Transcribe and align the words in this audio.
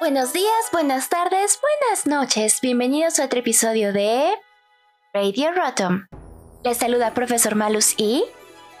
Buenos 0.00 0.32
días, 0.32 0.48
buenas 0.72 1.10
tardes, 1.10 1.60
buenas 1.60 2.06
noches. 2.06 2.60
Bienvenidos 2.62 3.18
a 3.18 3.26
otro 3.26 3.40
episodio 3.40 3.92
de 3.92 4.30
Radio 5.12 5.52
Rotom. 5.52 6.06
Les 6.64 6.78
saluda 6.78 7.12
Profesor 7.12 7.54
Malus 7.54 7.94
y 7.98 8.24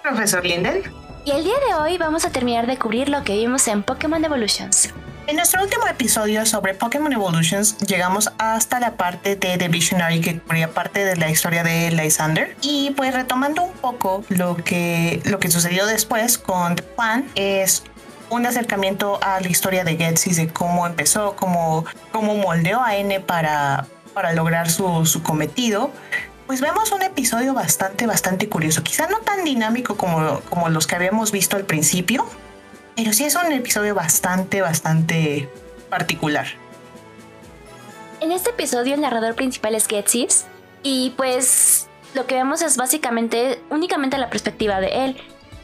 Profesor 0.02 0.46
Linden. 0.46 0.84
Y 1.26 1.32
el 1.32 1.44
día 1.44 1.58
de 1.68 1.74
hoy 1.74 1.98
vamos 1.98 2.24
a 2.24 2.30
terminar 2.30 2.66
de 2.66 2.78
cubrir 2.78 3.10
lo 3.10 3.24
que 3.24 3.36
vimos 3.36 3.68
en 3.68 3.82
Pokémon 3.82 4.24
Evolutions. 4.24 4.94
En 5.28 5.34
nuestro 5.34 5.60
último 5.60 5.88
episodio 5.88 6.46
sobre 6.46 6.74
Pokémon 6.74 7.12
Evolutions 7.12 7.78
llegamos 7.78 8.30
hasta 8.38 8.78
la 8.78 8.92
parte 8.96 9.34
de 9.34 9.58
The 9.58 9.66
Visionary 9.66 10.20
que 10.20 10.38
cubría 10.38 10.72
parte 10.72 11.04
de 11.04 11.16
la 11.16 11.28
historia 11.28 11.64
de 11.64 11.90
Lysander 11.90 12.56
y 12.60 12.92
pues 12.96 13.12
retomando 13.12 13.64
un 13.64 13.72
poco 13.72 14.24
lo 14.28 14.54
que, 14.54 15.20
lo 15.24 15.40
que 15.40 15.50
sucedió 15.50 15.86
después 15.86 16.38
con 16.38 16.76
The 16.76 16.84
Plan 16.84 17.28
es 17.34 17.82
un 18.30 18.46
acercamiento 18.46 19.18
a 19.20 19.40
la 19.40 19.48
historia 19.48 19.82
de 19.82 19.96
Getsis, 19.96 20.36
de 20.36 20.46
cómo 20.46 20.86
empezó, 20.86 21.34
cómo, 21.34 21.84
cómo 22.12 22.36
moldeó 22.36 22.80
a 22.80 22.94
N 22.94 23.18
para, 23.18 23.88
para 24.14 24.32
lograr 24.32 24.70
su, 24.70 25.06
su 25.06 25.24
cometido, 25.24 25.90
pues 26.46 26.60
vemos 26.60 26.92
un 26.92 27.02
episodio 27.02 27.52
bastante, 27.52 28.06
bastante 28.06 28.48
curioso. 28.48 28.84
Quizá 28.84 29.08
no 29.08 29.18
tan 29.18 29.42
dinámico 29.42 29.96
como, 29.96 30.40
como 30.48 30.68
los 30.68 30.86
que 30.86 30.94
habíamos 30.94 31.32
visto 31.32 31.56
al 31.56 31.64
principio, 31.64 32.28
pero 32.96 33.12
sí 33.12 33.24
es 33.24 33.36
un 33.36 33.52
episodio 33.52 33.94
bastante, 33.94 34.62
bastante 34.62 35.48
particular. 35.90 36.46
En 38.20 38.32
este 38.32 38.50
episodio 38.50 38.94
el 38.94 39.02
narrador 39.02 39.34
principal 39.34 39.74
es 39.74 39.86
Getsis 39.86 40.46
y 40.82 41.10
pues 41.16 41.88
lo 42.14 42.26
que 42.26 42.34
vemos 42.34 42.62
es 42.62 42.78
básicamente 42.78 43.60
únicamente 43.70 44.16
la 44.16 44.30
perspectiva 44.30 44.80
de 44.80 45.04
él. 45.04 45.16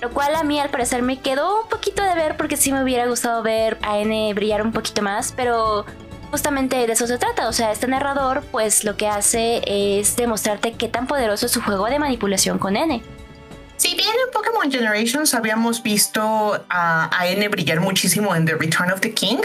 Lo 0.03 0.11
cual 0.11 0.35
a 0.35 0.43
mí 0.43 0.59
al 0.61 0.69
parecer 0.69 1.03
me 1.03 1.21
quedó 1.21 1.63
un 1.63 1.69
poquito 1.69 2.03
de 2.03 2.15
ver 2.15 2.37
porque 2.37 2.57
sí 2.57 2.73
me 2.73 2.83
hubiera 2.83 3.07
gustado 3.07 3.43
ver 3.43 3.79
a 3.83 3.99
N 3.99 4.35
brillar 4.35 4.63
un 4.63 4.73
poquito 4.73 5.01
más, 5.01 5.33
pero 5.33 5.87
justamente 6.31 6.87
de 6.87 6.93
eso 6.93 7.07
se 7.07 7.19
trata. 7.19 7.49
O 7.49 7.53
sea, 7.53 7.73
este 7.73 7.87
narrador 7.87 8.43
pues 8.51 8.85
lo 8.85 8.97
que 8.97 9.09
hace 9.09 9.63
es 9.65 10.17
demostrarte 10.17 10.73
qué 10.73 10.89
tan 10.89 11.07
poderoso 11.07 11.47
es 11.47 11.53
su 11.53 11.63
juego 11.63 11.87
de 11.87 11.99
manipulación 11.99 12.59
con 12.59 12.77
N. 12.77 13.01
Si 13.83 13.97
bien 13.97 14.11
en 14.11 14.31
Pokémon 14.33 14.71
Generations 14.71 15.35
habíamos 15.35 15.83
visto 15.83 16.65
a, 16.69 17.11
a 17.19 17.27
N 17.27 17.49
brillar 17.49 17.81
muchísimo 17.81 18.37
en 18.37 18.47
The 18.47 18.55
Return 18.55 18.93
of 18.93 19.01
the 19.01 19.13
King, 19.13 19.41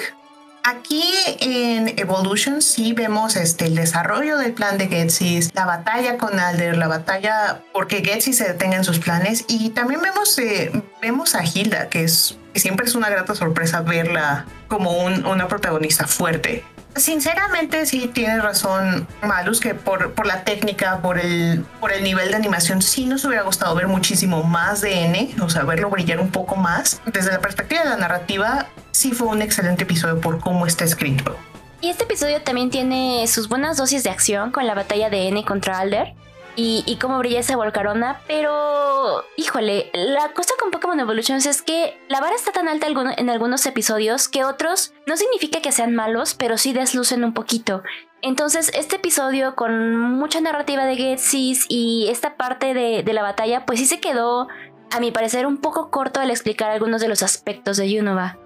Aquí 0.64 1.02
en 1.40 1.98
Evolution 1.98 2.62
sí 2.62 2.92
vemos 2.92 3.36
este, 3.38 3.66
el 3.66 3.76
desarrollo 3.76 4.38
del 4.38 4.52
plan 4.52 4.78
de 4.78 4.90
Getsis, 4.90 5.50
la 5.56 5.66
batalla 5.66 6.18
con 6.18 6.38
Alder, 6.40 6.78
la 6.78 6.90
batalla 6.90 7.64
porque 7.72 8.04
Getsis 8.04 8.38
se 8.38 8.50
detenga 8.50 8.76
en 8.76 8.84
sus 8.84 9.00
planes 9.00 9.46
y 9.48 9.70
también 9.70 10.02
vemos, 10.02 10.38
eh, 10.38 10.72
vemos 11.02 11.36
a 11.36 11.46
Hilda, 11.46 11.88
que, 11.88 12.04
es, 12.04 12.38
siempre 12.54 12.86
es 12.86 12.96
una 12.96 13.10
grata 13.10 13.34
sorpresa 13.34 13.80
verla 13.82 14.46
como 14.68 14.92
una 15.06 15.48
protagonista 15.48 16.06
fuerte 16.06 16.66
sinceramente 16.96 17.86
sí 17.86 18.10
tiene 18.14 18.40
razón 18.40 19.08
Malus 19.22 19.60
que 19.60 19.76
por, 19.76 20.14
por 20.14 20.26
la 20.26 20.44
técnica, 20.44 21.02
por 21.02 21.20
el, 21.20 21.64
por 21.80 21.92
el 21.92 22.04
nivel 22.04 22.30
de 22.30 22.36
animación, 22.36 22.82
sí 22.82 23.06
nos 23.06 23.24
hubiera 23.26 23.44
gustado 23.44 23.76
ver 23.76 23.88
muchísimo 23.88 24.44
más 24.44 24.82
de 24.82 25.06
N, 25.06 25.36
o 25.42 25.50
sea, 25.50 25.64
verlo 25.64 25.90
brillar 25.90 26.20
un 26.20 26.32
poco 26.32 26.56
más. 26.56 27.02
Desde 27.06 27.32
la 27.32 27.40
perspectiva 27.40 27.84
de 27.84 27.90
la 27.90 27.98
narrativa, 27.98 28.68
sí 28.92 29.12
fue 29.12 29.28
un 29.28 29.42
excelente 29.42 29.84
episodio 29.84 30.20
por 30.20 30.40
cómo 30.40 30.66
está 30.66 30.84
escrito. 30.86 31.36
Y 31.82 31.90
este 31.90 32.06
episodio 32.06 32.42
también 32.42 32.72
tiene 32.72 33.28
sus 33.28 33.48
buenas 33.48 33.78
dosis 33.78 34.04
de 34.04 34.10
acción 34.10 34.52
con 34.52 34.66
la 34.66 34.74
batalla 34.74 35.10
de 35.10 35.28
N 35.28 35.46
contra 35.46 35.80
Alder 35.80 36.16
y, 36.60 36.98
cómo 37.00 37.20
brilla 37.20 37.40
esa 37.40 37.56
volcarona, 37.56 38.20
pero 38.28 39.24
híjole, 39.38 39.92
la 39.94 40.34
cosa 40.34 40.56
con 40.60 40.72
Pokémon 40.72 41.00
Evolutions 41.00 41.46
es 41.46 41.62
que 41.62 41.96
la 42.10 42.20
vara 42.20 42.36
está 42.36 42.52
tan 42.52 42.68
alta 42.68 42.88
en 42.88 43.30
algunos 43.30 43.64
episodios 43.68 44.28
que 44.28 44.44
otros 44.44 44.92
no 45.06 45.18
significa 45.18 45.62
que 45.62 45.72
sean 45.72 45.94
malos, 45.94 46.34
pero 46.34 46.58
sí 46.58 46.74
deslucen 46.74 47.24
un 47.24 47.36
poquito. 47.36 47.84
Entonces, 48.24 48.72
este 48.74 48.96
episodio 48.96 49.56
con 49.56 50.18
mucha 50.18 50.42
narrativa 50.42 50.86
de 50.86 50.96
Getsis 50.96 51.68
y 51.70 52.08
esta 52.10 52.38
parte 52.38 52.74
de, 52.74 53.04
de 53.04 53.14
la 53.14 53.22
batalla, 53.22 53.68
pues 53.68 53.78
sí 53.78 53.86
se 53.86 54.00
quedó, 54.00 54.48
a 54.90 55.00
mi 55.00 55.12
parecer, 55.12 55.46
un 55.46 55.58
poco 55.58 55.92
corto 55.92 56.20
al 56.20 56.32
explicar 56.32 56.72
algunos 56.72 57.02
de 57.02 57.08
los 57.08 57.22
aspectos 57.22 57.78
de 57.78 58.00
Unova. 58.00 58.40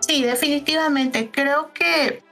Sí, 0.00 0.22
definitivamente. 0.22 1.30
Creo 1.32 1.72
que 1.72 2.22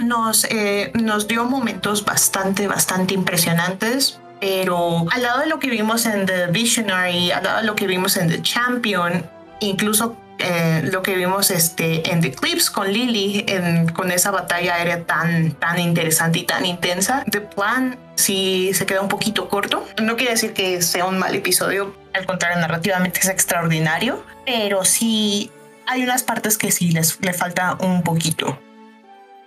nos, 0.00 0.44
eh, 0.50 0.90
nos 0.94 1.28
dio 1.28 1.44
momentos 1.44 2.04
bastante, 2.04 2.66
bastante 2.66 3.14
impresionantes. 3.14 4.20
Pero 4.40 5.06
al 5.10 5.22
lado 5.22 5.40
de 5.40 5.46
lo 5.46 5.58
que 5.58 5.68
vimos 5.68 6.06
en 6.06 6.24
The 6.24 6.46
Visionary, 6.46 7.30
al 7.30 7.44
lado 7.44 7.60
de 7.60 7.66
lo 7.66 7.74
que 7.74 7.86
vimos 7.86 8.16
en 8.16 8.28
The 8.28 8.40
Champion, 8.40 9.28
incluso 9.60 10.16
eh, 10.38 10.88
lo 10.90 11.02
que 11.02 11.14
vimos 11.14 11.50
este, 11.50 12.10
en 12.10 12.22
The 12.22 12.32
Clips 12.32 12.70
con 12.70 12.90
Lily, 12.90 13.44
con 13.92 14.10
esa 14.10 14.30
batalla 14.30 14.76
aérea 14.76 15.04
tan, 15.04 15.52
tan 15.52 15.78
interesante 15.78 16.38
y 16.38 16.44
tan 16.44 16.64
intensa, 16.64 17.22
The 17.30 17.42
Plan 17.42 17.98
sí 18.14 18.70
se 18.72 18.86
queda 18.86 19.02
un 19.02 19.08
poquito 19.08 19.48
corto. 19.48 19.86
No 20.02 20.16
quiere 20.16 20.32
decir 20.32 20.54
que 20.54 20.80
sea 20.80 21.04
un 21.04 21.18
mal 21.18 21.34
episodio, 21.34 21.94
al 22.14 22.24
contrario, 22.24 22.58
narrativamente 22.58 23.20
es 23.20 23.28
extraordinario, 23.28 24.24
pero 24.46 24.86
sí 24.86 25.50
hay 25.86 26.02
unas 26.02 26.22
partes 26.22 26.56
que 26.56 26.72
sí 26.72 26.92
les 26.92 27.20
le 27.20 27.34
falta 27.34 27.76
un 27.80 28.02
poquito. 28.02 28.58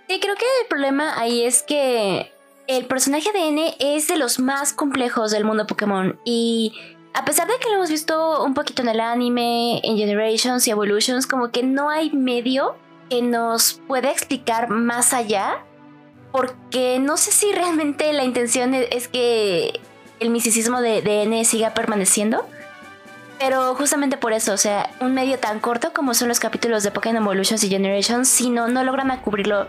Sí, 0.08 0.20
creo 0.20 0.34
que 0.34 0.44
el 0.62 0.68
problema 0.68 1.18
ahí 1.18 1.44
es 1.44 1.62
que 1.62 2.30
el 2.66 2.86
personaje 2.86 3.32
de 3.32 3.48
N 3.48 3.76
es 3.78 4.08
de 4.08 4.16
los 4.16 4.38
más 4.38 4.72
complejos 4.72 5.30
del 5.30 5.44
mundo 5.44 5.66
Pokémon 5.66 6.18
y 6.24 6.72
a 7.14 7.24
pesar 7.24 7.46
de 7.46 7.54
que 7.58 7.68
lo 7.68 7.76
hemos 7.76 7.90
visto 7.90 8.42
un 8.42 8.54
poquito 8.54 8.82
en 8.82 8.88
el 8.88 9.00
anime, 9.00 9.80
en 9.84 9.96
Generations 9.96 10.66
y 10.66 10.72
Evolutions, 10.72 11.26
como 11.26 11.50
que 11.50 11.62
no 11.62 11.88
hay 11.88 12.10
medio 12.10 12.76
que 13.08 13.22
nos 13.22 13.80
pueda 13.86 14.10
explicar 14.10 14.68
más 14.68 15.12
allá, 15.12 15.64
porque 16.32 16.98
no 16.98 17.16
sé 17.16 17.30
si 17.30 17.52
realmente 17.52 18.12
la 18.12 18.24
intención 18.24 18.74
e-, 18.74 18.88
es 18.90 19.06
que 19.06 19.80
el 20.18 20.30
misticismo 20.30 20.80
de, 20.80 21.02
de 21.02 21.22
N 21.22 21.44
siga 21.44 21.72
permaneciendo. 21.72 22.44
Pero 23.38 23.74
justamente 23.74 24.16
por 24.16 24.32
eso, 24.32 24.52
o 24.52 24.56
sea, 24.56 24.90
un 25.00 25.14
medio 25.14 25.38
tan 25.38 25.60
corto 25.60 25.92
como 25.92 26.14
son 26.14 26.28
los 26.28 26.40
capítulos 26.40 26.82
de 26.82 26.90
Pokémon 26.90 27.22
Evolutions 27.22 27.62
y 27.62 27.68
Generations, 27.68 28.28
si 28.28 28.50
no, 28.50 28.68
no 28.68 28.82
logran 28.84 29.16
cubrirlo 29.20 29.68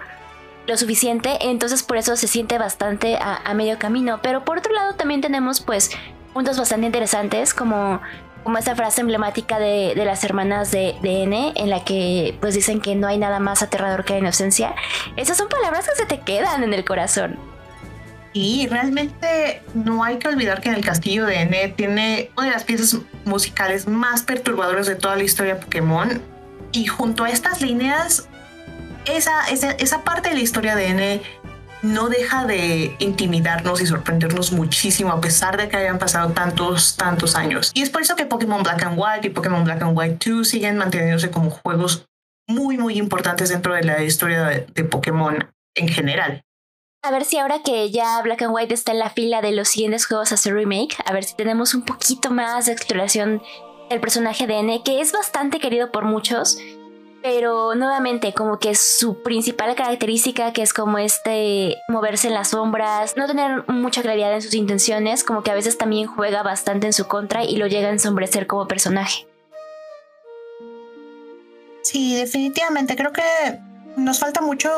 lo 0.67 0.77
suficiente, 0.77 1.37
entonces 1.41 1.83
por 1.83 1.97
eso 1.97 2.15
se 2.15 2.27
siente 2.27 2.57
bastante 2.57 3.17
a, 3.19 3.53
medio 3.53 3.77
camino. 3.77 4.19
Pero 4.21 4.43
por 4.43 4.57
otro 4.57 4.73
lado 4.73 4.95
también 4.95 5.21
tenemos 5.21 5.61
pues 5.61 5.91
puntos 6.33 6.57
bastante 6.57 6.85
interesantes 6.85 7.53
como, 7.53 8.01
como 8.43 8.57
esta 8.57 8.75
frase 8.75 9.01
emblemática 9.01 9.59
de, 9.59 9.93
las 9.95 10.23
hermanas 10.23 10.71
de, 10.71 10.95
de, 11.01 11.23
N 11.23 11.53
en 11.55 11.69
la 11.69 11.83
que 11.83 12.37
pues 12.41 12.55
dicen 12.55 12.81
que 12.81 12.95
no 12.95 13.07
hay 13.07 13.17
nada 13.17 13.39
más 13.39 13.61
aterrador 13.61 14.05
que 14.05 14.13
la 14.13 14.19
inocencia. 14.19 14.75
Esas 15.15 15.37
son 15.37 15.49
palabras 15.49 15.87
que 15.87 15.95
se 15.95 16.05
te 16.05 16.19
quedan 16.19 16.63
en 16.63 16.73
el 16.73 16.83
corazón. 16.83 17.37
Y 18.33 18.67
realmente 18.67 19.61
no 19.73 20.03
hay 20.03 20.17
que 20.17 20.27
olvidar 20.27 20.59
que 20.59 20.67
en 20.67 20.75
el 20.75 20.83
castillo 20.83 21.25
de 21.25 21.41
N 21.43 21.69
tiene 21.77 22.31
una 22.35 22.47
de 22.47 22.51
las 22.51 22.65
piezas 22.65 22.97
musicales 23.23 23.87
más 23.87 24.23
perturbadoras 24.23 24.87
de 24.87 24.95
toda 24.95 25.15
la 25.15 25.23
historia 25.23 25.55
de 25.55 25.61
Pokémon. 25.61 26.21
Y 26.73 26.85
junto 26.85 27.23
a 27.23 27.29
estas 27.29 27.61
líneas 27.61 28.27
esa, 29.05 29.47
esa, 29.49 30.03
parte 30.03 30.29
de 30.29 30.35
la 30.35 30.41
historia 30.41 30.75
de 30.75 30.87
N 30.87 31.21
no 31.81 32.09
deja 32.09 32.45
de 32.45 32.95
intimidarnos 32.99 33.81
y 33.81 33.85
sorprendernos 33.85 34.51
muchísimo 34.51 35.11
a 35.11 35.21
pesar 35.21 35.57
de 35.57 35.69
que 35.69 35.77
hayan 35.77 35.99
pasado 35.99 36.31
tantos, 36.31 36.95
tantos 36.95 37.35
años. 37.35 37.71
Y 37.73 37.83
es 37.83 37.89
por 37.89 38.01
eso 38.01 38.15
que 38.15 38.25
Pokémon 38.25 38.63
Black 38.63 38.83
and 38.83 38.97
White 38.97 39.27
y 39.27 39.29
Pokémon 39.29 39.63
Black 39.63 39.81
and 39.83 39.97
White 39.97 40.29
2 40.29 40.47
siguen 40.47 40.77
manteniéndose 40.77 41.29
como 41.29 41.51
juegos 41.51 42.07
muy, 42.47 42.77
muy 42.77 42.97
importantes 42.97 43.49
dentro 43.49 43.73
de 43.73 43.83
la 43.83 44.03
historia 44.03 44.65
de, 44.73 44.83
Pokémon 44.83 45.51
en 45.75 45.87
general. 45.87 46.43
A 47.03 47.11
ver 47.11 47.23
si 47.23 47.37
ahora 47.37 47.61
que 47.63 47.91
ya 47.91 48.19
Black 48.23 48.41
and 48.41 48.53
White 48.53 48.73
está 48.73 48.91
en 48.91 48.99
la 48.99 49.11
fila 49.11 49.41
de 49.41 49.51
los 49.51 49.67
siguientes 49.67 50.07
juegos 50.07 50.31
a 50.31 50.35
hacer 50.35 50.55
remake, 50.55 50.97
a 51.05 51.13
ver 51.13 51.23
si 51.23 51.35
tenemos 51.35 51.75
un 51.75 51.83
poquito 51.83 52.31
más 52.31 52.65
de 52.65 52.71
exploración 52.71 53.43
del 53.89 53.99
personaje 53.99 54.47
de 54.47 54.59
N, 54.59 54.81
que 54.83 55.01
es 55.01 55.11
bastante 55.11 55.59
querido 55.59 55.91
por 55.91 56.05
muchos 56.05 56.57
pero 57.25 57.73
nuevamente 57.73 58.35
como 58.35 58.59
que 58.59 58.75
su 58.75 59.23
principal 59.23 59.73
característica 59.73 60.53
que 60.53 60.61
es 60.61 60.73
como 60.73 60.99
este 60.99 61.75
moverse 61.87 62.27
en 62.27 62.35
las 62.35 62.49
sombras, 62.49 63.17
no 63.17 63.25
tener 63.25 63.67
mucha 63.67 64.03
claridad 64.03 64.31
en 64.35 64.43
sus 64.43 64.53
intenciones, 64.53 65.23
como 65.23 65.41
que 65.41 65.49
a 65.49 65.55
veces 65.55 65.75
también 65.75 66.05
juega 66.05 66.43
bastante 66.43 66.85
en 66.85 66.93
su 66.93 67.07
contra 67.07 67.43
y 67.43 67.55
lo 67.55 67.65
llega 67.65 67.87
a 67.87 67.91
ensombrecer 67.91 68.45
como 68.45 68.67
personaje. 68.67 69.25
Sí, 71.81 72.15
definitivamente, 72.15 72.95
creo 72.95 73.11
que 73.11 73.23
nos 73.97 74.19
falta 74.19 74.41
mucho 74.41 74.69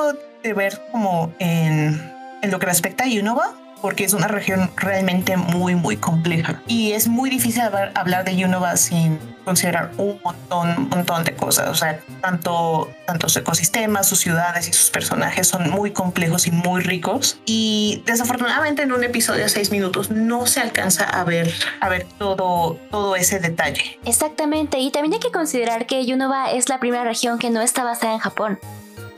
de 0.41 0.53
ver 0.53 0.81
como 0.93 1.33
en, 1.39 1.99
en 2.41 2.49
lo 2.49 2.59
que 2.59 2.65
respecta 2.65 3.03
a 3.03 3.07
Unova, 3.07 3.55
porque 3.87 4.03
es 4.03 4.11
una 4.11 4.27
región 4.27 4.69
realmente 4.75 5.37
muy, 5.37 5.73
muy 5.73 5.95
compleja. 5.95 6.61
Y 6.67 6.91
es 6.91 7.07
muy 7.07 7.29
difícil 7.29 7.61
hablar 7.95 8.25
de 8.25 8.43
Unova 8.43 8.75
sin 8.75 9.17
considerar 9.45 9.91
un 9.95 10.19
montón, 10.25 10.77
un 10.77 10.89
montón 10.89 11.23
de 11.23 11.33
cosas. 11.33 11.69
O 11.69 11.73
sea, 11.73 12.01
tanto, 12.19 12.91
tanto 13.05 13.29
su 13.29 13.39
ecosistema, 13.39 14.03
sus 14.03 14.19
ciudades 14.19 14.67
y 14.67 14.73
sus 14.73 14.89
personajes 14.89 15.47
son 15.47 15.69
muy 15.69 15.91
complejos 15.91 16.47
y 16.47 16.51
muy 16.51 16.81
ricos. 16.81 17.39
Y 17.45 18.03
desafortunadamente 18.05 18.81
en 18.81 18.91
un 18.91 19.05
episodio 19.05 19.43
de 19.43 19.49
seis 19.49 19.71
minutos 19.71 20.11
no 20.11 20.47
se 20.47 20.59
alcanza 20.59 21.05
a 21.05 21.23
ver, 21.23 21.49
a 21.79 21.87
ver 21.87 22.05
todo, 22.17 22.77
todo 22.91 23.15
ese 23.15 23.39
detalle. 23.39 23.97
Exactamente. 24.03 24.79
Y 24.79 24.91
también 24.91 25.13
hay 25.13 25.21
que 25.21 25.31
considerar 25.31 25.85
que 25.85 26.01
Unova 26.13 26.51
es 26.51 26.67
la 26.67 26.81
primera 26.81 27.05
región 27.05 27.39
que 27.39 27.51
no 27.51 27.61
está 27.61 27.85
basada 27.85 28.11
en 28.11 28.19
Japón. 28.19 28.59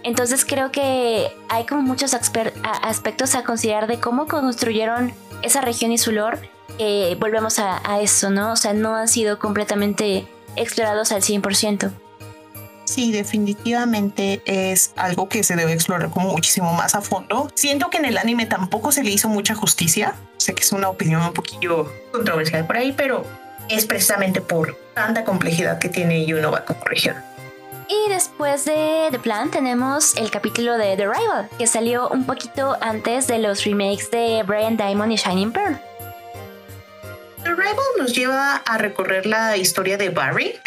Entonces 0.04 0.46
creo 0.46 0.72
que 0.72 1.36
hay 1.50 1.66
como 1.66 1.82
muchos 1.82 2.14
aspectos 2.14 3.36
a 3.36 3.44
considerar 3.44 3.88
de 3.88 4.00
cómo 4.00 4.28
construyeron 4.28 5.14
esa 5.42 5.62
región 5.62 5.92
y 5.92 5.98
su 5.98 6.12
lore. 6.12 6.50
volvemos 7.20 7.60
a, 7.60 8.00
eso, 8.02 8.30
¿no? 8.30 8.54
O 8.54 8.56
sea, 8.56 8.74
no 8.74 8.96
han 8.96 9.08
sido 9.08 9.40
completamente 9.40 10.28
explorados 10.56 11.12
al 11.12 11.22
100%. 11.22 11.92
Sí, 12.86 13.12
definitivamente 13.12 14.42
es 14.46 14.94
algo 14.96 15.30
que 15.30 15.44
se 15.44 15.56
debe 15.56 15.74
explorar 15.74 16.10
como 16.10 16.32
muchísimo 16.32 16.74
más 16.74 16.96
a 16.96 17.02
fondo. 17.02 17.52
Siento 17.54 17.90
que 17.92 17.98
en 17.98 18.06
el 18.06 18.18
anime 18.18 18.48
tampoco 18.48 18.92
se 18.92 19.04
le 19.04 19.12
hizo 19.12 19.30
mucha 19.30 19.54
justicia. 19.54 20.16
Sé 20.38 20.56
que 20.56 20.64
es 20.64 20.72
una 20.72 20.90
opinión 20.90 21.22
un 21.22 21.34
poquillo 21.34 21.92
controversial 22.12 22.66
por 22.66 22.78
ahí, 22.78 22.92
pero 22.92 23.26
es 23.70 23.86
precisamente 23.86 24.42
por 24.42 24.76
tanta 24.96 25.24
complejidad 25.24 25.78
que 25.78 25.90
tiene 25.90 26.26
como 26.66 26.84
región. 26.86 27.16
Y 27.92 28.08
después 28.08 28.66
de 28.66 29.08
The 29.10 29.18
Plan 29.18 29.50
tenemos 29.50 30.16
el 30.16 30.30
capítulo 30.30 30.78
de 30.78 30.96
The 30.96 31.08
Rival, 31.08 31.50
que 31.58 31.66
salió 31.66 32.08
un 32.10 32.24
poquito 32.24 32.78
antes 32.82 33.26
de 33.26 33.40
los 33.40 33.64
remakes 33.64 34.12
de 34.12 34.44
Brian 34.46 34.78
Diamond 34.78 35.12
y 35.12 35.16
Shining 35.16 35.52
Pearl. 35.52 35.82
The 37.44 37.50
Rival 37.50 37.86
nos 37.98 38.14
lleva 38.14 38.58
a 38.58 38.78
recorrer 38.78 39.26
la 39.26 39.58
historia 39.58 39.98
de 39.98 40.10
Barry, 40.10 40.60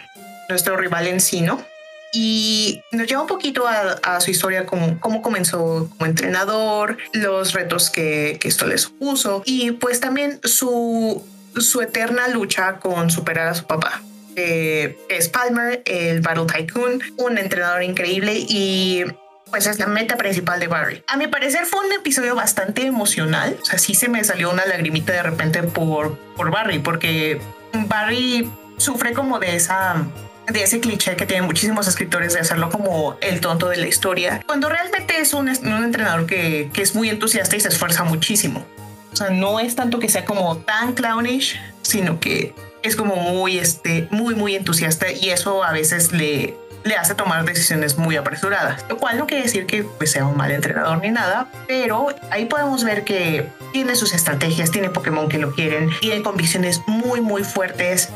nuestro 0.48 0.76
rival 0.76 1.06
en 1.06 1.20
Sino, 1.20 1.64
y 2.12 2.82
nos 2.90 3.06
lleva 3.06 3.22
un 3.22 3.28
poquito 3.28 3.68
a, 3.68 4.20
su 4.20 4.32
historia, 4.32 4.66
como 4.66 4.98
cómo 4.98 5.22
comenzó 5.22 5.88
como 5.90 6.06
entrenador, 6.06 6.98
los 7.12 7.52
retos 7.52 7.88
que, 7.88 8.36
que 8.40 8.48
esto 8.48 8.66
le 8.66 8.78
supuso 8.78 9.44
y 9.46 9.70
pues 9.70 10.00
también 10.00 10.40
su, 10.42 11.24
su 11.56 11.82
eterna 11.82 12.26
lucha 12.26 12.80
con 12.80 13.12
superar 13.12 13.46
a 13.46 13.54
su 13.54 13.64
papá 13.64 14.02
eh, 14.36 14.96
es 15.08 15.28
Palmer, 15.28 15.82
el 15.84 16.20
Battle 16.20 16.46
Tycoon, 16.46 17.02
un 17.18 17.38
entrenador 17.38 17.82
increíble 17.82 18.44
y 18.48 19.04
pues 19.50 19.66
es 19.66 19.78
la 19.78 19.86
meta 19.86 20.16
principal 20.16 20.58
de 20.60 20.66
Barry. 20.66 21.04
A 21.08 21.16
mi 21.18 21.26
parecer 21.26 21.66
fue 21.66 21.84
un 21.84 21.92
episodio 21.92 22.34
bastante 22.34 22.86
emocional, 22.86 23.56
o 23.60 23.64
sea, 23.64 23.78
sí 23.78 23.94
se 23.94 24.08
me 24.08 24.24
salió 24.24 24.50
una 24.50 24.64
lagrimita 24.64 25.12
de 25.12 25.22
repente 25.22 25.62
por, 25.62 26.16
por 26.36 26.50
Barry, 26.50 26.78
porque 26.78 27.38
Barry 27.86 28.50
sufre 28.78 29.12
como 29.12 29.38
de 29.38 29.54
esa 29.56 30.06
de 30.46 30.62
ese 30.62 30.80
cliché 30.80 31.14
que 31.16 31.24
tienen 31.24 31.46
muchísimos 31.46 31.86
escritores 31.86 32.34
de 32.34 32.40
hacerlo 32.40 32.68
como 32.68 33.16
el 33.20 33.40
tonto 33.40 33.68
de 33.68 33.76
la 33.76 33.86
historia, 33.86 34.42
cuando 34.46 34.68
realmente 34.68 35.20
es 35.20 35.34
un, 35.34 35.48
un 35.48 35.84
entrenador 35.84 36.26
que, 36.26 36.68
que, 36.72 36.82
es 36.82 36.94
muy 36.94 37.08
entusiasta 37.08 37.54
y 37.54 37.60
se 37.60 37.68
esfuerza 37.68 38.04
muchísimo. 38.04 38.64
O 39.12 39.16
sea, 39.16 39.30
no 39.30 39.60
es 39.60 39.76
tanto 39.76 39.98
que 39.98 40.08
sea 40.08 40.24
como 40.24 40.56
tan 40.58 40.94
clownish, 40.94 41.60
sino 41.82 42.18
que 42.18 42.54
es 42.82 42.96
como 42.96 43.16
muy, 43.16 43.58
este, 43.58 44.08
muy, 44.10 44.34
muy 44.34 44.56
entusiasta 44.56 45.10
y 45.10 45.30
eso 45.30 45.64
a 45.64 45.72
veces 45.72 46.12
le, 46.12 46.56
le 46.84 46.96
hace 46.96 47.14
tomar 47.14 47.44
decisiones 47.44 47.96
muy 47.96 48.16
apresuradas, 48.16 48.84
lo 48.88 48.98
cual 48.98 49.18
no 49.18 49.26
quiere 49.26 49.44
decir 49.44 49.66
que 49.66 49.84
pues, 49.84 50.10
sea 50.10 50.26
un 50.26 50.36
mal 50.36 50.50
entrenador 50.50 50.98
ni 50.98 51.10
nada, 51.10 51.48
pero 51.66 52.08
ahí 52.30 52.46
podemos 52.46 52.84
ver 52.84 53.04
que 53.04 53.48
tiene 53.72 53.94
sus 53.94 54.14
estrategias, 54.14 54.70
tiene 54.70 54.90
Pokémon 54.90 55.28
que 55.28 55.38
lo 55.38 55.52
quieren, 55.52 55.90
tiene 56.00 56.22
convicciones 56.22 56.80
muy, 56.86 57.20
muy 57.20 57.44
fuertes 57.44 58.08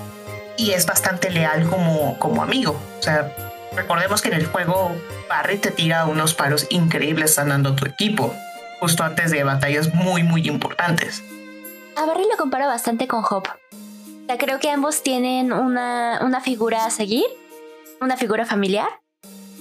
y 0.57 0.73
es 0.73 0.87
bastante 0.87 1.31
leal 1.31 1.69
como, 1.69 2.19
como 2.19 2.43
amigo. 2.43 2.81
O 2.99 3.03
sea, 3.03 3.35
recordemos 3.75 4.23
que 4.23 4.29
en 4.29 4.35
el 4.35 4.47
juego 4.47 4.93
Barry 5.29 5.59
te 5.59 5.71
tira 5.71 6.07
unos 6.07 6.35
paros 6.35 6.67
increíbles 6.71 7.35
sanando 7.35 7.75
tu 7.75 7.87
equipo, 7.87 8.35
justo 8.81 9.05
antes 9.05 9.31
de 9.31 9.45
batallas 9.45 9.95
muy, 9.95 10.23
muy 10.23 10.47
importantes. 10.49 11.23
A 11.97 12.05
Barry 12.05 12.25
lo 12.31 12.37
comparo 12.37 12.67
bastante 12.67 13.07
con 13.07 13.25
Hop 13.31 13.49
creo 14.39 14.59
que 14.59 14.71
ambos 14.71 15.03
tienen 15.03 15.53
una, 15.53 16.21
una 16.23 16.41
figura 16.41 16.85
a 16.85 16.91
seguir, 16.91 17.27
una 18.01 18.17
figura 18.17 18.45
familiar. 18.45 18.89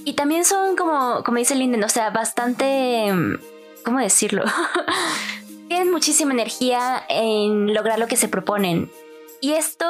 Y 0.04 0.14
también 0.14 0.46
son 0.46 0.76
como, 0.76 1.24
como 1.24 1.38
dice 1.38 1.56
Linden, 1.56 1.84
o 1.84 1.90
sea, 1.90 2.10
bastante... 2.10 3.12
¿Cómo 3.84 4.00
decirlo? 4.00 4.44
tienen 5.68 5.92
muchísima 5.92 6.34
energía 6.34 7.04
en 7.10 7.74
lograr 7.74 8.00
lo 8.00 8.08
que 8.08 8.18
se 8.18 8.28
proponen. 8.28 8.92
Y 9.42 9.54
esto 9.54 9.86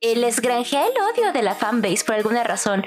les 0.00 0.40
granjea 0.40 0.86
el 0.86 0.92
odio 0.92 1.32
de 1.32 1.42
la 1.42 1.54
fanbase 1.54 2.04
por 2.04 2.14
alguna 2.14 2.42
razón. 2.44 2.84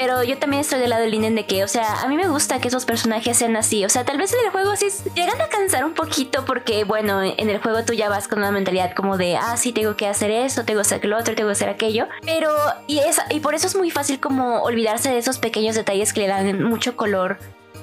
Pero 0.00 0.22
yo 0.22 0.38
también 0.38 0.62
estoy 0.62 0.78
del 0.78 0.88
lado 0.88 1.02
del 1.02 1.10
Linen 1.10 1.34
de 1.34 1.44
que, 1.44 1.62
o 1.62 1.68
sea, 1.68 2.00
a 2.00 2.08
mí 2.08 2.16
me 2.16 2.26
gusta 2.26 2.58
que 2.58 2.68
esos 2.68 2.86
personajes 2.86 3.36
sean 3.36 3.54
así. 3.54 3.84
O 3.84 3.90
sea, 3.90 4.02
tal 4.02 4.16
vez 4.16 4.32
en 4.32 4.38
el 4.46 4.50
juego 4.50 4.74
sí 4.74 4.86
llegan 5.14 5.38
a 5.38 5.48
cansar 5.48 5.84
un 5.84 5.92
poquito 5.92 6.46
porque, 6.46 6.84
bueno, 6.84 7.22
en 7.22 7.50
el 7.50 7.60
juego 7.60 7.84
tú 7.84 7.92
ya 7.92 8.08
vas 8.08 8.26
con 8.26 8.38
una 8.38 8.50
mentalidad 8.50 8.94
como 8.94 9.18
de, 9.18 9.36
ah, 9.36 9.58
sí, 9.58 9.72
tengo 9.72 9.98
que 9.98 10.06
hacer 10.06 10.30
eso, 10.30 10.64
tengo 10.64 10.78
que 10.78 10.86
hacer 10.86 11.04
lo 11.04 11.18
otro, 11.18 11.34
tengo 11.34 11.50
que 11.50 11.52
hacer 11.52 11.68
aquello. 11.68 12.08
Pero, 12.24 12.50
y, 12.86 13.00
es, 13.00 13.20
y 13.28 13.40
por 13.40 13.54
eso 13.54 13.66
es 13.66 13.76
muy 13.76 13.90
fácil 13.90 14.20
como 14.20 14.62
olvidarse 14.62 15.10
de 15.10 15.18
esos 15.18 15.38
pequeños 15.38 15.76
detalles 15.76 16.14
que 16.14 16.20
le 16.20 16.28
dan 16.28 16.62
mucho 16.62 16.96
color 16.96 17.36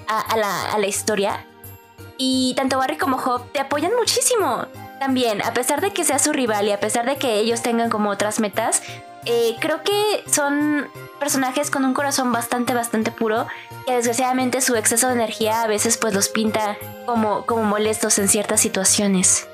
a, 0.07 0.37
la, 0.37 0.71
a 0.71 0.79
la 0.79 0.87
historia. 0.87 1.45
Y 2.17 2.55
tanto 2.55 2.79
Barry 2.79 2.97
como 2.97 3.17
Hop 3.17 3.51
te 3.51 3.59
apoyan 3.59 3.91
muchísimo. 3.95 4.65
También, 4.99 5.43
a 5.43 5.53
pesar 5.53 5.81
de 5.81 5.91
que 5.91 6.03
sea 6.03 6.17
su 6.17 6.33
rival 6.33 6.67
y 6.67 6.71
a 6.71 6.79
pesar 6.79 7.05
de 7.05 7.17
que 7.17 7.35
ellos 7.35 7.61
tengan 7.61 7.91
como 7.91 8.09
otras 8.09 8.39
metas, 8.39 8.81
eh, 9.25 9.55
creo 9.59 9.83
que 9.83 10.23
son 10.25 10.87
personajes 11.17 11.69
con 11.69 11.85
un 11.85 11.93
corazón 11.93 12.31
bastante, 12.31 12.73
bastante 12.73 13.11
puro, 13.11 13.47
que 13.85 13.93
desgraciadamente 13.93 14.61
su 14.61 14.75
exceso 14.75 15.07
de 15.07 15.13
energía 15.13 15.61
a 15.61 15.67
veces 15.67 15.97
pues 15.97 16.13
los 16.13 16.29
pinta 16.29 16.77
como, 17.05 17.45
como 17.45 17.63
molestos 17.63 18.19
en 18.19 18.27
ciertas 18.27 18.61
situaciones. 18.61 19.47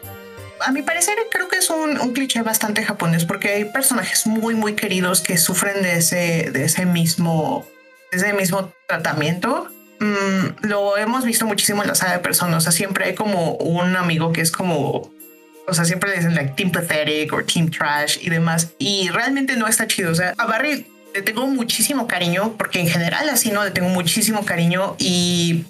A 0.60 0.72
mi 0.72 0.82
parecer 0.82 1.18
creo 1.32 1.48
que 1.50 1.58
es 1.58 1.70
un, 1.70 2.00
un 2.00 2.14
cliché 2.14 2.42
bastante 2.42 2.84
japonés 2.84 3.26
porque 3.26 3.50
hay 3.50 3.66
personajes 3.66 4.26
muy, 4.26 4.56
muy 4.56 4.76
queridos 4.76 5.22
que 5.22 5.38
sufren 5.38 5.82
de 5.82 5.98
ese, 5.98 6.52
de 6.52 6.66
ese 6.66 6.86
mismo, 6.86 7.66
de 8.12 8.18
ese 8.18 8.34
mismo 8.34 8.72
tratamiento. 8.88 9.68
Mm, 10.00 10.68
lo 10.68 10.98
hemos 10.98 11.26
visto 11.26 11.46
muchísimo 11.46 11.82
en 11.82 11.90
la 11.90 11.96
saga 11.96 12.14
de 12.14 12.20
personas. 12.20 12.58
O 12.58 12.62
sea, 12.62 12.72
siempre 12.72 13.06
hay 13.06 13.16
como 13.16 13.56
un 13.56 13.96
amigo 13.98 14.32
que 14.32 14.42
es 14.42 14.52
como 14.52 15.12
o 15.66 15.74
sea, 15.74 15.86
siempre 15.86 16.10
le 16.10 16.18
dicen 16.18 16.36
like 16.36 16.54
Team 16.56 16.72
Pathetic 16.72 17.32
o 17.34 17.44
Team 17.44 17.70
Trash 17.70 18.18
y 18.22 18.30
demás. 18.30 18.74
Y 18.80 19.10
realmente 19.10 19.56
no 19.56 19.68
está 19.68 19.88
chido. 19.88 20.12
O 20.12 20.16
sea, 20.16 20.34
a 20.38 20.46
Barry 20.46 20.86
le 21.14 21.22
tengo 21.22 21.48
muchísimo 21.48 22.08
cariño 22.08 22.56
porque 22.58 22.80
en 22.80 22.88
general 22.88 23.30
así 23.30 23.52
no 23.52 23.64
le 23.64 23.72
tengo 23.72 23.90
muchísimo 23.90 24.46
cariño 24.46 24.96
y 24.98 25.66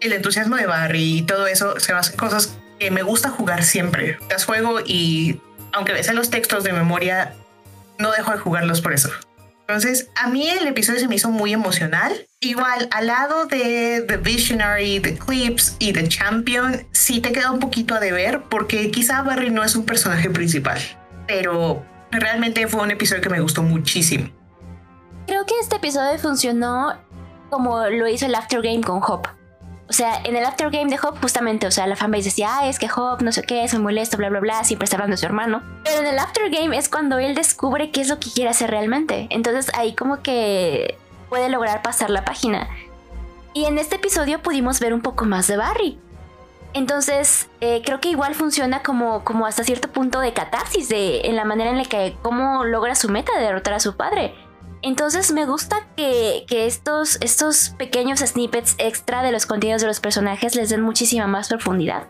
el 0.00 0.12
entusiasmo 0.12 0.56
de 0.56 0.66
Barry 0.66 1.18
y 1.18 1.22
todo 1.22 1.46
eso 1.46 1.78
se 1.78 1.92
hacen 1.92 2.16
cosas 2.16 2.56
que 2.78 2.90
me 2.90 3.02
gusta 3.02 3.28
jugar 3.28 3.64
siempre. 3.64 4.18
Las 4.30 4.44
juego 4.44 4.80
y 4.84 5.40
aunque 5.72 5.92
ves 5.92 6.12
los 6.14 6.30
textos 6.30 6.64
de 6.64 6.72
memoria, 6.72 7.34
no 7.98 8.10
dejo 8.12 8.32
de 8.32 8.38
jugarlos 8.38 8.80
por 8.80 8.92
eso. 8.92 9.10
Entonces, 9.68 10.08
a 10.14 10.28
mí 10.28 10.48
el 10.48 10.66
episodio 10.68 11.00
se 11.00 11.08
me 11.08 11.16
hizo 11.16 11.28
muy 11.28 11.52
emocional. 11.52 12.12
Igual, 12.40 12.88
al 12.92 13.08
lado 13.08 13.46
de 13.46 14.04
The 14.06 14.16
Visionary, 14.18 15.00
The 15.00 15.18
Clips 15.18 15.74
y 15.80 15.92
The 15.92 16.06
Champion, 16.06 16.86
sí 16.92 17.20
te 17.20 17.32
queda 17.32 17.50
un 17.50 17.58
poquito 17.58 17.94
a 17.94 18.00
deber 18.00 18.42
porque 18.48 18.90
quizá 18.92 19.22
Barry 19.22 19.50
no 19.50 19.64
es 19.64 19.74
un 19.74 19.84
personaje 19.84 20.30
principal, 20.30 20.78
pero 21.26 21.84
realmente 22.12 22.68
fue 22.68 22.82
un 22.82 22.92
episodio 22.92 23.22
que 23.22 23.28
me 23.28 23.40
gustó 23.40 23.64
muchísimo. 23.64 24.30
Creo 25.26 25.44
que 25.44 25.54
este 25.60 25.76
episodio 25.76 26.18
funcionó 26.18 26.94
como 27.50 27.86
lo 27.86 28.08
hizo 28.08 28.26
el 28.26 28.34
After 28.34 28.62
Game 28.62 28.82
con 28.82 29.02
Hop. 29.02 29.28
O 29.88 29.92
sea, 29.92 30.20
en 30.24 30.34
el 30.34 30.44
after 30.44 30.68
game 30.70 30.90
de 30.90 30.98
Hop, 31.00 31.20
justamente, 31.20 31.66
o 31.66 31.70
sea, 31.70 31.86
la 31.86 31.94
fanbase 31.94 32.24
decía, 32.24 32.48
ah, 32.58 32.68
es 32.68 32.80
que 32.80 32.88
Hop, 32.94 33.22
no 33.22 33.30
sé 33.30 33.42
qué, 33.42 33.62
es 33.62 33.78
molesto, 33.78 34.16
bla, 34.16 34.28
bla, 34.28 34.40
bla, 34.40 34.64
siempre 34.64 34.84
está 34.84 34.96
hablando 34.96 35.14
de 35.14 35.18
su 35.18 35.26
hermano. 35.26 35.62
Pero 35.84 36.00
en 36.00 36.06
el 36.08 36.18
after 36.18 36.50
game 36.50 36.76
es 36.76 36.88
cuando 36.88 37.18
él 37.18 37.36
descubre 37.36 37.92
qué 37.92 38.00
es 38.00 38.08
lo 38.08 38.18
que 38.18 38.30
quiere 38.30 38.50
hacer 38.50 38.70
realmente. 38.70 39.28
Entonces 39.30 39.72
ahí 39.74 39.94
como 39.94 40.22
que 40.22 40.98
puede 41.28 41.48
lograr 41.48 41.82
pasar 41.82 42.10
la 42.10 42.24
página. 42.24 42.68
Y 43.54 43.66
en 43.66 43.78
este 43.78 43.96
episodio 43.96 44.42
pudimos 44.42 44.80
ver 44.80 44.92
un 44.92 45.02
poco 45.02 45.24
más 45.24 45.46
de 45.46 45.56
Barry. 45.56 45.98
Entonces, 46.74 47.48
eh, 47.60 47.80
creo 47.84 48.00
que 48.00 48.10
igual 48.10 48.34
funciona 48.34 48.82
como, 48.82 49.24
como 49.24 49.46
hasta 49.46 49.64
cierto 49.64 49.88
punto 49.88 50.20
de 50.20 50.34
catarsis 50.34 50.88
de, 50.88 51.22
en 51.22 51.36
la 51.36 51.44
manera 51.44 51.70
en 51.70 51.78
la 51.78 51.84
que 51.84 52.16
cómo 52.22 52.64
logra 52.64 52.94
su 52.94 53.08
meta 53.08 53.32
de 53.34 53.44
derrotar 53.44 53.72
a 53.74 53.80
su 53.80 53.96
padre. 53.96 54.34
Entonces 54.82 55.32
me 55.32 55.46
gusta 55.46 55.86
que, 55.96 56.44
estos, 56.48 57.18
estos 57.20 57.70
pequeños 57.70 58.20
snippets 58.20 58.74
extra 58.78 59.22
de 59.22 59.32
los 59.32 59.46
contenidos 59.46 59.82
de 59.82 59.88
los 59.88 60.00
personajes 60.00 60.54
les 60.54 60.70
den 60.70 60.82
muchísima 60.82 61.26
más 61.26 61.48
profundidad. 61.48 62.04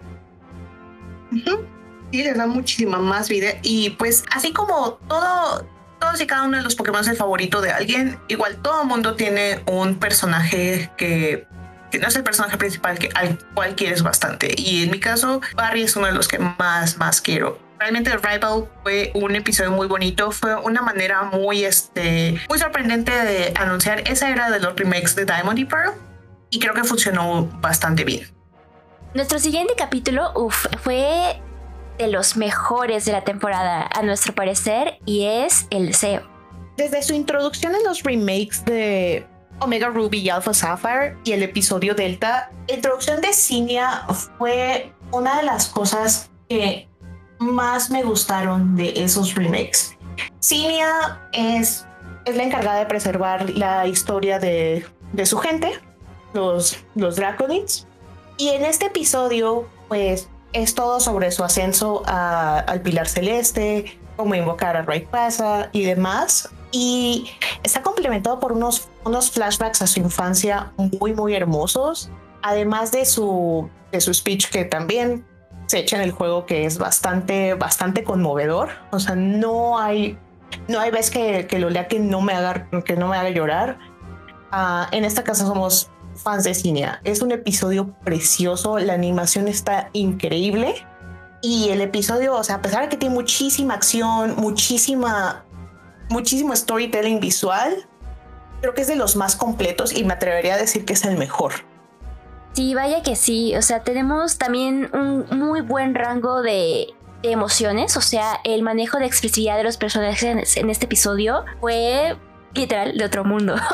Sí, 1.32 2.22
les 2.22 2.36
da 2.36 2.46
muchísima 2.46 2.98
más 2.98 3.28
vida. 3.28 3.48
Y 3.62 3.90
pues 3.90 4.24
así 4.30 4.52
como 4.52 4.98
todo, 5.08 5.66
todos 6.00 6.20
y 6.20 6.26
cada 6.26 6.44
uno 6.44 6.56
de 6.56 6.62
los 6.62 6.74
Pokémon 6.74 7.00
es 7.00 7.08
el 7.08 7.16
favorito 7.16 7.60
de 7.60 7.72
alguien, 7.72 8.18
igual 8.28 8.56
todo 8.62 8.84
mundo 8.84 9.14
tiene 9.14 9.62
un 9.66 9.96
personaje 9.98 10.90
que 10.96 11.46
que 11.90 11.98
no 11.98 12.08
es 12.08 12.16
el 12.16 12.24
personaje 12.24 12.56
principal 12.56 12.98
que, 12.98 13.10
al 13.14 13.38
cual 13.54 13.76
quieres 13.76 14.02
bastante. 14.02 14.54
Y 14.56 14.84
en 14.84 14.90
mi 14.90 15.00
caso, 15.00 15.40
Barry 15.54 15.82
es 15.82 15.96
uno 15.96 16.06
de 16.06 16.12
los 16.12 16.28
que 16.28 16.38
más, 16.38 16.98
más 16.98 17.20
quiero. 17.20 17.58
Realmente 17.78 18.16
Rival 18.16 18.68
fue 18.82 19.10
un 19.14 19.36
episodio 19.36 19.70
muy 19.70 19.86
bonito, 19.86 20.30
fue 20.30 20.54
una 20.56 20.80
manera 20.82 21.24
muy, 21.24 21.64
este, 21.64 22.40
muy 22.48 22.58
sorprendente 22.58 23.12
de 23.12 23.52
anunciar 23.56 24.00
esa 24.08 24.30
era 24.30 24.50
de 24.50 24.60
los 24.60 24.74
remakes 24.76 25.14
de 25.14 25.26
Diamond 25.26 25.58
y 25.58 25.64
Pearl 25.66 25.92
y 26.50 26.58
creo 26.58 26.74
que 26.74 26.84
funcionó 26.84 27.44
bastante 27.60 28.04
bien. 28.04 28.26
Nuestro 29.14 29.38
siguiente 29.38 29.74
capítulo, 29.76 30.32
uf, 30.34 30.66
fue 30.82 31.40
de 31.98 32.08
los 32.08 32.36
mejores 32.36 33.04
de 33.04 33.12
la 33.12 33.24
temporada, 33.24 33.88
a 33.94 34.02
nuestro 34.02 34.34
parecer, 34.34 34.98
y 35.06 35.24
es 35.24 35.66
el 35.70 35.86
deseo. 35.86 36.22
Desde 36.76 37.02
su 37.02 37.14
introducción 37.14 37.74
en 37.74 37.82
los 37.84 38.02
remakes 38.02 38.64
de 38.64 39.26
Omega 39.60 39.88
Ruby 39.88 40.18
y 40.18 40.28
Alpha 40.28 40.52
Sapphire 40.52 41.16
y 41.24 41.32
el 41.32 41.42
episodio 41.42 41.94
Delta, 41.94 42.50
la 42.68 42.74
introducción 42.74 43.20
de 43.22 43.32
Cinia 43.32 44.04
fue 44.36 44.92
una 45.10 45.38
de 45.38 45.44
las 45.44 45.68
cosas 45.68 46.30
que 46.48 46.88
más 47.38 47.90
me 47.90 48.02
gustaron 48.02 48.76
de 48.76 48.92
esos 48.96 49.34
remakes. 49.34 49.96
Cinia 50.40 51.20
es, 51.32 51.86
es 52.24 52.36
la 52.36 52.42
encargada 52.42 52.78
de 52.78 52.86
preservar 52.86 53.50
la 53.50 53.86
historia 53.86 54.38
de, 54.38 54.86
de 55.12 55.26
su 55.26 55.38
gente, 55.38 55.80
los, 56.34 56.78
los 56.94 57.16
Draconids. 57.16 57.86
Y 58.38 58.48
en 58.48 58.64
este 58.64 58.86
episodio, 58.86 59.66
pues 59.88 60.28
es 60.52 60.74
todo 60.74 61.00
sobre 61.00 61.30
su 61.32 61.44
ascenso 61.44 62.02
al 62.06 62.80
Pilar 62.82 63.08
Celeste, 63.08 63.98
cómo 64.16 64.34
invocar 64.34 64.76
a 64.76 64.82
Rayquaza 64.82 65.68
y 65.72 65.84
demás. 65.84 66.50
Y 66.72 67.30
está 67.62 67.82
complementado 67.82 68.40
por 68.40 68.52
unos, 68.52 68.88
unos 69.04 69.30
flashbacks 69.30 69.82
a 69.82 69.86
su 69.86 70.00
infancia 70.00 70.72
muy, 70.76 71.14
muy 71.14 71.34
hermosos. 71.34 72.10
Además 72.42 72.92
de 72.92 73.04
su, 73.04 73.68
de 73.92 74.00
su 74.00 74.12
speech 74.12 74.50
que 74.50 74.64
también 74.64 75.24
se 75.66 75.78
echa 75.78 75.96
en 75.96 76.02
el 76.02 76.12
juego 76.12 76.46
que 76.46 76.64
es 76.64 76.78
bastante, 76.78 77.54
bastante 77.54 78.04
conmovedor. 78.04 78.70
O 78.92 79.00
sea, 79.00 79.14
no 79.14 79.78
hay, 79.78 80.18
no 80.68 80.80
hay 80.80 80.90
vez 80.90 81.10
que, 81.10 81.46
que 81.46 81.58
lo 81.58 81.70
lea 81.70 81.88
que 81.88 81.98
no 81.98 82.20
me 82.20 82.32
haga, 82.32 82.68
que 82.84 82.96
no 82.96 83.08
me 83.08 83.16
haga 83.16 83.30
llorar. 83.30 83.78
Uh, 84.52 84.86
en 84.92 85.04
esta 85.04 85.24
casa 85.24 85.44
somos 85.44 85.90
fans 86.14 86.44
de 86.44 86.54
Cinia. 86.54 87.00
Es 87.04 87.20
un 87.20 87.32
episodio 87.32 87.92
precioso, 88.04 88.78
la 88.78 88.94
animación 88.94 89.48
está 89.48 89.90
increíble 89.92 90.86
y 91.42 91.68
el 91.68 91.80
episodio, 91.80 92.34
o 92.34 92.44
sea, 92.44 92.56
a 92.56 92.62
pesar 92.62 92.82
de 92.82 92.88
que 92.88 92.96
tiene 92.96 93.14
muchísima 93.14 93.74
acción, 93.74 94.36
muchísima, 94.36 95.44
muchísimo 96.08 96.56
storytelling 96.56 97.20
visual, 97.20 97.86
creo 98.60 98.74
que 98.74 98.82
es 98.82 98.88
de 98.88 98.96
los 98.96 99.16
más 99.16 99.36
completos 99.36 99.92
y 99.92 100.04
me 100.04 100.14
atrevería 100.14 100.54
a 100.54 100.58
decir 100.58 100.84
que 100.84 100.94
es 100.94 101.04
el 101.04 101.18
mejor. 101.18 101.52
Sí, 102.56 102.74
vaya 102.74 103.02
que 103.02 103.16
sí, 103.16 103.54
o 103.54 103.60
sea, 103.60 103.84
tenemos 103.84 104.38
también 104.38 104.88
un 104.94 105.26
muy 105.38 105.60
buen 105.60 105.94
rango 105.94 106.40
de, 106.40 106.94
emociones, 107.22 107.96
o 107.96 108.00
sea, 108.00 108.40
el 108.44 108.62
manejo 108.62 108.98
de 108.98 109.04
expresividad 109.04 109.56
de 109.58 109.64
los 109.64 109.76
personajes 109.76 110.56
en 110.56 110.70
este 110.70 110.86
episodio 110.86 111.44
fue 111.60 112.16
literal 112.54 112.96
de 112.96 113.04
otro 113.04 113.24
mundo. 113.24 113.56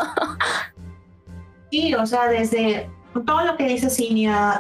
Sí, 1.71 1.95
o 1.95 2.05
sea, 2.05 2.29
desde 2.29 2.91
todo 3.25 3.47
lo 3.47 3.57
que 3.57 3.65
dice 3.67 3.89
Cinia, 3.89 4.59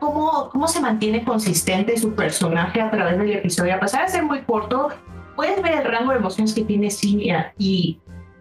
cómo, 0.00 0.50
cómo 0.50 0.68
se 0.68 0.82
mantiene 0.82 1.24
consistente 1.24 1.96
su 1.96 2.14
personaje 2.14 2.78
a 2.82 2.90
través 2.90 3.16
del 3.16 3.30
episodio. 3.30 3.74
A 3.74 3.80
pesar 3.80 4.04
de 4.04 4.12
ser 4.12 4.22
muy 4.22 4.42
corto, 4.42 4.90
puedes 5.34 5.62
ver 5.62 5.78
el 5.78 5.84
rango 5.90 6.10
de 6.10 6.18
emociones 6.18 6.52
que 6.52 6.62
tiene 6.62 6.90
Cinia 6.90 7.54
y 7.56 7.98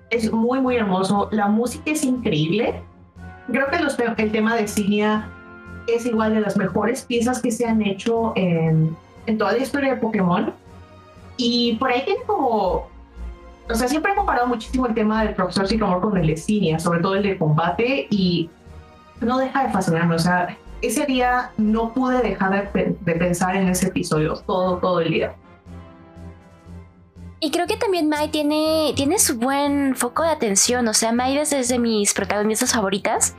es 0.09 0.29
muy, 0.29 0.59
muy 0.59 0.75
hermoso. 0.75 1.29
La 1.31 1.47
música 1.47 1.89
es 1.91 2.03
increíble. 2.03 2.83
Creo 3.51 3.67
que 4.15 4.24
el 4.24 4.31
tema 4.31 4.55
de 4.55 4.67
Cinia 4.67 5.29
es 5.88 6.05
igual 6.05 6.34
de 6.34 6.41
las 6.41 6.58
mejores 6.58 7.03
piezas 7.03 7.41
que 7.41 7.51
se 7.51 7.65
han 7.65 7.81
hecho 7.81 8.34
en, 8.36 8.96
en 9.25 9.38
toda 9.38 9.53
la 9.53 9.60
historia 9.60 9.96
de 9.96 10.01
Pokémon. 10.01 10.53
Y 11.38 11.75
por 11.77 11.89
ahí 11.89 12.03
tiene 12.05 12.22
como 12.25 12.91
o 13.72 13.75
sea, 13.75 13.88
siempre 13.88 14.12
he 14.12 14.15
comparado 14.15 14.48
muchísimo 14.48 14.86
el 14.86 14.93
tema 14.93 15.24
del 15.24 15.34
profesor 15.34 15.67
Sycamore 15.67 16.01
con 16.01 16.17
el 16.17 16.27
de 16.27 16.38
Cinia, 16.38 16.79
sobre 16.79 17.00
todo 17.00 17.15
el 17.15 17.24
de 17.24 17.38
combate, 17.38 18.08
y 18.10 18.50
no 19.22 19.38
deja 19.38 19.65
de 19.65 19.72
fascinarme. 19.72 20.15
O 20.15 20.20
sea, 20.20 20.58
ese 20.81 21.05
día 21.05 21.51
no 21.58 21.93
pude 21.93 22.22
dejar 22.22 22.72
de, 22.74 23.13
pensar 23.13 23.55
en 23.55 23.70
ese 23.70 23.88
episodio 23.88 24.34
todo, 24.46 24.77
todo 24.77 25.00
el 25.00 25.12
día. 25.12 25.36
Y 27.39 27.50
creo 27.50 27.65
que 27.65 27.77
también 27.77 28.08
Mai 28.08 28.29
tiene, 28.29 28.93
tiene 28.96 29.17
su 29.17 29.38
buen 29.38 29.96
foco 29.96 30.24
de 30.24 30.29
atención. 30.29 30.88
O 30.88 30.93
sea, 30.93 31.12
Mai 31.12 31.38
es 31.38 31.70
de 31.70 31.79
mis 31.79 32.13
protagonistas 32.13 32.74
favoritas. 32.74 33.36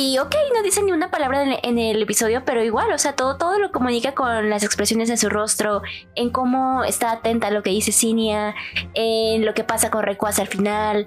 Y 0.00 0.16
ok, 0.20 0.32
no 0.54 0.62
dice 0.62 0.80
ni 0.84 0.92
una 0.92 1.10
palabra 1.10 1.42
en, 1.60 1.78
el 1.80 2.00
episodio, 2.00 2.44
pero 2.44 2.62
igual, 2.62 2.92
o 2.92 2.98
sea, 2.98 3.16
todo, 3.16 3.36
todo 3.36 3.58
lo 3.58 3.72
comunica 3.72 4.14
con 4.14 4.48
las 4.48 4.62
expresiones 4.62 5.08
de 5.08 5.16
su 5.16 5.28
rostro, 5.28 5.82
en 6.14 6.30
cómo 6.30 6.84
está 6.84 7.10
atenta 7.10 7.48
a 7.48 7.50
lo 7.50 7.64
que 7.64 7.70
dice 7.70 7.90
Cinia, 7.90 8.54
en 8.94 9.44
lo 9.44 9.54
que 9.54 9.64
pasa 9.64 9.90
con 9.90 10.04
Rayquaza 10.04 10.42
al 10.42 10.46
final. 10.46 11.04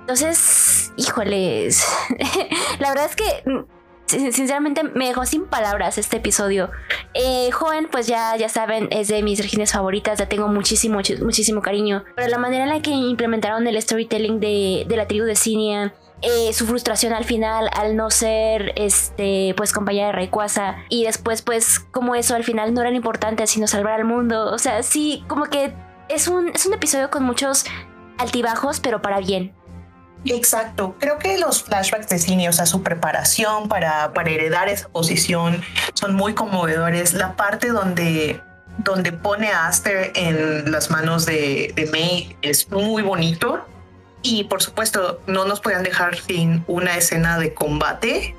Entonces, 0.00 0.92
híjoles, 0.96 1.86
la 2.80 2.88
verdad 2.88 3.04
es 3.04 3.14
que 3.14 3.48
mm, 3.48 4.32
sinceramente 4.32 4.82
me 4.82 5.06
dejó 5.06 5.24
sin 5.24 5.46
palabras 5.46 5.96
este 5.96 6.16
episodio. 6.16 6.68
Eh, 7.14 7.48
Joven, 7.52 7.86
pues 7.92 8.08
ya, 8.08 8.36
ya 8.36 8.48
saben, 8.48 8.88
es 8.90 9.06
de 9.06 9.22
mis 9.22 9.38
regiones 9.40 9.70
favoritas, 9.70 10.18
ya 10.18 10.28
tengo 10.28 10.48
muchísimo, 10.48 10.98
muchísimo 11.20 11.62
cariño. 11.62 12.02
Pero 12.16 12.28
la 12.28 12.38
manera 12.38 12.64
en 12.64 12.70
la 12.70 12.82
que 12.82 12.90
implementaron 12.90 13.68
el 13.68 13.80
storytelling 13.80 14.40
de, 14.40 14.84
de 14.88 14.96
la 14.96 15.06
tribu 15.06 15.26
de 15.26 15.36
Cinia, 15.36 15.94
eh, 16.22 16.52
su 16.52 16.66
frustración 16.66 17.12
al 17.12 17.24
final 17.24 17.68
al 17.72 17.96
no 17.96 18.10
ser 18.10 18.72
este 18.76 19.54
pues 19.56 19.72
compañera 19.72 20.06
de 20.06 20.12
Rayquaza 20.12 20.76
y 20.88 21.04
después 21.04 21.42
pues 21.42 21.80
como 21.80 22.14
eso 22.14 22.34
al 22.36 22.44
final 22.44 22.72
no 22.74 22.80
era 22.80 22.90
importante 22.90 23.46
sino 23.46 23.66
salvar 23.66 23.94
al 23.94 24.04
mundo. 24.04 24.52
O 24.52 24.58
sea 24.58 24.82
sí 24.82 25.24
como 25.26 25.46
que 25.46 25.74
es 26.08 26.28
un, 26.28 26.48
es 26.48 26.66
un 26.66 26.74
episodio 26.74 27.10
con 27.10 27.24
muchos 27.24 27.64
altibajos 28.18 28.80
pero 28.80 29.02
para 29.02 29.18
bien. 29.18 29.52
Exacto, 30.24 30.94
creo 31.00 31.18
que 31.18 31.36
los 31.38 31.64
flashbacks 31.64 32.08
de 32.08 32.18
Cine, 32.20 32.48
o 32.48 32.52
sea, 32.52 32.64
su 32.64 32.84
preparación 32.84 33.68
para, 33.68 34.12
para 34.12 34.30
heredar 34.30 34.68
esa 34.68 34.88
posición 34.88 35.60
son 35.94 36.14
muy 36.14 36.32
conmovedores. 36.34 37.12
La 37.12 37.34
parte 37.34 37.70
donde 37.70 38.40
donde 38.78 39.12
pone 39.12 39.48
a 39.48 39.66
Aster 39.66 40.12
en 40.14 40.70
las 40.70 40.90
manos 40.90 41.26
de, 41.26 41.72
de 41.74 41.86
May 41.86 42.36
es 42.40 42.70
muy 42.70 43.02
bonito 43.02 43.66
y 44.22 44.44
por 44.44 44.62
supuesto, 44.62 45.20
no 45.26 45.44
nos 45.44 45.60
podían 45.60 45.82
dejar 45.82 46.16
sin 46.16 46.64
una 46.66 46.96
escena 46.96 47.38
de 47.38 47.54
combate. 47.54 48.36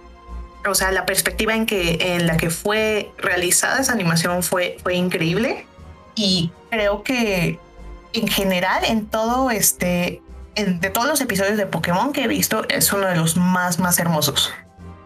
O 0.66 0.76
sea, 0.76 0.92
la 0.92 1.06
perspectiva 1.06 1.54
en, 1.56 1.66
que, 1.66 2.16
en 2.16 2.26
la 2.26 2.38
que 2.38 2.50
fue 2.50 3.12
realizada 3.18 3.82
esa 3.82 3.92
animación 3.92 4.44
fue, 4.44 4.78
fue 4.82 4.96
increíble. 4.96 5.66
Y 6.16 6.52
creo 6.70 7.04
que 7.04 7.60
en 8.14 8.28
general, 8.28 8.86
en 8.86 9.08
todo 9.08 9.52
este, 9.52 10.22
de 10.56 10.90
todos 10.90 11.08
los 11.08 11.20
episodios 11.22 11.58
de 11.58 11.66
Pokémon 11.66 12.14
que 12.14 12.24
he 12.24 12.28
visto, 12.28 12.68
es 12.70 12.94
uno 12.94 13.08
de 13.08 13.16
los 13.16 13.36
más, 13.36 13.80
más 13.80 14.00
hermosos. 14.00 14.54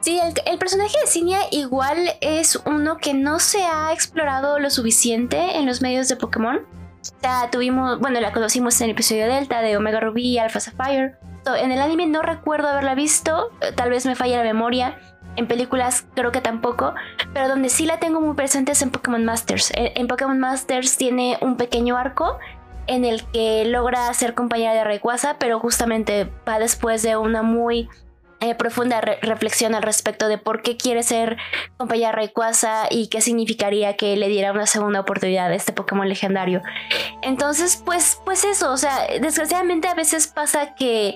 Sí, 0.02 0.20
el, 0.46 0.58
personaje 0.58 0.96
de 1.02 1.08
Cinia 1.08 1.40
igual 1.52 2.16
es 2.22 2.58
uno 2.66 2.98
que 2.98 3.14
no 3.14 3.40
se 3.40 3.64
ha 3.64 3.92
explorado 3.92 4.60
lo 4.60 4.70
suficiente 4.70 5.58
en 5.58 5.66
los 5.66 5.82
medios 5.82 6.08
de 6.08 6.16
Pokémon. 6.16 6.62
Ya 7.22 7.50
tuvimos, 7.52 8.00
bueno, 8.00 8.20
la 8.20 8.32
conocimos 8.32 8.80
en 8.82 8.86
el 8.86 8.92
episodio 8.92 9.28
Delta 9.28 9.62
de 9.62 9.78
Omega 9.78 10.00
Ruby 10.00 10.24
y 10.24 10.38
Alpha 10.38 10.60
Sapphire. 10.60 11.16
En 11.60 11.72
el 11.72 11.82
anime 11.82 12.08
no 12.08 12.22
recuerdo 12.22 12.68
haberla 12.68 12.94
visto, 12.96 13.52
eh, 13.62 13.72
tal 13.74 13.90
vez 13.90 14.06
me 14.06 14.16
falla 14.16 14.38
la 14.38 14.44
memoria. 14.44 15.00
En 15.38 15.48
películas 15.48 16.06
creo 16.16 16.32
que 16.32 16.42
tampoco, 16.42 16.96
pero 17.34 17.48
donde 17.48 17.70
sí 17.70 17.86
la 17.86 18.00
tengo 18.00 18.20
muy 18.20 18.36
presente 18.36 18.72
es 18.72 18.82
en 18.82 18.90
Pokémon 18.90 19.24
Masters. 19.24 19.72
En, 19.76 20.08
Pokémon 20.08 20.40
Masters 20.40 20.98
tiene 20.98 21.38
un 21.42 21.58
pequeño 21.58 21.96
arco 21.96 22.40
en 22.88 23.06
el 23.06 23.24
que 23.26 23.66
logra 23.66 24.12
ser 24.14 24.34
compañera 24.34 24.74
de 24.74 24.84
Rayquaza, 24.84 25.38
pero 25.38 25.60
justamente 25.60 26.28
va 26.48 26.58
después 26.58 27.04
de 27.04 27.18
una 27.18 27.44
muy 27.44 27.88
eh, 28.40 28.54
profunda 28.54 29.02
reflexión 29.02 29.74
al 29.74 29.82
respecto 29.82 30.28
de 30.28 30.38
por 30.38 30.62
qué 30.62 30.78
quiere 30.78 31.02
ser 31.02 31.38
compañera 31.78 32.12
Rayquaza 32.12 32.86
y 32.90 33.08
qué 33.08 33.20
significaría 33.20 33.96
que 33.96 34.16
le 34.16 34.28
diera 34.28 34.52
una 34.52 34.68
segunda 34.68 35.00
oportunidad 35.00 35.48
a 35.48 35.56
este 35.56 35.74
Pokémon 35.74 36.08
legendario. 36.08 36.62
Entonces, 37.24 37.82
pues, 37.84 38.22
pues 38.26 38.44
eso, 38.44 38.72
o 38.72 38.78
sea, 38.78 39.08
desgraciadamente 39.20 39.88
a 39.88 39.96
veces 39.96 40.28
pasa 40.28 40.76
que 40.76 41.16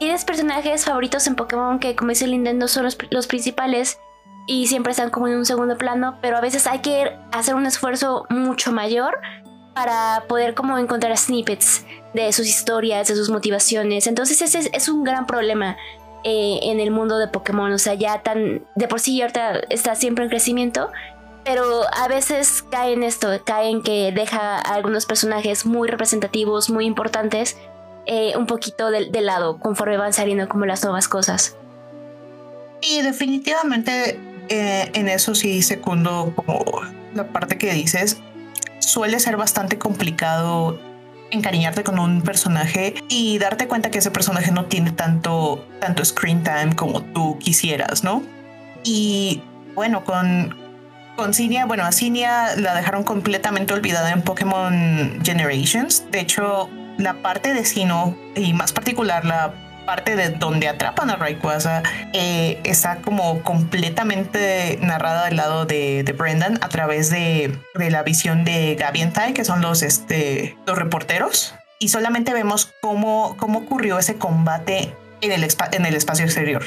tienes 0.00 0.24
personajes 0.24 0.84
favoritos 0.84 1.26
en 1.28 1.36
Pokémon 1.36 1.78
que, 1.78 1.94
como 1.94 2.08
dice 2.08 2.26
Linden, 2.26 2.58
no 2.58 2.66
son 2.66 2.82
los, 2.82 2.98
los 3.10 3.28
principales 3.28 4.00
y 4.48 4.66
siempre 4.66 4.90
están 4.90 5.10
como 5.10 5.28
en 5.28 5.36
un 5.36 5.46
segundo 5.46 5.78
plano, 5.78 6.18
pero 6.20 6.36
a 6.36 6.40
veces 6.40 6.66
hay 6.66 6.80
que 6.80 7.16
hacer 7.30 7.54
un 7.54 7.66
esfuerzo 7.66 8.26
mucho 8.28 8.72
mayor 8.72 9.20
para 9.74 10.24
poder 10.28 10.54
como 10.54 10.78
encontrar 10.78 11.16
snippets 11.16 11.86
de 12.12 12.32
sus 12.32 12.48
historias, 12.48 13.06
de 13.06 13.14
sus 13.14 13.30
motivaciones. 13.30 14.06
Entonces 14.06 14.42
ese 14.42 14.68
es 14.72 14.88
un 14.88 15.04
gran 15.04 15.26
problema 15.26 15.76
eh, 16.24 16.60
en 16.62 16.80
el 16.80 16.90
mundo 16.90 17.18
de 17.18 17.28
Pokémon. 17.28 17.72
O 17.72 17.78
sea, 17.78 17.94
ya 17.94 18.22
tan 18.22 18.62
de 18.74 18.88
por 18.88 19.00
sí 19.00 19.20
ahorita 19.20 19.60
está 19.70 19.94
siempre 19.94 20.24
en 20.24 20.30
crecimiento. 20.30 20.90
Pero 21.44 21.64
a 21.94 22.06
veces 22.06 22.62
cae 22.70 22.92
en 22.92 23.02
esto, 23.02 23.28
cae 23.44 23.70
en 23.70 23.82
que 23.82 24.12
deja 24.12 24.56
a 24.56 24.74
algunos 24.74 25.06
personajes 25.06 25.64
muy 25.64 25.88
representativos, 25.88 26.68
muy 26.68 26.84
importantes, 26.84 27.56
eh, 28.06 28.34
un 28.36 28.46
poquito 28.46 28.90
de, 28.90 29.08
lado 29.22 29.58
conforme 29.58 29.96
van 29.96 30.12
saliendo 30.12 30.48
como 30.48 30.66
las 30.66 30.84
nuevas 30.84 31.08
cosas. 31.08 31.56
Y 32.82 33.00
definitivamente 33.00 34.20
eh, 34.48 34.90
en 34.92 35.08
eso 35.08 35.34
sí 35.34 35.62
secundo 35.62 36.32
como 36.36 36.62
la 37.14 37.28
parte 37.28 37.56
que 37.56 37.72
dices. 37.72 38.18
Suele 38.78 39.18
ser 39.20 39.36
bastante 39.36 39.78
complicado 39.78 40.78
encariñarte 41.30 41.82
con 41.84 41.98
un 41.98 42.22
personaje 42.22 42.94
y 43.08 43.38
darte 43.38 43.68
cuenta 43.68 43.90
que 43.90 43.98
ese 43.98 44.10
personaje 44.10 44.50
no 44.50 44.66
tiene 44.66 44.92
tanto, 44.92 45.66
tanto 45.80 46.04
screen 46.04 46.42
time 46.42 46.74
como 46.76 47.02
tú 47.02 47.38
quisieras, 47.38 48.04
¿no? 48.04 48.22
Y 48.82 49.42
bueno, 49.74 50.04
con, 50.04 50.56
con 51.16 51.34
Cinia, 51.34 51.66
bueno, 51.66 51.84
a 51.84 51.92
Cinia 51.92 52.56
la 52.56 52.74
dejaron 52.74 53.04
completamente 53.04 53.74
olvidada 53.74 54.10
en 54.10 54.22
Pokémon 54.22 55.20
Generations. 55.22 56.04
De 56.10 56.20
hecho, 56.20 56.68
la 56.98 57.14
parte 57.14 57.54
de 57.54 57.64
Sino, 57.64 58.16
y 58.34 58.52
más 58.52 58.72
particular 58.72 59.24
la 59.24 59.69
parte 59.90 60.14
de 60.14 60.30
donde 60.30 60.68
atrapan 60.68 61.10
a 61.10 61.16
Rayquaza 61.16 61.82
eh, 62.12 62.60
está 62.62 62.98
como 63.02 63.42
completamente 63.42 64.78
narrada 64.80 65.24
del 65.24 65.34
lado 65.34 65.66
de, 65.66 66.04
Brendan 66.16 66.60
a 66.62 66.68
través 66.68 67.10
de, 67.10 67.58
la 67.74 68.04
visión 68.04 68.44
de 68.44 68.76
Gaby 68.76 69.02
y 69.02 69.06
Tai, 69.06 69.34
que 69.34 69.44
son 69.44 69.60
los, 69.60 69.82
este, 69.82 70.56
los 70.64 70.78
reporteros. 70.78 71.56
Y 71.80 71.88
solamente 71.88 72.32
vemos 72.32 72.72
cómo, 72.80 73.36
cómo 73.36 73.58
ocurrió 73.58 73.98
ese 73.98 74.14
combate 74.14 74.94
en 75.22 75.32
el, 75.32 75.44
en 75.72 75.84
el 75.84 75.96
espacio 75.96 76.24
exterior. 76.24 76.62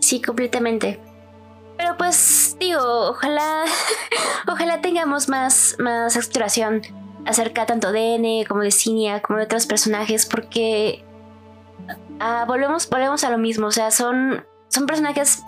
Sí, 0.00 0.20
completamente. 0.20 0.98
Pero 1.76 1.96
pues 1.96 2.56
digo, 2.58 2.82
ojalá, 3.10 3.66
ojalá 4.48 4.80
tengamos 4.80 5.28
más, 5.28 5.76
más 5.78 6.16
exploración 6.16 6.82
acerca 7.24 7.66
tanto 7.66 7.92
de 7.92 8.16
N 8.16 8.44
como 8.48 8.62
de 8.62 8.72
Cinia 8.72 9.22
como 9.22 9.38
de 9.38 9.44
otros 9.44 9.66
personajes 9.66 10.26
porque 10.26 11.04
ah, 12.20 12.44
volvemos, 12.46 12.88
volvemos 12.88 13.24
a 13.24 13.30
lo 13.30 13.38
mismo, 13.38 13.66
o 13.66 13.72
sea, 13.72 13.90
son, 13.90 14.44
son 14.68 14.86
personajes 14.86 15.42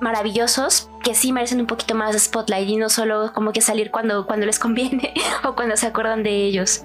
maravillosos 0.00 0.88
que 1.02 1.14
sí 1.14 1.32
merecen 1.32 1.60
un 1.60 1.66
poquito 1.66 1.94
más 1.94 2.12
de 2.12 2.18
spotlight 2.18 2.68
y 2.68 2.76
no 2.76 2.88
solo 2.88 3.32
como 3.32 3.52
que 3.52 3.60
salir 3.60 3.90
cuando, 3.90 4.26
cuando 4.26 4.46
les 4.46 4.58
conviene 4.58 5.14
o 5.44 5.54
cuando 5.54 5.76
se 5.76 5.86
acuerdan 5.86 6.22
de 6.22 6.44
ellos. 6.44 6.84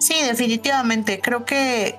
Sí, 0.00 0.14
definitivamente. 0.26 1.20
Creo 1.20 1.44
que 1.44 1.96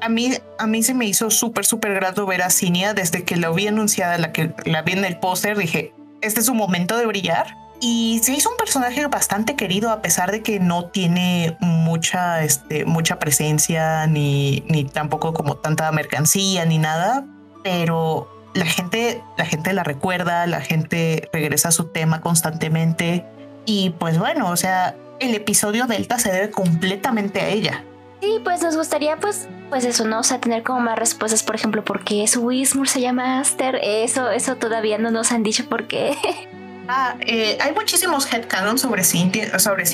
a 0.00 0.08
mí, 0.08 0.32
a 0.58 0.66
mí 0.66 0.82
se 0.82 0.94
me 0.94 1.04
hizo 1.06 1.30
súper, 1.30 1.66
súper 1.66 1.94
grato 1.94 2.24
ver 2.26 2.42
a 2.42 2.50
Cinia 2.50 2.94
desde 2.94 3.24
que 3.24 3.36
la 3.36 3.50
vi 3.50 3.66
anunciada, 3.66 4.16
la 4.18 4.32
que 4.32 4.54
la 4.64 4.82
vi 4.82 4.92
en 4.92 5.04
el 5.04 5.18
póster, 5.18 5.56
dije, 5.56 5.92
este 6.20 6.40
es 6.40 6.46
su 6.46 6.54
momento 6.54 6.96
de 6.96 7.06
brillar 7.06 7.54
y 7.80 8.20
se 8.22 8.32
hizo 8.32 8.50
un 8.50 8.56
personaje 8.56 9.06
bastante 9.06 9.54
querido 9.54 9.90
a 9.90 10.02
pesar 10.02 10.32
de 10.32 10.42
que 10.42 10.58
no 10.58 10.86
tiene 10.86 11.56
mucha, 11.60 12.42
este, 12.42 12.84
mucha 12.84 13.18
presencia 13.18 14.06
ni, 14.06 14.64
ni 14.68 14.84
tampoco 14.84 15.32
como 15.32 15.56
tanta 15.56 15.90
mercancía 15.92 16.64
ni 16.64 16.78
nada, 16.78 17.24
pero 17.62 18.28
la 18.54 18.66
gente, 18.66 19.22
la 19.36 19.44
gente 19.44 19.72
la 19.72 19.84
recuerda, 19.84 20.46
la 20.46 20.60
gente 20.60 21.28
regresa 21.32 21.68
a 21.68 21.72
su 21.72 21.84
tema 21.84 22.20
constantemente 22.20 23.24
y 23.64 23.90
pues 23.90 24.18
bueno, 24.18 24.50
o 24.50 24.56
sea, 24.56 24.96
el 25.20 25.34
episodio 25.34 25.86
Delta 25.86 26.18
se 26.18 26.32
debe 26.32 26.50
completamente 26.50 27.40
a 27.40 27.48
ella. 27.48 27.84
Sí, 28.20 28.40
pues 28.42 28.62
nos 28.62 28.76
gustaría 28.76 29.16
pues 29.18 29.48
pues 29.70 29.84
eso, 29.84 30.04
¿no? 30.06 30.20
O 30.20 30.22
sea, 30.24 30.40
tener 30.40 30.62
como 30.62 30.80
más 30.80 30.98
respuestas, 30.98 31.42
por 31.42 31.54
ejemplo, 31.54 31.84
por 31.84 32.02
qué 32.02 32.26
su 32.26 32.40
Wismur 32.40 32.88
se 32.88 33.00
llama 33.00 33.38
Aster, 33.38 33.78
eso, 33.82 34.30
eso 34.30 34.56
todavía 34.56 34.98
no 34.98 35.10
nos 35.10 35.30
han 35.30 35.42
dicho 35.42 35.68
por 35.68 35.86
qué. 35.86 36.16
Ah, 36.90 37.16
eh, 37.20 37.58
hay 37.60 37.72
muchísimos 37.74 38.32
headcanons 38.32 38.80
sobre 38.80 39.04
Cinia, 39.04 39.58
sobre 39.58 39.84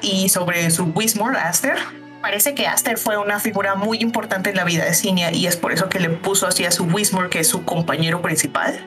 y 0.00 0.28
sobre 0.28 0.70
su 0.70 0.92
Wismore, 0.94 1.36
Aster. 1.36 1.76
Parece 2.22 2.54
que 2.54 2.68
Aster 2.68 2.98
fue 2.98 3.18
una 3.18 3.40
figura 3.40 3.74
muy 3.74 3.98
importante 3.98 4.50
en 4.50 4.56
la 4.56 4.62
vida 4.64 4.84
de 4.84 4.94
Cinia 4.94 5.32
y 5.32 5.48
es 5.48 5.56
por 5.56 5.72
eso 5.72 5.88
que 5.88 5.98
le 5.98 6.08
puso 6.08 6.46
así 6.46 6.64
a 6.64 6.70
su 6.70 6.84
Wismore, 6.84 7.30
que 7.30 7.40
es 7.40 7.48
su 7.48 7.64
compañero 7.64 8.22
principal. 8.22 8.78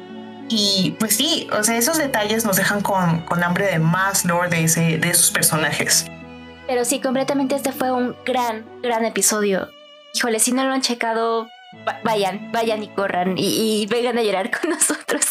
Y 0.47 0.95
pues 0.99 1.17
sí, 1.17 1.49
o 1.51 1.61
sea, 1.63 1.75
esos 1.75 1.97
detalles 1.97 2.45
nos 2.45 2.55
dejan 2.55 2.81
con, 2.81 3.21
con 3.25 3.43
hambre 3.43 3.65
de 3.65 3.77
más 3.77 4.23
lore 4.23 4.49
de, 4.49 4.63
ese, 4.63 4.97
de 4.97 5.09
esos 5.09 5.29
personajes. 5.29 6.05
Pero 6.65 6.85
sí, 6.85 7.01
completamente 7.01 7.55
este 7.55 7.73
fue 7.73 7.91
un 7.91 8.15
gran, 8.25 8.65
gran 8.81 9.03
episodio. 9.03 9.69
Híjole, 10.13 10.39
si 10.39 10.53
no 10.53 10.63
lo 10.63 10.71
han 10.71 10.81
checado, 10.81 11.49
vayan, 12.03 12.51
vayan 12.51 12.83
y 12.83 12.87
corran 12.89 13.35
y, 13.37 13.85
vengan 13.87 14.17
a 14.17 14.23
llorar 14.23 14.51
con 14.59 14.71
nosotros 14.71 15.25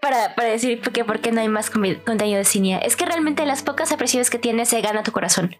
para, 0.00 0.34
para 0.34 0.48
decir 0.48 0.80
que 0.80 1.04
por 1.04 1.20
qué 1.20 1.32
no 1.32 1.40
hay 1.40 1.48
más 1.48 1.70
contenido 1.70 2.38
de 2.38 2.44
cine. 2.44 2.80
Es 2.84 2.96
que 2.96 3.06
realmente 3.06 3.44
las 3.46 3.62
pocas 3.62 3.92
apreciaciones 3.92 4.30
que 4.30 4.38
tiene 4.38 4.66
se 4.66 4.80
gana 4.80 5.02
tu 5.02 5.12
corazón. 5.12 5.56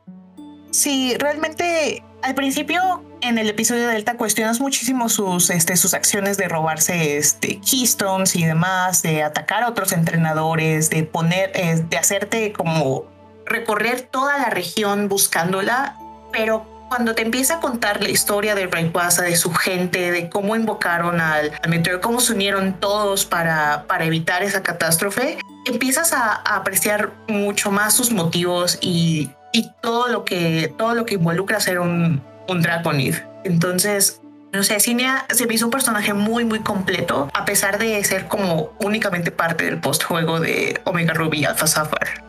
Sí, 0.70 1.14
realmente 1.18 2.02
al 2.22 2.34
principio 2.34 3.04
en 3.20 3.38
el 3.38 3.48
episodio 3.48 3.87
de 3.87 3.94
Delta 3.94 4.16
cuestionas 4.16 4.60
muchísimo 4.60 5.08
sus, 5.08 5.50
este, 5.50 5.76
sus 5.76 5.94
acciones 5.94 6.37
de 6.37 6.48
robarse 6.48 7.16
este, 7.16 7.60
keystones 7.60 8.34
y 8.34 8.44
demás, 8.44 9.02
de 9.02 9.22
atacar 9.22 9.62
a 9.62 9.68
otros 9.68 9.92
entrenadores, 9.92 10.90
de 10.90 11.04
poner, 11.04 11.52
eh, 11.54 11.84
de 11.88 11.96
hacerte 11.96 12.52
como 12.52 13.04
recorrer 13.46 14.00
toda 14.00 14.38
la 14.38 14.50
región 14.50 15.08
buscándola, 15.08 15.96
pero 16.32 16.73
cuando 16.88 17.14
te 17.14 17.23
empieza 17.23 17.57
a 17.57 17.61
contar 17.61 18.03
la 18.03 18.09
historia 18.09 18.55
de 18.55 18.66
Rayquaza, 18.66 19.23
de 19.23 19.37
su 19.37 19.53
gente, 19.53 20.11
de 20.11 20.29
cómo 20.29 20.57
invocaron 20.57 21.20
al, 21.20 21.53
meteoro, 21.68 22.01
cómo 22.01 22.20
se 22.20 22.33
unieron 22.33 22.75
todos 22.75 23.25
para, 23.25 23.85
para 23.87 24.05
evitar 24.05 24.42
esa 24.42 24.62
catástrofe, 24.62 25.38
empiezas 25.66 26.12
a, 26.12 26.35
apreciar 26.35 27.12
mucho 27.29 27.70
más 27.70 27.94
sus 27.94 28.12
motivos 28.12 28.79
y, 28.81 29.31
y, 29.53 29.70
todo, 29.81 30.09
lo 30.09 30.25
que, 30.25 30.73
todo 30.79 30.94
lo 30.94 31.05
que 31.05 31.14
involucra 31.14 31.61
ser 31.61 31.79
un, 31.81 32.23
un 32.49 32.62
Draconid. 32.62 33.16
Entonces, 33.44 34.20
no 34.53 34.62
sé, 34.62 34.79
Cinea 34.79 35.27
se 35.31 35.47
me 35.47 35.55
hizo 35.55 35.64
un 35.64 35.73
personaje 35.73 36.14
muy, 36.14 36.44
muy 36.44 36.61
completo, 36.61 37.29
a 37.35 37.44
pesar 37.44 37.79
de 37.79 38.03
ser 38.05 38.29
como 38.29 38.73
únicamente 38.79 39.33
parte 39.33 39.64
del 39.64 39.81
post-juego 39.81 40.38
de 40.38 40.81
Omega 40.85 41.12
Ruby 41.12 41.44
Alpha 41.44 41.66
Sapphire. 41.66 42.23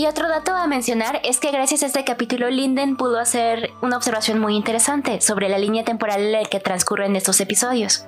Y 0.00 0.06
otro 0.06 0.30
dato 0.30 0.56
a 0.56 0.66
mencionar 0.66 1.20
es 1.24 1.40
que 1.40 1.50
gracias 1.50 1.82
a 1.82 1.86
este 1.86 2.04
capítulo 2.04 2.48
Linden 2.48 2.96
pudo 2.96 3.18
hacer 3.18 3.68
una 3.82 3.98
observación 3.98 4.38
muy 4.38 4.56
interesante 4.56 5.20
sobre 5.20 5.50
la 5.50 5.58
línea 5.58 5.84
temporal 5.84 6.22
en 6.22 6.32
la 6.32 6.42
que 6.46 6.58
transcurren 6.58 7.16
estos 7.16 7.38
episodios. 7.38 8.06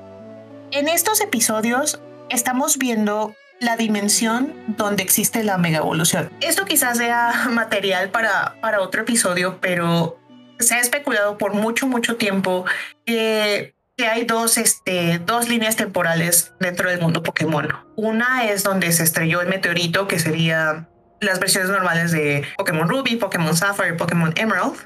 En 0.70 0.88
estos 0.88 1.20
episodios 1.20 2.00
estamos 2.30 2.78
viendo 2.78 3.34
la 3.60 3.76
dimensión 3.76 4.54
donde 4.68 5.02
existe 5.02 5.44
la 5.44 5.58
mega 5.58 5.80
evolución. 5.80 6.30
Esto 6.40 6.64
quizás 6.64 6.96
sea 6.96 7.48
material 7.50 8.08
para, 8.08 8.58
para 8.62 8.80
otro 8.80 9.02
episodio, 9.02 9.58
pero 9.60 10.18
se 10.60 10.76
ha 10.76 10.80
especulado 10.80 11.36
por 11.36 11.52
mucho, 11.52 11.86
mucho 11.86 12.16
tiempo 12.16 12.64
que, 13.04 13.74
que 13.98 14.06
hay 14.06 14.24
dos, 14.24 14.56
este, 14.56 15.18
dos 15.18 15.50
líneas 15.50 15.76
temporales 15.76 16.54
dentro 16.58 16.88
del 16.88 17.02
mundo 17.02 17.22
Pokémon. 17.22 17.68
Una 17.96 18.44
es 18.44 18.62
donde 18.62 18.92
se 18.92 19.02
estrelló 19.02 19.42
el 19.42 19.48
meteorito, 19.48 20.08
que 20.08 20.18
sería 20.18 20.88
las 21.22 21.40
versiones 21.40 21.70
normales 21.70 22.12
de 22.12 22.44
Pokémon 22.56 22.88
Ruby, 22.88 23.16
Pokémon 23.16 23.56
Sapphire 23.56 23.94
Pokémon 23.94 24.32
Emerald, 24.36 24.76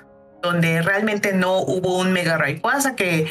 donde 0.43 0.83
realmente 0.83 1.33
no 1.33 1.59
hubo 1.59 1.99
un 1.99 2.13
Mega 2.13 2.37
Rayquaza 2.37 2.95
que, 2.95 3.31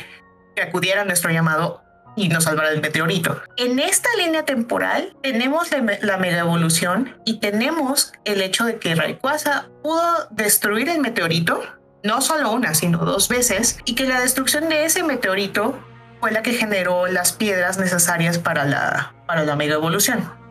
acudiera 0.62 1.02
a 1.02 1.06
nuestro 1.06 1.32
llamado 1.32 1.84
y 2.16 2.30
nos 2.30 2.46
salvara 2.46 2.70
del 2.70 2.82
meteorito. 2.82 3.42
En 3.58 3.78
esta 3.78 4.08
línea 4.18 4.46
temporal 4.46 5.14
tenemos 5.22 5.70
la, 6.02 6.18
mega 6.18 6.40
evolución 6.40 7.18
y 7.26 7.40
tenemos 7.40 8.14
el 8.24 8.42
hecho 8.42 8.64
de 8.64 8.80
que 8.80 8.96
Rayquaza 8.96 9.68
pudo 9.84 10.30
destruir 10.32 10.88
el 10.88 11.00
meteorito, 11.00 11.62
no 12.04 12.22
solo 12.22 12.54
una, 12.54 12.74
sino 12.74 13.00
dos 13.00 13.28
veces, 13.28 13.80
y 13.84 13.96
que 13.96 14.08
la 14.08 14.22
destrucción 14.22 14.70
de 14.70 14.86
ese 14.86 15.04
meteorito 15.04 15.78
fue 16.22 16.32
la 16.32 16.42
que 16.42 16.54
generó 16.54 17.08
las 17.08 17.34
piedras 17.34 17.78
necesarias 17.78 18.38
para 18.38 18.64
la, 18.64 19.14
para 19.28 19.44
la 19.44 19.58
mega 19.58 19.76
evolución. 19.76 20.45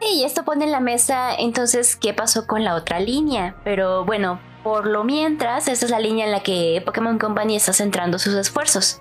Y 0.00 0.24
esto 0.24 0.44
pone 0.44 0.64
en 0.64 0.72
la 0.72 0.80
mesa 0.80 1.34
entonces 1.34 1.96
qué 1.96 2.14
pasó 2.14 2.46
con 2.46 2.64
la 2.64 2.74
otra 2.74 3.00
línea. 3.00 3.54
Pero 3.64 4.04
bueno, 4.04 4.40
por 4.62 4.86
lo 4.86 5.04
mientras, 5.04 5.68
esta 5.68 5.86
es 5.86 5.90
la 5.90 6.00
línea 6.00 6.26
en 6.26 6.32
la 6.32 6.42
que 6.42 6.82
Pokémon 6.84 7.18
Company 7.18 7.56
está 7.56 7.72
centrando 7.72 8.18
sus 8.18 8.34
esfuerzos. 8.34 9.00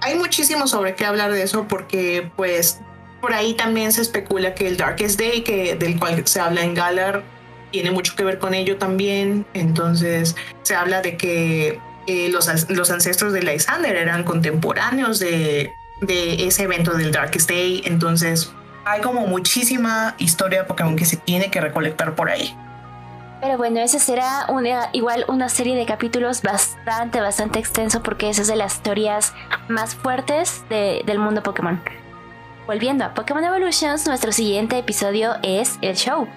Hay 0.00 0.16
muchísimo 0.16 0.66
sobre 0.66 0.94
qué 0.94 1.04
hablar 1.04 1.32
de 1.32 1.42
eso 1.42 1.66
porque 1.68 2.30
pues 2.36 2.80
por 3.20 3.32
ahí 3.32 3.54
también 3.54 3.92
se 3.92 4.02
especula 4.02 4.54
que 4.54 4.68
el 4.68 4.76
Darkest 4.76 5.18
Day, 5.18 5.42
que, 5.42 5.74
del 5.74 5.98
cual 5.98 6.26
se 6.26 6.40
habla 6.40 6.62
en 6.62 6.74
Galar, 6.74 7.22
tiene 7.70 7.90
mucho 7.90 8.14
que 8.14 8.24
ver 8.24 8.38
con 8.38 8.52
ello 8.54 8.76
también. 8.76 9.46
Entonces 9.54 10.36
se 10.62 10.74
habla 10.74 11.02
de 11.02 11.16
que 11.16 11.80
eh, 12.06 12.28
los, 12.30 12.68
los, 12.68 12.90
ancestros 12.90 13.32
de 13.32 13.42
Lysander 13.42 13.96
eran 13.96 14.22
contemporáneos 14.24 15.18
de, 15.18 15.70
de 16.02 16.46
ese 16.46 16.64
evento 16.64 16.92
del 16.92 17.10
Darkest 17.10 17.48
Day. 17.48 17.82
Entonces 17.86 18.52
hay 18.86 19.00
como 19.00 19.26
muchísima 19.26 20.14
historia 20.16 20.60
de 20.60 20.64
Pokémon 20.64 20.94
que 20.94 21.04
se 21.04 21.16
tiene 21.16 21.50
que 21.50 21.60
recolectar 21.60 22.14
por 22.14 22.30
ahí. 22.30 22.56
Pero 23.40 23.58
bueno, 23.58 23.80
esa 23.80 23.98
será 23.98 24.46
una, 24.48 24.88
igual 24.92 25.24
una 25.28 25.48
serie 25.48 25.74
de 25.76 25.84
capítulos 25.84 26.40
bastante, 26.40 27.20
bastante 27.20 27.58
extenso 27.58 28.02
porque 28.02 28.30
esa 28.30 28.42
es 28.42 28.48
de 28.48 28.54
las 28.54 28.82
teorías 28.82 29.34
más 29.68 29.96
fuertes 29.96 30.64
del 30.68 31.18
mundo 31.18 31.42
Pokémon. 31.42 31.82
Volviendo 32.66 33.04
a 33.04 33.12
Pokémon 33.12 33.44
Evolutions, 33.44 34.06
nuestro 34.06 34.30
siguiente 34.30 34.78
episodio 34.78 35.34
es 35.42 35.78
el 35.82 35.96
show. 35.96 36.28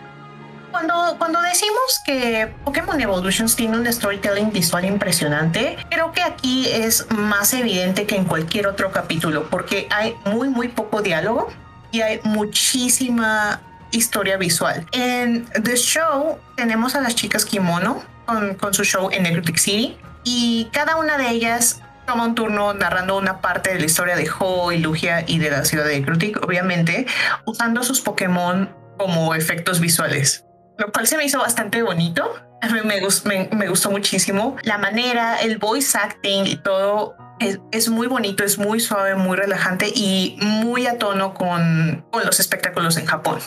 Cuando, 0.72 1.16
cuando 1.20 1.42
decimos 1.42 2.02
que 2.06 2.52
Pokémon 2.66 3.00
Evolutions 3.00 3.56
tiene 3.56 3.78
un 3.78 3.92
storytelling 3.92 4.52
visual 4.52 4.86
impresionante, 4.86 5.78
creo 5.90 6.12
que 6.12 6.22
aquí 6.22 6.68
es 6.68 7.10
más 7.12 7.54
evidente 7.54 8.08
que 8.08 8.16
en 8.16 8.26
cualquier 8.26 8.68
otro 8.68 8.92
capítulo, 8.92 9.48
porque 9.50 9.88
hay 9.92 10.16
muy, 10.26 10.50
muy 10.50 10.68
poco 10.68 11.02
diálogo 11.02 11.50
y 11.92 12.02
hay 12.02 12.20
muchísima 12.24 13.62
historia 13.92 14.38
visual. 14.38 14.86
En 14.92 15.46
The 15.46 15.76
Show 15.76 16.38
tenemos 16.56 16.96
a 16.96 17.02
las 17.02 17.16
chicas 17.16 17.46
Kimono 17.46 18.04
con, 18.26 18.74
su 18.74 18.84
show 18.84 19.10
en 19.12 19.24
Necrotic 19.24 19.58
City 19.58 19.98
y 20.24 20.70
cada 20.72 20.98
una 20.98 21.18
de 21.18 21.30
ellas 21.30 21.82
toma 22.06 22.26
un 22.26 22.36
turno 22.36 22.74
narrando 22.74 23.18
una 23.18 23.42
parte 23.42 23.74
de 23.74 23.80
la 23.80 23.86
historia 23.86 24.16
de 24.16 24.30
Ho 24.40 24.72
y 24.72 24.80
Lugia 24.80 25.24
y 25.28 25.40
de 25.40 25.52
la 25.52 25.66
ciudad 25.66 25.86
de 25.86 26.00
Necrotic, 26.00 26.44
obviamente, 26.44 27.06
usando 27.46 27.84
sus 27.84 28.02
Pokémon 28.02 28.70
como 28.98 29.34
efectos 29.34 29.80
visuales, 29.80 30.46
lo 30.78 30.92
cual 30.92 31.08
se 31.08 31.18
me 31.18 31.26
hizo 31.26 31.40
bastante 31.40 31.82
bonito. 31.82 32.36
Me, 32.84 33.00
gustó, 33.00 33.30
me, 33.30 33.68
gustó 33.70 33.90
muchísimo 33.90 34.58
la 34.64 34.78
manera, 34.78 35.38
el 35.38 35.60
voice 35.60 35.98
acting 35.98 36.46
y 36.46 36.58
todo 36.58 37.16
es, 37.40 37.60
es, 37.72 37.90
muy 37.90 38.08
bonito, 38.08 38.44
es 38.44 38.58
muy 38.58 38.80
suave, 38.80 39.16
muy 39.16 39.38
relajante 39.38 39.88
y 39.94 40.38
muy 40.42 40.88
a 40.88 40.98
tono 40.98 41.34
con, 41.34 42.06
con 42.12 42.26
los 42.26 42.40
espectáculos 42.40 42.98
en 42.98 43.06
Japón. 43.06 43.40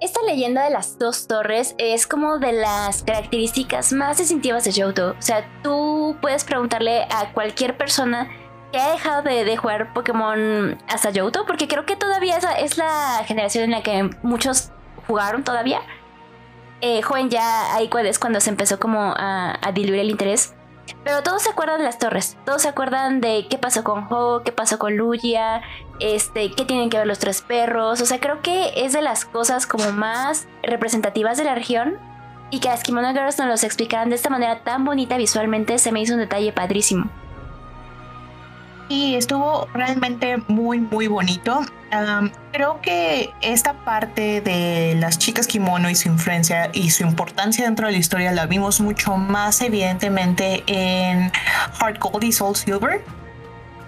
Esta 0.00 0.22
leyenda 0.22 0.62
de 0.62 0.70
las 0.70 0.98
dos 0.98 1.26
torres 1.26 1.74
es 1.78 2.06
como 2.06 2.38
de 2.38 2.52
las 2.52 3.02
características 3.02 3.92
más 3.92 4.18
distintivas 4.18 4.64
de 4.64 4.72
Johto. 4.72 5.16
O 5.18 5.22
sea, 5.22 5.44
tú 5.62 6.16
puedes 6.22 6.44
preguntarle 6.44 7.02
a 7.10 7.32
cualquier 7.32 7.76
persona 7.76 8.28
que 8.70 8.78
ha 8.78 8.92
dejado 8.92 9.22
de, 9.22 9.56
jugar 9.56 9.92
Pokémon 9.92 10.78
hasta 10.86 11.10
Johto, 11.12 11.46
porque 11.46 11.66
creo 11.66 11.84
que 11.84 11.96
todavía 11.96 12.36
es, 12.36 12.46
es 12.60 12.78
la 12.78 13.24
generación 13.26 13.64
en 13.64 13.70
la 13.72 13.82
que 13.82 14.08
muchos 14.22 14.70
jugaron 15.08 15.42
todavía. 15.42 15.80
Eh, 16.80 17.02
joven 17.02 17.28
ya 17.28 17.74
ahí 17.74 17.90
es 18.04 18.20
cuando 18.20 18.40
se 18.40 18.50
empezó 18.50 18.78
como 18.78 19.14
a 19.16 19.58
diluir 19.74 20.00
el 20.00 20.10
interés. 20.10 20.54
Pero 21.04 21.22
todos 21.22 21.42
se 21.42 21.50
acuerdan 21.50 21.78
de 21.78 21.84
las 21.84 21.98
torres, 21.98 22.36
todos 22.44 22.62
se 22.62 22.68
acuerdan 22.68 23.20
de 23.20 23.46
qué 23.48 23.58
pasó 23.58 23.84
con 23.84 24.06
Ho, 24.10 24.42
qué 24.44 24.52
pasó 24.52 24.78
con 24.78 24.96
Lugia, 24.96 25.62
este, 26.00 26.52
qué 26.52 26.64
tienen 26.64 26.90
que 26.90 26.98
ver 26.98 27.06
los 27.06 27.18
tres 27.18 27.42
perros. 27.42 28.00
O 28.00 28.06
sea, 28.06 28.20
creo 28.20 28.42
que 28.42 28.72
es 28.76 28.92
de 28.92 29.02
las 29.02 29.24
cosas 29.24 29.66
como 29.66 29.92
más 29.92 30.46
representativas 30.62 31.38
de 31.38 31.44
la 31.44 31.54
región 31.54 31.98
y 32.50 32.60
que 32.60 32.68
las 32.68 32.82
Kimono 32.82 33.12
Girls 33.12 33.38
nos 33.38 33.48
los 33.48 33.64
explicaran 33.64 34.08
de 34.08 34.16
esta 34.16 34.30
manera 34.30 34.64
tan 34.64 34.84
bonita 34.84 35.16
visualmente 35.16 35.78
se 35.78 35.92
me 35.92 36.00
hizo 36.00 36.14
un 36.14 36.20
detalle 36.20 36.52
padrísimo. 36.52 37.10
Y 38.88 39.16
estuvo 39.16 39.68
realmente 39.74 40.38
muy, 40.48 40.80
muy 40.80 41.08
bonito. 41.08 41.60
Creo 42.52 42.80
que 42.82 43.30
esta 43.40 43.72
parte 43.84 44.40
de 44.40 44.96
las 44.98 45.18
chicas 45.18 45.46
kimono 45.46 45.88
y 45.88 45.94
su 45.94 46.08
influencia 46.08 46.70
y 46.72 46.90
su 46.90 47.02
importancia 47.02 47.64
dentro 47.64 47.86
de 47.86 47.92
la 47.92 47.98
historia 47.98 48.32
la 48.32 48.46
vimos 48.46 48.80
mucho 48.80 49.16
más 49.16 49.60
evidentemente 49.62 50.62
en 50.66 51.32
Heart 51.80 51.98
Gold 51.98 52.24
y 52.24 52.32
Soul 52.32 52.56
Silver. 52.56 53.04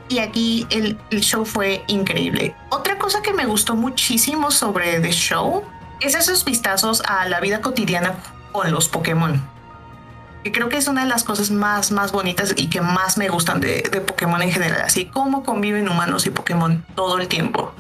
Y 0.08 0.18
aquí 0.18 0.66
el, 0.70 0.98
el 1.10 1.20
show 1.20 1.44
fue 1.44 1.84
increíble. 1.86 2.54
Otra 2.70 2.98
cosa 2.98 3.22
que 3.22 3.32
me 3.32 3.46
gustó 3.46 3.76
muchísimo 3.76 4.50
sobre 4.50 4.98
The 5.00 5.12
Show 5.12 5.62
es 6.00 6.14
esos 6.14 6.44
vistazos 6.44 7.02
a 7.06 7.28
la 7.28 7.38
vida 7.40 7.60
cotidiana 7.60 8.14
con 8.50 8.72
los 8.72 8.88
Pokémon 8.88 9.40
que 10.42 10.52
creo 10.52 10.68
que 10.68 10.78
es 10.78 10.88
una 10.88 11.02
de 11.02 11.08
las 11.08 11.24
cosas 11.24 11.50
más, 11.50 11.90
más 11.92 12.12
bonitas 12.12 12.54
y 12.56 12.68
que 12.68 12.80
más 12.80 13.18
me 13.18 13.28
gustan 13.28 13.60
de 13.60 13.82
Pokémon 14.06 14.40
en 14.40 14.50
general, 14.50 14.82
así 14.82 15.06
como 15.06 15.42
conviven 15.42 15.88
humanos 15.88 16.26
y 16.26 16.30
Pokémon 16.30 16.84
todo 16.94 17.18
el 17.18 17.28
tiempo. 17.28 17.74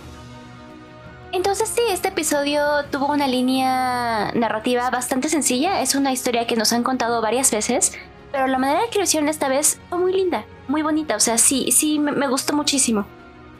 Entonces 1.32 1.68
sí, 1.68 1.82
este 1.90 2.08
episodio 2.08 2.84
tuvo 2.90 3.06
una 3.06 3.28
línea 3.28 4.32
narrativa 4.34 4.90
bastante 4.90 5.28
sencilla, 5.28 5.80
es 5.80 5.94
una 5.94 6.12
historia 6.12 6.46
que 6.46 6.56
nos 6.56 6.72
han 6.72 6.82
contado 6.82 7.22
varias 7.22 7.52
veces, 7.52 7.92
pero 8.32 8.48
la 8.48 8.58
manera 8.58 8.80
lo 8.92 9.02
hicieron 9.02 9.28
esta 9.28 9.48
vez 9.48 9.78
fue 9.88 9.98
muy 9.98 10.12
linda, 10.12 10.44
muy 10.66 10.82
bonita, 10.82 11.14
o 11.14 11.20
sea, 11.20 11.38
sí, 11.38 11.70
sí, 11.70 12.00
me, 12.00 12.26
gustó 12.26 12.52
muchísimo. 12.52 13.06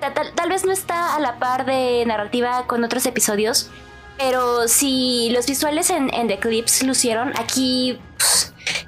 Tal, 0.01 0.33
tal, 0.35 0.49
vez 0.49 0.65
no 0.65 0.73
está 0.73 1.15
a 1.15 1.21
la 1.21 1.39
par 1.39 1.65
de 1.65 2.05
narrativa 2.07 2.67
con 2.67 2.83
otros 2.83 3.07
episodios, 3.07 3.71
pero 4.19 4.67
si 4.67 5.31
los 5.31 5.47
visuales 5.47 5.91
en, 5.91 6.13
en 6.13 6.27
The 6.27 6.35
Eclipse 6.35 6.85
lucieron, 6.85 7.33
aquí 7.39 8.01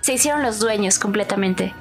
se 0.00 0.14
hicieron 0.14 0.42
los 0.42 0.58
dueños 0.58 0.98
completamente. 0.98 1.72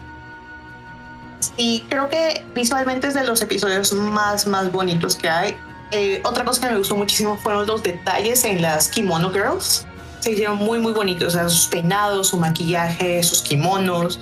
Y 1.58 1.82
creo 1.90 2.10
que 2.10 2.46
visualmente 2.54 3.08
es 3.08 3.14
de 3.14 3.24
los 3.24 3.42
episodios 3.42 3.92
más, 3.94 4.46
más 4.46 4.72
bonitos 4.72 5.16
que 5.16 5.30
hay. 5.30 5.58
Eh, 5.92 6.22
otra 6.24 6.46
cosa 6.46 6.62
que 6.62 6.72
me 6.72 6.78
gustó 6.78 6.96
muchísimo 6.96 7.38
fueron 7.38 7.68
los 7.68 7.84
detalles 7.84 8.46
en 8.46 8.62
las 8.62 8.88
Kimono 8.88 9.32
Girls. 9.32 9.86
Se 10.20 10.32
hicieron 10.32 10.58
muy, 10.58 10.80
muy 10.80 10.94
bonitos. 10.94 11.30
O 11.30 11.32
sea, 11.32 11.50
sus 11.50 11.68
peinados, 11.68 12.30
su 12.30 12.38
maquillaje, 12.38 13.22
sus 13.24 13.42
kimonos. 13.42 14.20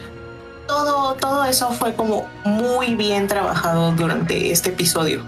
Todo, 0.67 1.15
todo 1.15 1.43
eso 1.45 1.71
fue 1.71 1.95
como 1.95 2.27
muy 2.43 2.95
bien 2.95 3.27
trabajado 3.27 3.91
durante 3.91 4.51
este 4.51 4.69
episodio. 4.69 5.23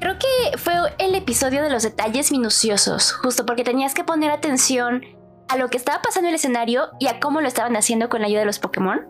Creo 0.00 0.16
que 0.18 0.56
fue 0.56 0.74
el 0.98 1.14
episodio 1.14 1.62
de 1.62 1.70
los 1.70 1.82
detalles 1.82 2.30
minuciosos, 2.30 3.12
justo 3.12 3.44
porque 3.44 3.64
tenías 3.64 3.94
que 3.94 4.04
poner 4.04 4.30
atención 4.30 5.04
a 5.48 5.56
lo 5.56 5.68
que 5.68 5.76
estaba 5.76 6.00
pasando 6.00 6.28
en 6.28 6.34
el 6.34 6.36
escenario 6.36 6.90
y 7.00 7.08
a 7.08 7.18
cómo 7.18 7.40
lo 7.40 7.48
estaban 7.48 7.76
haciendo 7.76 8.08
con 8.08 8.20
la 8.20 8.28
ayuda 8.28 8.40
de 8.40 8.46
los 8.46 8.60
Pokémon. 8.60 9.06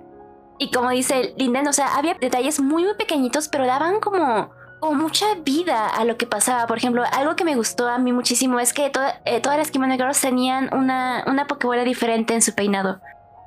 Y 0.58 0.70
como 0.70 0.90
dice 0.90 1.34
Linden, 1.36 1.68
o 1.68 1.72
sea, 1.72 1.96
había 1.96 2.14
detalles 2.14 2.60
muy, 2.60 2.84
muy 2.84 2.94
pequeñitos, 2.94 3.48
pero 3.48 3.66
daban 3.66 4.00
como, 4.00 4.50
como 4.80 4.94
mucha 4.94 5.26
vida 5.44 5.88
a 5.88 6.04
lo 6.04 6.16
que 6.16 6.26
pasaba. 6.26 6.66
Por 6.66 6.78
ejemplo, 6.78 7.04
algo 7.12 7.36
que 7.36 7.44
me 7.44 7.54
gustó 7.54 7.88
a 7.88 7.98
mí 7.98 8.12
muchísimo 8.12 8.60
es 8.60 8.72
que 8.72 8.90
eh, 9.24 9.40
todas 9.40 9.58
las 9.58 9.70
Kimono 9.70 9.94
Girls 9.94 10.20
tenían 10.20 10.72
una, 10.74 11.24
una 11.26 11.46
Pokébola 11.46 11.84
diferente 11.84 12.34
en 12.34 12.42
su 12.42 12.54
peinado. 12.54 13.00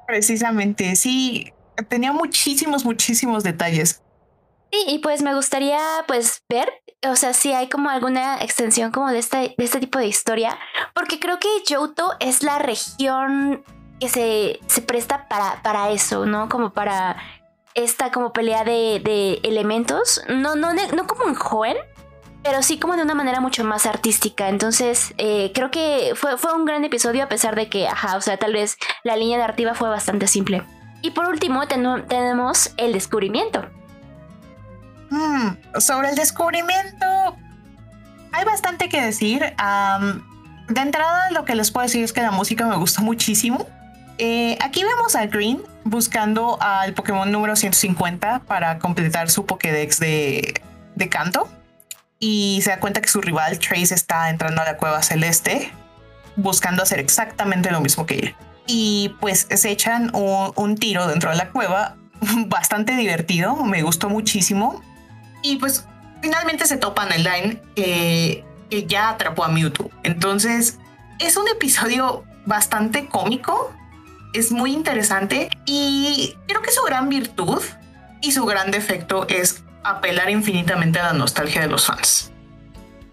Precisamente, 0.07 0.95
sí, 0.95 1.53
tenía 1.87 2.11
muchísimos, 2.11 2.85
muchísimos 2.85 3.43
detalles. 3.43 4.01
Sí, 4.71 4.85
y 4.87 4.99
pues 4.99 5.21
me 5.21 5.33
gustaría 5.33 5.79
pues 6.07 6.43
ver, 6.47 6.71
o 7.05 7.15
sea, 7.15 7.33
si 7.33 7.51
hay 7.51 7.67
como 7.67 7.89
alguna 7.89 8.41
extensión 8.41 8.91
como 8.91 9.09
de 9.09 9.19
este, 9.19 9.55
de 9.57 9.63
este 9.63 9.79
tipo 9.79 9.99
de 9.99 10.07
historia, 10.07 10.57
porque 10.93 11.19
creo 11.19 11.39
que 11.39 11.49
Johto 11.67 12.13
es 12.19 12.41
la 12.41 12.57
región 12.57 13.63
que 13.99 14.07
se, 14.07 14.59
se 14.67 14.81
presta 14.81 15.27
para, 15.27 15.61
para 15.61 15.91
eso, 15.91 16.25
¿no? 16.25 16.47
Como 16.47 16.71
para 16.73 17.17
esta 17.75 18.11
como 18.11 18.33
pelea 18.33 18.63
de, 18.63 19.01
de 19.03 19.39
elementos, 19.43 20.21
no, 20.27 20.55
no, 20.55 20.73
no 20.73 21.07
como 21.07 21.27
en 21.27 21.35
Joen, 21.35 21.77
pero 22.43 22.63
sí 22.63 22.79
como 22.79 22.95
de 22.95 23.03
una 23.03 23.15
manera 23.15 23.39
mucho 23.39 23.63
más 23.63 23.85
artística. 23.85 24.49
Entonces, 24.49 25.13
eh, 25.17 25.51
creo 25.53 25.71
que 25.71 26.13
fue, 26.15 26.37
fue 26.37 26.53
un 26.53 26.65
gran 26.65 26.83
episodio 26.83 27.23
a 27.23 27.27
pesar 27.29 27.55
de 27.55 27.69
que, 27.69 27.87
ajá, 27.87 28.17
o 28.17 28.21
sea, 28.21 28.37
tal 28.37 28.53
vez 28.53 28.77
la 29.03 29.15
línea 29.15 29.37
narrativa 29.37 29.75
fue 29.75 29.89
bastante 29.89 30.27
simple. 30.27 30.63
Y 31.01 31.11
por 31.11 31.25
último, 31.25 31.67
tenemos 31.67 32.71
el 32.77 32.93
descubrimiento. 32.93 33.67
Mm, 35.09 35.79
sobre 35.79 36.09
el 36.09 36.15
descubrimiento, 36.15 37.05
hay 38.31 38.45
bastante 38.45 38.87
que 38.87 39.01
decir. 39.01 39.41
de 39.41 40.81
entrada, 40.81 41.31
lo 41.31 41.43
que 41.43 41.55
les 41.55 41.71
puedo 41.71 41.85
decir 41.85 42.03
es 42.03 42.13
que 42.13 42.21
la 42.21 42.31
música 42.31 42.65
me 42.65 42.77
gustó 42.77 43.01
muchísimo. 43.01 43.67
Eh, 44.23 44.55
aquí 44.61 44.83
vemos 44.83 45.15
a 45.15 45.25
Green 45.25 45.63
buscando 45.83 46.61
al 46.61 46.93
Pokémon 46.93 47.31
número 47.31 47.55
150 47.55 48.41
para 48.41 48.77
completar 48.77 49.31
su 49.31 49.47
Pokédex 49.47 49.99
de, 49.99 50.61
de 50.93 51.09
canto. 51.09 51.49
Y 52.19 52.59
se 52.61 52.69
da 52.69 52.79
cuenta 52.79 53.01
que 53.01 53.09
su 53.09 53.19
rival 53.19 53.57
Trace 53.57 53.95
está 53.95 54.29
entrando 54.29 54.61
a 54.61 54.65
la 54.65 54.77
cueva 54.77 55.01
celeste 55.01 55.73
buscando 56.35 56.83
hacer 56.83 56.99
exactamente 56.99 57.71
lo 57.71 57.81
mismo 57.81 58.05
que 58.05 58.19
él. 58.19 58.35
Y 58.67 59.15
pues 59.19 59.47
se 59.49 59.71
echan 59.71 60.13
un, 60.13 60.53
un 60.55 60.77
tiro 60.77 61.07
dentro 61.07 61.31
de 61.31 61.37
la 61.37 61.49
cueva, 61.49 61.97
bastante 62.45 62.95
divertido, 62.95 63.55
me 63.55 63.81
gustó 63.81 64.07
muchísimo. 64.07 64.83
Y 65.41 65.57
pues 65.57 65.87
finalmente 66.21 66.67
se 66.67 66.77
topan 66.77 67.11
el 67.11 67.23
line 67.23 67.59
que, 67.75 68.45
que 68.69 68.85
ya 68.85 69.09
atrapó 69.09 69.45
a 69.45 69.47
Mewtwo. 69.47 69.89
Entonces 70.03 70.77
es 71.17 71.37
un 71.37 71.47
episodio 71.47 72.23
bastante 72.45 73.07
cómico, 73.07 73.73
es 74.33 74.51
muy 74.51 74.73
interesante 74.73 75.49
y 75.65 76.35
creo 76.47 76.61
que 76.61 76.71
su 76.71 76.83
gran 76.83 77.09
virtud 77.09 77.61
y 78.21 78.31
su 78.31 78.45
gran 78.45 78.71
defecto 78.71 79.27
es 79.27 79.63
apelar 79.83 80.29
infinitamente 80.29 80.99
a 80.99 81.07
la 81.07 81.13
nostalgia 81.13 81.61
de 81.61 81.67
los 81.67 81.85
fans. 81.85 82.31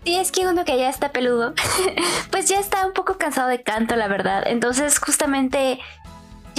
Y 0.05 0.17
es 0.17 0.33
que 0.33 0.47
uno 0.47 0.65
que 0.65 0.79
ya 0.79 0.89
está 0.89 1.11
peludo, 1.11 1.55
pues 2.31 2.49
ya 2.49 2.61
está 2.61 2.87
un 2.87 2.93
poco 2.93 3.19
cansado 3.19 3.49
de 3.49 3.63
canto, 3.63 3.97
la 3.97 4.09
verdad. 4.09 4.45
Entonces, 4.47 4.99
justamente 4.99 5.79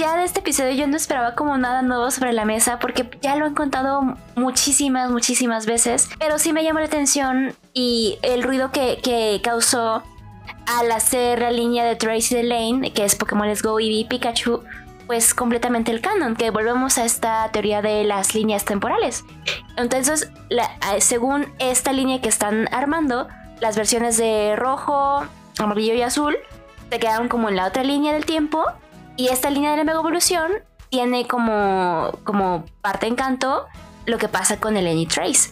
ya 0.00 0.16
de 0.16 0.24
este 0.24 0.40
episodio 0.40 0.72
yo 0.72 0.86
no 0.86 0.96
esperaba 0.96 1.34
como 1.34 1.58
nada 1.58 1.82
nuevo 1.82 2.10
sobre 2.10 2.32
la 2.32 2.46
mesa 2.46 2.78
porque 2.78 3.10
ya 3.20 3.36
lo 3.36 3.44
han 3.44 3.54
contado 3.54 4.16
muchísimas, 4.34 5.10
muchísimas 5.10 5.66
veces, 5.66 6.08
pero 6.18 6.38
sí 6.38 6.54
me 6.54 6.64
llamó 6.64 6.78
la 6.78 6.86
atención 6.86 7.54
y 7.74 8.18
el 8.22 8.42
ruido 8.42 8.72
que, 8.72 9.40
causó 9.42 10.02
al 10.66 10.92
hacer 10.92 11.40
la 11.40 11.50
línea 11.50 11.84
de 11.84 11.96
Tracy 11.96 12.34
de 12.34 12.42
Lane, 12.42 12.92
que 12.92 13.04
es 13.04 13.16
Pokémon 13.16 13.48
Let's 13.48 13.62
Go 13.62 13.78
Eevee 13.80 14.06
Pikachu, 14.08 14.62
pues 15.06 15.34
completamente 15.34 15.90
el 15.90 16.00
canon, 16.00 16.36
que 16.36 16.50
volvemos 16.50 16.96
a 16.98 17.04
esta 17.04 17.50
teoría 17.50 17.82
de 17.82 18.04
las 18.04 18.34
líneas 18.34 18.64
temporales. 18.64 19.24
Entonces, 19.76 20.30
según 20.98 21.46
esta 21.58 21.92
línea 21.92 22.20
que 22.20 22.28
están 22.28 22.68
armando, 22.72 23.26
las 23.60 23.76
versiones 23.76 24.16
de 24.16 24.54
rojo, 24.56 25.24
amarillo 25.58 25.94
y 25.94 26.02
azul 26.02 26.36
se 26.90 26.98
quedaron 26.98 27.28
como 27.28 27.48
en 27.48 27.56
la 27.56 27.66
otra 27.66 27.82
línea 27.82 28.12
del 28.12 28.24
tiempo 28.24 28.64
y 29.16 29.28
esta 29.28 29.50
línea 29.50 29.72
de 29.72 29.78
la 29.78 29.84
mega 29.84 29.98
evolución 29.98 30.50
tiene 30.88 31.26
como, 31.26 32.12
como 32.24 32.64
parte 32.80 33.06
encanto 33.06 33.66
lo 34.06 34.18
que 34.18 34.28
pasa 34.28 34.58
con 34.58 34.76
el 34.76 34.86
Any 34.86 35.06
Trace. 35.06 35.50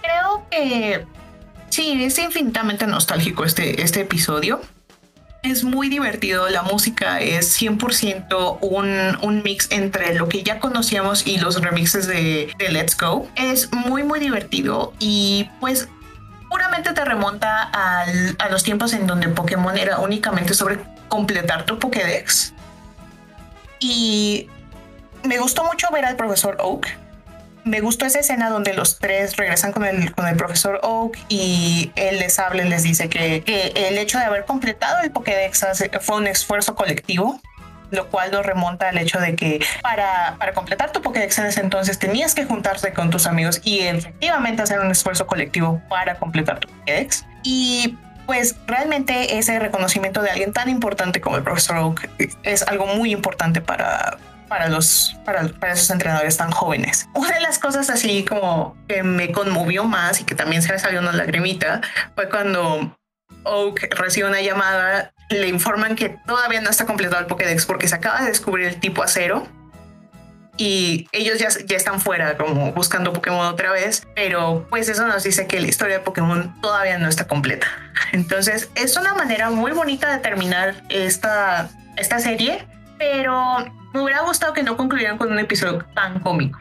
Creo 0.00 0.42
que 0.50 1.06
sí, 1.72 2.04
es 2.04 2.18
infinitamente 2.18 2.86
nostálgico 2.86 3.44
este, 3.44 3.82
este 3.82 4.02
episodio. 4.02 4.60
Es 5.42 5.64
muy 5.64 5.88
divertido, 5.88 6.48
la 6.48 6.62
música 6.62 7.20
es 7.20 7.60
100% 7.60 8.58
un, 8.60 9.18
un, 9.22 9.42
mix 9.42 9.66
entre 9.72 10.14
lo 10.14 10.28
que 10.28 10.44
ya 10.44 10.60
conocíamos 10.60 11.26
y 11.26 11.38
los 11.38 11.60
remixes 11.60 12.06
de, 12.06 12.54
de, 12.58 12.68
Let's 12.68 12.96
Go. 12.96 13.28
Es 13.34 13.72
muy, 13.72 14.04
muy 14.04 14.20
divertido 14.20 14.92
y 15.00 15.48
pues 15.58 15.88
puramente 16.48 16.92
te 16.92 17.04
remonta 17.04 17.62
al, 17.62 18.36
a 18.38 18.50
los 18.50 18.62
tiempos 18.62 18.92
en 18.92 19.08
donde 19.08 19.28
Pokémon 19.28 19.76
era 19.76 19.98
únicamente 19.98 20.54
sobre 20.54 20.78
completar 21.08 21.66
tu 21.66 21.78
Pokédex. 21.80 22.54
Y 23.80 24.48
me 25.24 25.38
gustó 25.38 25.64
mucho 25.64 25.88
ver 25.90 26.04
al 26.04 26.14
profesor 26.14 26.56
Oak 26.60 27.01
me 27.64 27.80
gustó 27.80 28.06
esa 28.06 28.20
escena 28.20 28.50
donde 28.50 28.74
los 28.74 28.98
tres 28.98 29.36
regresan 29.36 29.72
con 29.72 29.84
el, 29.84 30.12
con 30.14 30.26
el 30.26 30.36
profesor 30.36 30.80
Oak 30.82 31.18
y 31.28 31.92
él 31.96 32.18
les 32.18 32.38
habla 32.38 32.64
y 32.64 32.68
les 32.68 32.82
dice 32.82 33.08
que, 33.08 33.42
que 33.42 33.72
el 33.74 33.98
hecho 33.98 34.18
de 34.18 34.24
haber 34.24 34.44
completado 34.44 35.00
el 35.02 35.10
Pokédex 35.10 35.64
fue 36.00 36.16
un 36.16 36.26
esfuerzo 36.26 36.74
colectivo 36.74 37.40
lo 37.92 38.08
cual 38.08 38.30
nos 38.32 38.44
remonta 38.44 38.88
al 38.88 38.98
hecho 38.98 39.20
de 39.20 39.36
que 39.36 39.60
para, 39.82 40.36
para 40.38 40.54
completar 40.54 40.92
tu 40.92 41.02
Pokédex 41.02 41.38
en 41.38 41.46
ese 41.46 41.60
entonces 41.60 41.98
tenías 41.98 42.34
que 42.34 42.44
juntarte 42.44 42.92
con 42.92 43.10
tus 43.10 43.26
amigos 43.26 43.60
y 43.64 43.80
efectivamente 43.80 44.62
hacer 44.62 44.80
un 44.80 44.90
esfuerzo 44.90 45.26
colectivo 45.26 45.80
para 45.88 46.14
completar 46.16 46.58
tu 46.58 46.68
Pokédex. 46.68 47.26
Y 47.42 47.98
pues 48.26 48.56
realmente 48.66 49.36
ese 49.36 49.58
reconocimiento 49.58 50.22
de 50.22 50.30
alguien 50.30 50.52
tan 50.54 50.70
importante 50.70 51.20
como 51.20 51.36
el 51.36 51.42
profesor 51.42 51.76
Oak 51.76 52.08
es 52.44 52.62
algo 52.62 52.86
muy 52.86 53.12
importante 53.12 53.60
para, 53.60 54.16
para 54.52 54.68
los 54.68 55.16
para, 55.24 55.48
para, 55.48 55.72
esos 55.72 55.88
entrenadores 55.88 56.36
tan 56.36 56.50
jóvenes. 56.50 57.08
Una 57.14 57.36
de 57.36 57.40
las 57.40 57.58
cosas 57.58 57.88
así 57.88 58.22
como 58.22 58.76
que 58.86 59.02
me 59.02 59.32
conmovió 59.32 59.84
más 59.84 60.20
y 60.20 60.24
que 60.24 60.34
también 60.34 60.60
se 60.60 60.70
me 60.70 60.78
salió 60.78 61.00
una 61.00 61.12
lagrimita 61.12 61.80
fue 62.14 62.28
cuando 62.28 62.94
Oak 63.44 63.88
recibe 63.94 64.28
una 64.28 64.42
llamada, 64.42 65.14
le 65.30 65.48
informan 65.48 65.96
que 65.96 66.18
todavía 66.26 66.60
no 66.60 66.68
está 66.68 66.84
completado 66.84 67.22
el 67.22 67.28
Pokédex 67.28 67.64
porque 67.64 67.88
se 67.88 67.94
acaba 67.94 68.20
de 68.20 68.26
descubrir 68.28 68.66
el 68.66 68.78
tipo 68.78 69.02
acero 69.02 69.48
y 70.58 71.08
ellos 71.12 71.38
ya, 71.38 71.48
ya 71.64 71.76
están 71.78 71.98
fuera 71.98 72.36
como 72.36 72.72
buscando 72.72 73.14
Pokémon 73.14 73.46
otra 73.46 73.72
vez, 73.72 74.06
pero 74.14 74.66
pues 74.68 74.86
eso 74.90 75.06
nos 75.06 75.22
dice 75.22 75.46
que 75.46 75.62
la 75.62 75.68
historia 75.68 75.96
de 75.96 76.04
Pokémon 76.04 76.54
todavía 76.60 76.98
no 76.98 77.08
está 77.08 77.26
completa. 77.26 77.68
Entonces 78.12 78.68
es 78.74 78.98
una 78.98 79.14
manera 79.14 79.48
muy 79.48 79.72
bonita 79.72 80.12
de 80.12 80.18
terminar 80.18 80.74
esta, 80.90 81.70
esta 81.96 82.18
serie, 82.18 82.66
pero 83.02 83.56
me 83.92 84.00
hubiera 84.00 84.22
gustado 84.22 84.52
que 84.52 84.62
no 84.62 84.76
concluyeran 84.76 85.18
con 85.18 85.32
un 85.32 85.38
episodio 85.40 85.84
tan 85.92 86.20
cómico. 86.20 86.60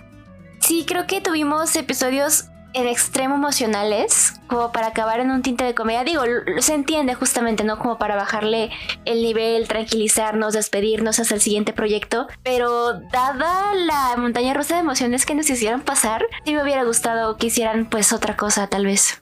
Sí, 0.59 0.85
creo 0.87 1.05
que 1.05 1.21
tuvimos 1.21 1.75
episodios 1.75 2.45
en 2.73 2.87
extremo 2.87 3.35
emocionales, 3.35 4.33
como 4.47 4.71
para 4.71 4.87
acabar 4.87 5.19
en 5.19 5.29
un 5.29 5.43
tinte 5.43 5.63
de 5.63 5.75
comedia. 5.75 6.03
Digo, 6.03 6.23
se 6.57 6.73
entiende 6.73 7.13
justamente, 7.13 7.63
¿no? 7.63 7.77
Como 7.77 7.99
para 7.99 8.15
bajarle 8.15 8.71
el 9.05 9.21
nivel, 9.21 9.67
tranquilizarnos, 9.67 10.53
despedirnos 10.53 11.19
hasta 11.19 11.35
el 11.35 11.41
siguiente 11.41 11.73
proyecto. 11.73 12.27
Pero 12.41 12.93
dada 13.11 13.75
la 13.75 14.15
montaña 14.17 14.55
rusa 14.55 14.75
de 14.75 14.81
emociones 14.81 15.27
que 15.27 15.35
nos 15.35 15.47
hicieron 15.47 15.81
pasar, 15.81 16.25
sí 16.43 16.55
me 16.55 16.63
hubiera 16.63 16.83
gustado 16.85 17.37
que 17.37 17.47
hicieran 17.47 17.85
pues 17.87 18.13
otra 18.13 18.35
cosa, 18.35 18.65
tal 18.65 18.85
vez. 18.85 19.21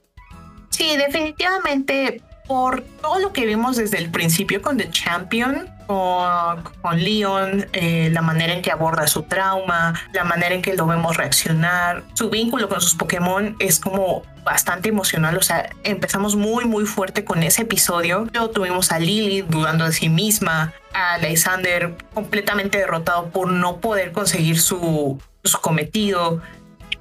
Sí, 0.70 0.96
definitivamente 0.96 2.24
por 2.50 2.82
todo 2.82 3.20
lo 3.20 3.32
que 3.32 3.46
vimos 3.46 3.78
desde 3.78 4.00
el 4.00 4.10
principio 4.10 4.60
con 4.64 4.76
The 4.76 4.90
Champion, 4.90 5.70
con, 5.86 7.04
Leon, 7.04 7.68
eh, 7.74 8.10
la 8.12 8.24
manera 8.24 8.54
en 8.54 8.64
que 8.64 8.72
aborda 8.72 9.06
su 9.06 9.22
trauma, 9.22 9.94
la 10.14 10.24
manera 10.24 10.56
en 10.56 10.64
que 10.64 10.74
lo 10.74 10.88
vemos 10.88 11.16
reaccionar, 11.16 12.02
su 12.16 12.32
vínculo 12.32 12.68
con 12.68 12.82
sus 12.82 12.96
Pokémon 12.96 13.56
es 13.60 13.80
como 13.80 14.24
bastante 14.44 14.90
emocional, 14.90 15.38
o 15.38 15.44
sea, 15.44 15.70
empezamos 15.84 16.36
muy 16.36 16.66
muy 16.66 16.88
fuerte 16.88 17.24
con 17.24 17.44
ese 17.44 17.62
episodio. 17.62 18.28
Luego 18.34 18.50
tuvimos 18.50 18.92
a 18.92 18.98
Lily 18.98 19.44
dudando 19.44 19.86
de 19.86 19.92
sí 19.92 20.10
misma, 20.10 20.74
a 20.94 21.20
Lysander 21.20 21.96
completamente 22.16 22.80
derrotado 22.80 23.30
por 23.30 23.52
no 23.52 23.78
poder 23.78 24.12
conseguir 24.12 24.60
su, 24.60 25.22
su 25.44 25.62
cometido 25.62 26.42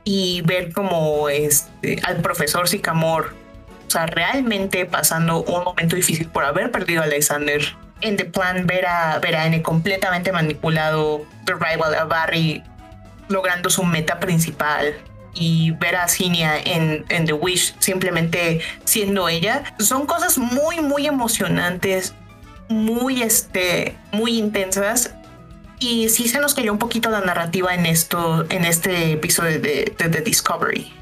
y 0.05 0.43
ver 0.43 0.75
como 0.75 1.31
este, 1.31 2.03
al 2.05 2.19
profesor 2.19 2.69
Sycamore 2.69 3.38
o 3.89 3.91
sea, 3.91 4.05
realmente 4.05 4.85
pasando 4.85 5.43
un 5.43 5.65
momento 5.65 5.97
difícil 5.97 6.29
por 6.29 6.45
haber 6.45 6.71
perdido 6.71 7.01
a 7.01 7.05
Alexander. 7.05 7.63
En 8.03 8.17
The 8.17 8.27
Plan, 8.27 8.67
ver 8.67 8.87
a, 8.87 9.19
ver 9.19 9.35
a 9.35 9.47
N 9.47 9.63
completamente 9.63 10.31
manipulado, 10.31 11.27
The 11.47 11.55
Rival 11.55 11.95
a 11.95 12.05
Barry 12.05 12.63
logrando 13.29 13.71
su 13.71 13.83
meta 13.85 14.21
principal 14.21 14.95
y 15.35 15.71
ver 15.73 15.97
a 15.97 16.07
Cinia 16.09 16.59
en, 16.59 17.07
en 17.09 17.25
The 17.25 17.33
Wish 17.33 17.75
simplemente 17.79 18.61
siendo 18.85 19.29
ella, 19.29 19.65
son 19.79 20.05
cosas 20.05 20.37
muy, 20.37 20.81
muy 20.81 21.07
emocionantes, 21.07 22.15
muy, 22.69 23.23
este, 23.23 23.97
muy 24.13 24.39
intensas 24.39 25.15
y 25.79 26.11
sí 26.11 26.29
se 26.29 26.41
nos 26.41 26.55
cayó 26.55 26.73
un 26.73 26.79
poquito 26.79 27.09
la 27.09 27.21
narrativa 27.21 27.75
en 27.75 27.87
esto, 27.87 28.45
en 28.51 28.65
este 28.65 29.13
episodio 29.13 29.61
de, 29.61 29.95
de 29.97 30.09
The 30.09 30.21
Discovery. 30.21 30.98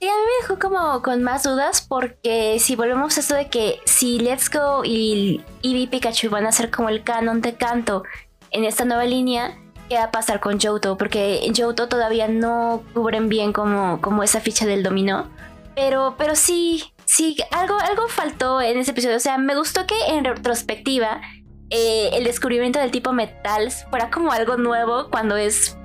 Sí, 0.00 0.08
a 0.08 0.12
mí 0.12 0.18
me 0.18 0.42
dejó 0.42 0.58
como 0.58 1.02
con 1.02 1.22
más 1.22 1.42
dudas 1.42 1.82
porque 1.86 2.58
si 2.58 2.74
volvemos 2.74 3.18
a 3.18 3.20
esto 3.20 3.34
de 3.34 3.50
que 3.50 3.80
si 3.84 4.18
Let's 4.18 4.50
Go 4.50 4.82
y 4.82 5.44
Eevee 5.62 5.88
Pikachu 5.88 6.30
van 6.30 6.46
a 6.46 6.52
ser 6.52 6.70
como 6.70 6.88
el 6.88 7.04
canon 7.04 7.42
de 7.42 7.54
canto 7.54 8.04
en 8.50 8.64
esta 8.64 8.86
nueva 8.86 9.04
línea, 9.04 9.58
¿qué 9.90 9.96
va 9.96 10.04
a 10.04 10.10
pasar 10.10 10.40
con 10.40 10.58
Johto? 10.58 10.96
Porque 10.96 11.44
en 11.44 11.54
Johto 11.54 11.86
todavía 11.90 12.28
no 12.28 12.82
cubren 12.94 13.28
bien 13.28 13.52
como, 13.52 14.00
como 14.00 14.22
esa 14.22 14.40
ficha 14.40 14.64
del 14.64 14.82
dominó. 14.82 15.28
Pero, 15.74 16.14
pero 16.16 16.34
sí, 16.34 16.94
sí, 17.04 17.36
algo, 17.50 17.78
algo 17.78 18.08
faltó 18.08 18.62
en 18.62 18.78
ese 18.78 18.92
episodio. 18.92 19.18
O 19.18 19.20
sea, 19.20 19.36
me 19.36 19.54
gustó 19.54 19.86
que 19.86 19.96
en 20.08 20.24
retrospectiva 20.24 21.20
eh, 21.68 22.08
el 22.14 22.24
descubrimiento 22.24 22.78
del 22.78 22.90
tipo 22.90 23.12
metal 23.12 23.70
fuera 23.90 24.10
como 24.10 24.32
algo 24.32 24.56
nuevo 24.56 25.10
cuando 25.10 25.36
es 25.36 25.76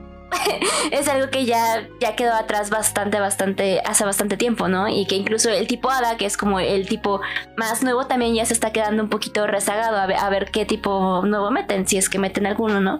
es 0.91 1.07
algo 1.07 1.29
que 1.29 1.45
ya, 1.45 1.87
ya 1.99 2.15
quedó 2.15 2.33
atrás 2.33 2.69
bastante, 2.69 3.19
bastante, 3.19 3.81
hace 3.85 4.05
bastante 4.05 4.37
tiempo, 4.37 4.67
¿no? 4.67 4.87
Y 4.87 5.05
que 5.05 5.15
incluso 5.15 5.49
el 5.49 5.67
tipo 5.67 5.89
Hada, 5.89 6.17
que 6.17 6.25
es 6.25 6.37
como 6.37 6.59
el 6.59 6.87
tipo 6.87 7.21
más 7.57 7.83
nuevo, 7.83 8.07
también 8.07 8.33
ya 8.35 8.45
se 8.45 8.53
está 8.53 8.71
quedando 8.71 9.03
un 9.03 9.09
poquito 9.09 9.47
rezagado 9.47 9.97
a 9.97 10.05
ver, 10.05 10.17
a 10.17 10.29
ver 10.29 10.51
qué 10.51 10.65
tipo 10.65 11.23
nuevo 11.25 11.51
meten, 11.51 11.87
si 11.87 11.97
es 11.97 12.09
que 12.09 12.19
meten 12.19 12.45
alguno, 12.45 12.81
¿no? 12.81 12.99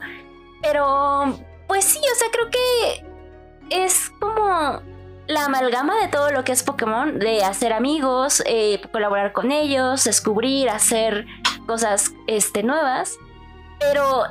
Pero, 0.61 1.37
pues 1.67 1.85
sí, 1.85 1.99
o 1.99 2.15
sea, 2.17 2.27
creo 2.31 2.49
que 2.49 3.05
es 3.69 4.09
como 4.19 4.81
la 5.27 5.45
amalgama 5.45 5.95
de 6.01 6.07
todo 6.07 6.31
lo 6.31 6.43
que 6.43 6.51
es 6.51 6.63
Pokémon, 6.63 7.19
de 7.19 7.43
hacer 7.43 7.73
amigos, 7.73 8.43
eh, 8.45 8.81
colaborar 8.91 9.31
con 9.33 9.51
ellos, 9.51 10.03
descubrir, 10.03 10.69
hacer 10.69 11.25
cosas 11.65 12.13
este, 12.27 12.63
nuevas. 12.63 13.17
Pero 13.79 14.25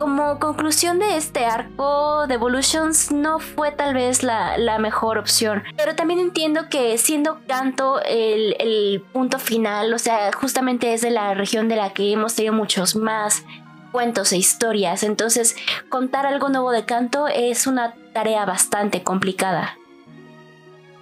como 0.00 0.38
conclusión 0.38 0.98
de 0.98 1.18
este 1.18 1.44
arco, 1.44 2.26
de 2.26 2.34
Evolutions 2.34 3.12
no 3.12 3.38
fue 3.38 3.70
tal 3.70 3.92
vez 3.92 4.22
la, 4.22 4.78
mejor 4.80 5.18
opción. 5.18 5.62
Pero 5.76 5.94
también 5.94 6.20
entiendo 6.20 6.70
que 6.70 6.96
siendo 6.96 7.38
Canto 7.46 8.00
el, 8.02 9.04
punto 9.12 9.38
final, 9.38 9.92
o 9.92 9.98
sea, 9.98 10.32
justamente 10.32 10.94
es 10.94 11.02
de 11.02 11.10
la 11.10 11.34
región 11.34 11.68
de 11.68 11.76
la 11.76 11.92
que 11.92 12.12
hemos 12.12 12.34
tenido 12.34 12.54
muchos 12.54 12.96
más 12.96 13.44
cuentos 13.92 14.32
e 14.32 14.38
historias. 14.38 15.02
Entonces, 15.02 15.54
contar 15.90 16.24
algo 16.24 16.48
nuevo 16.48 16.72
de 16.72 16.86
Canto 16.86 17.28
es 17.28 17.66
una 17.66 17.92
tarea 18.14 18.46
bastante 18.46 19.02
complicada. 19.02 19.76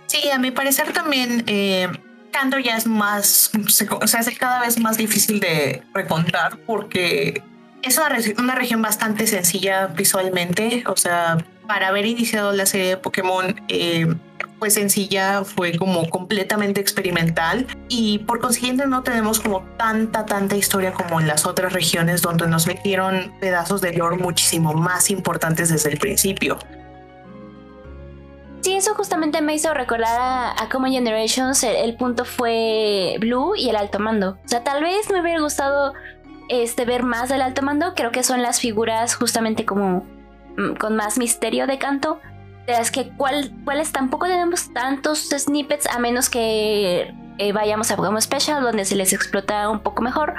Sí, 0.07 0.29
a 0.29 0.39
mi 0.39 0.51
parecer 0.51 0.93
también. 0.93 1.45
Eh, 1.47 1.87
Canto 2.33 2.59
ya 2.59 2.77
es 2.77 2.87
más, 2.87 3.53
o 4.01 4.07
sea, 4.09 4.21
es 4.21 4.39
cada 4.39 4.61
vez 4.61 4.81
más 4.81 4.97
difícil 4.97 5.39
de 5.39 5.85
recontar 5.95 6.59
porque 6.67 7.45
es 7.83 7.99
una, 8.39 8.55
región 8.55 8.83
bastante 8.83 9.27
sencilla 9.27 9.87
visualmente, 9.87 10.85
o 10.87 10.97
sea, 10.97 11.39
para 11.67 11.89
haber 11.89 12.07
iniciado 12.07 12.53
la 12.53 12.67
serie 12.67 12.89
de 12.89 12.97
Pokémon 12.97 13.61
eh, 13.69 14.07
fue 14.59 14.71
sencilla, 14.71 15.45
fue 15.45 15.77
como 15.77 16.09
completamente 16.09 16.81
experimental 16.81 17.67
y 17.89 18.19
por 18.21 18.41
consiguiente 18.41 18.87
no 18.87 19.03
tenemos 19.03 19.41
como 19.41 19.63
tanta, 19.77 20.27
tanta 20.27 20.57
historia 20.57 20.93
como 20.93 21.21
en 21.21 21.29
las 21.29 21.47
otras 21.47 21.73
regiones 21.73 22.23
donde 22.23 22.49
nos 22.49 22.67
metieron 22.67 23.33
pedazos 23.41 23.81
de 23.81 23.93
lore 23.93 24.17
muchísimo 24.17 24.73
más 24.73 25.11
importantes 25.11 25.69
desde 25.69 25.91
el 25.91 25.99
principio. 25.99 26.59
Sí, 28.61 28.75
eso 28.75 28.95
justamente 28.95 29.41
me 29.41 29.55
hizo 29.55 29.73
recordar 29.73 30.21
a, 30.21 30.63
a 30.63 30.69
Common 30.69 30.91
Generations. 30.91 31.63
el, 31.63 31.97
punto 31.97 32.25
fue 32.25 33.17
Blue 33.21 33.55
y 33.55 33.69
el 33.69 33.77
alto 33.77 34.01
mando. 34.01 34.37
O 34.45 34.49
sea, 34.49 34.65
tal 34.65 34.83
vez 34.83 35.09
me 35.11 35.21
hubiera 35.21 35.41
gustado 35.41 35.95
este, 36.49 36.85
ver 36.85 37.03
más 37.03 37.29
del 37.29 37.43
alto 37.43 37.63
mando, 37.63 37.95
creo 37.95 38.11
que 38.11 38.23
son 38.23 38.43
las 38.43 38.61
figuras 38.61 39.15
justamente 39.15 39.65
como 39.65 40.07
mm, 40.57 40.75
con 40.75 40.97
más 40.97 41.19
misterio 41.19 41.67
de 41.67 41.79
canto. 41.79 42.21
De 42.67 42.75
las 42.75 42.91
que 42.91 43.09
cual, 43.17 43.51
cuales 43.65 43.93
tampoco 43.93 44.27
tenemos 44.27 44.73
tantos 44.75 45.31
snippets 45.31 45.87
a 45.87 45.99
menos 45.99 46.29
que 46.29 47.15
eh, 47.39 47.53
vayamos 47.53 47.91
a 47.91 47.97
Pokémon 47.97 48.21
Special, 48.21 48.63
donde 48.63 48.85
se 48.85 48.95
les 48.95 49.15
explota 49.15 49.71
un 49.71 49.81
poco 49.81 50.03
mejor. 50.03 50.35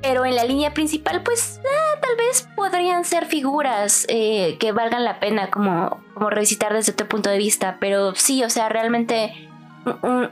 Pero 0.00 0.24
en 0.26 0.36
la 0.36 0.44
línea 0.44 0.74
principal, 0.74 1.22
pues 1.22 1.60
eh, 1.64 1.98
tal 2.00 2.14
vez 2.16 2.46
podrían 2.54 3.04
ser 3.04 3.26
figuras 3.26 4.06
eh, 4.08 4.58
que 4.60 4.70
valgan 4.70 5.02
la 5.02 5.18
pena 5.18 5.50
como, 5.50 6.00
como 6.12 6.30
revisitar 6.30 6.72
desde 6.72 6.92
otro 6.92 7.08
punto 7.08 7.30
de 7.30 7.38
vista. 7.38 7.78
Pero 7.80 8.14
sí, 8.14 8.44
o 8.44 8.50
sea, 8.50 8.68
realmente 8.68 9.48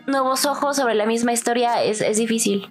nuevos 0.06 0.46
ojos 0.46 0.76
sobre 0.76 0.94
la 0.94 1.06
misma 1.06 1.32
historia 1.32 1.82
es, 1.82 2.00
es 2.00 2.18
difícil. 2.18 2.70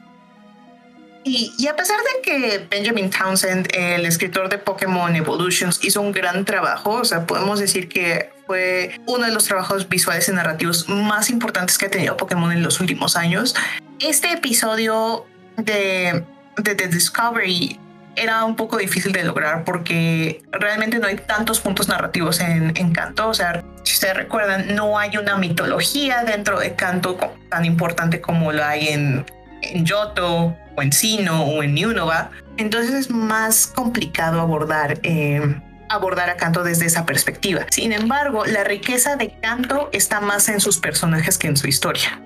Y, 1.23 1.67
a 1.67 1.75
pesar 1.75 1.97
de 1.99 2.21
que 2.23 2.67
Benjamin 2.69 3.09
Townsend, 3.11 3.67
el 3.73 4.05
escritor 4.05 4.49
de 4.49 4.57
Pokémon 4.57 5.15
Evolutions, 5.15 5.79
hizo 5.83 6.01
un 6.01 6.11
gran 6.11 6.45
trabajo, 6.45 6.93
o 6.93 7.05
sea, 7.05 7.27
podemos 7.27 7.59
decir 7.59 7.89
que 7.89 8.31
fue 8.47 8.99
uno 9.05 9.25
de 9.25 9.31
los 9.31 9.45
trabajos 9.45 9.87
visuales 9.87 10.27
y 10.29 10.31
narrativos 10.31 10.89
más 10.89 11.29
importantes 11.29 11.77
que 11.77 11.85
ha 11.85 11.91
tenido 11.91 12.17
Pokémon 12.17 12.51
en 12.51 12.63
los 12.63 12.79
últimos 12.79 13.15
años, 13.15 13.55
este 13.99 14.31
episodio 14.31 15.27
de 15.57 16.23
The 16.63 16.87
Discovery 16.87 17.79
era 18.15 18.43
un 18.43 18.55
poco 18.55 18.77
difícil 18.77 19.11
de 19.11 19.23
lograr 19.23 19.63
porque 19.63 20.41
realmente 20.51 20.99
no 20.99 21.07
hay 21.07 21.15
tantos 21.15 21.59
puntos 21.59 21.87
narrativos 21.87 22.39
en, 22.39 22.75
en 22.75 22.91
Canto. 22.93 23.29
O 23.29 23.33
sea, 23.33 23.63
si 23.83 23.93
ustedes 23.93 24.17
recuerdan, 24.17 24.75
no 24.75 24.97
hay 24.97 25.15
una 25.17 25.37
mitología 25.37 26.23
dentro 26.23 26.59
de 26.59 26.75
Canto 26.75 27.17
tan 27.49 27.63
importante 27.63 28.19
como 28.19 28.51
lo 28.51 28.65
hay 28.65 28.89
en, 28.89 29.25
en 29.61 29.85
Yoto 29.85 30.55
o 30.75 30.81
en 30.81 30.91
Sino 30.91 31.43
o 31.43 31.63
en 31.63 31.83
Unova. 31.85 32.31
Entonces 32.57 32.93
es 32.93 33.09
más 33.09 33.67
complicado 33.67 34.39
abordar. 34.39 34.99
Eh, 35.03 35.61
abordar 35.91 36.29
a 36.29 36.37
Canto 36.37 36.63
desde 36.63 36.85
esa 36.85 37.05
perspectiva. 37.05 37.65
Sin 37.69 37.91
embargo, 37.91 38.45
la 38.45 38.63
riqueza 38.63 39.15
de 39.17 39.37
Canto 39.41 39.89
está 39.91 40.21
más 40.21 40.47
en 40.49 40.61
sus 40.61 40.79
personajes 40.79 41.37
que 41.37 41.47
en 41.47 41.57
su 41.57 41.67
historia. 41.67 42.21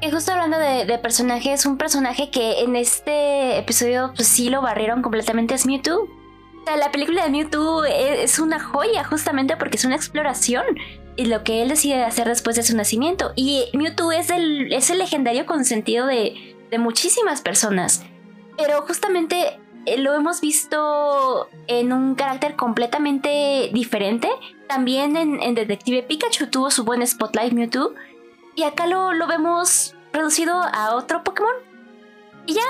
Y 0.00 0.10
justo 0.10 0.32
hablando 0.32 0.58
de, 0.58 0.98
personajes, 0.98 1.66
un 1.66 1.76
personaje 1.76 2.30
que 2.30 2.60
en 2.60 2.76
este 2.76 3.58
episodio 3.58 4.12
pues 4.14 4.28
sí 4.28 4.48
lo 4.48 4.62
barrieron 4.62 5.02
completamente 5.02 5.54
es 5.54 5.66
Mewtwo. 5.66 6.02
O 6.02 6.64
sea, 6.64 6.76
la 6.76 6.92
película 6.92 7.24
de 7.24 7.30
Mewtwo 7.30 7.84
es, 7.84 8.38
una 8.38 8.60
joya 8.60 9.02
justamente 9.02 9.56
porque 9.56 9.76
es 9.76 9.84
una 9.84 9.96
exploración 9.96 10.64
y 11.16 11.24
lo 11.24 11.42
que 11.42 11.62
él 11.62 11.68
decide 11.68 12.04
hacer 12.04 12.28
después 12.28 12.54
de 12.54 12.62
su 12.62 12.76
nacimiento. 12.76 13.32
Y 13.34 13.64
Mewtwo 13.72 14.12
es 14.12 14.30
el, 14.30 14.72
es 14.72 14.90
el 14.90 14.98
legendario 14.98 15.46
consentido 15.46 16.06
de, 16.06 16.56
de 16.70 16.78
muchísimas 16.78 17.40
personas. 17.40 18.02
Pero 18.56 18.82
justamente 18.82 19.58
eh, 19.86 19.98
lo 19.98 20.14
hemos 20.14 20.40
visto 20.40 21.48
en 21.66 21.92
un 21.92 22.14
carácter 22.14 22.56
completamente 22.56 23.70
diferente. 23.72 24.28
También 24.68 25.16
en, 25.16 25.54
Detective 25.54 26.02
Pikachu 26.02 26.48
tuvo 26.48 26.70
su 26.70 26.84
buen 26.84 27.06
spotlight 27.06 27.52
Mewtwo 27.52 27.94
y 28.54 28.64
acá 28.64 28.86
lo, 28.86 29.12
lo 29.14 29.26
vemos 29.26 29.94
reducido 30.12 30.60
a 30.60 30.94
otro 30.94 31.24
Pokémon. 31.24 31.54
Y 32.46 32.54
ya. 32.54 32.62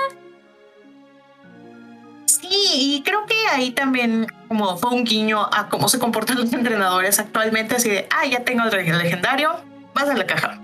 Sí, 2.25 2.47
y 2.51 3.03
creo 3.03 3.25
que 3.25 3.35
ahí 3.51 3.71
también 3.71 4.27
como 4.47 4.77
fue 4.77 4.91
un 4.91 5.03
guiño 5.03 5.47
a 5.51 5.69
cómo 5.69 5.89
se 5.89 5.99
comportan 5.99 6.37
los 6.37 6.53
entrenadores 6.53 7.19
actualmente, 7.19 7.75
así 7.75 7.89
de, 7.89 8.07
ah, 8.11 8.25
ya 8.25 8.43
tengo 8.43 8.63
el 8.63 8.97
legendario, 8.97 9.59
vas 9.93 10.09
a 10.09 10.15
la 10.15 10.25
caja. 10.25 10.59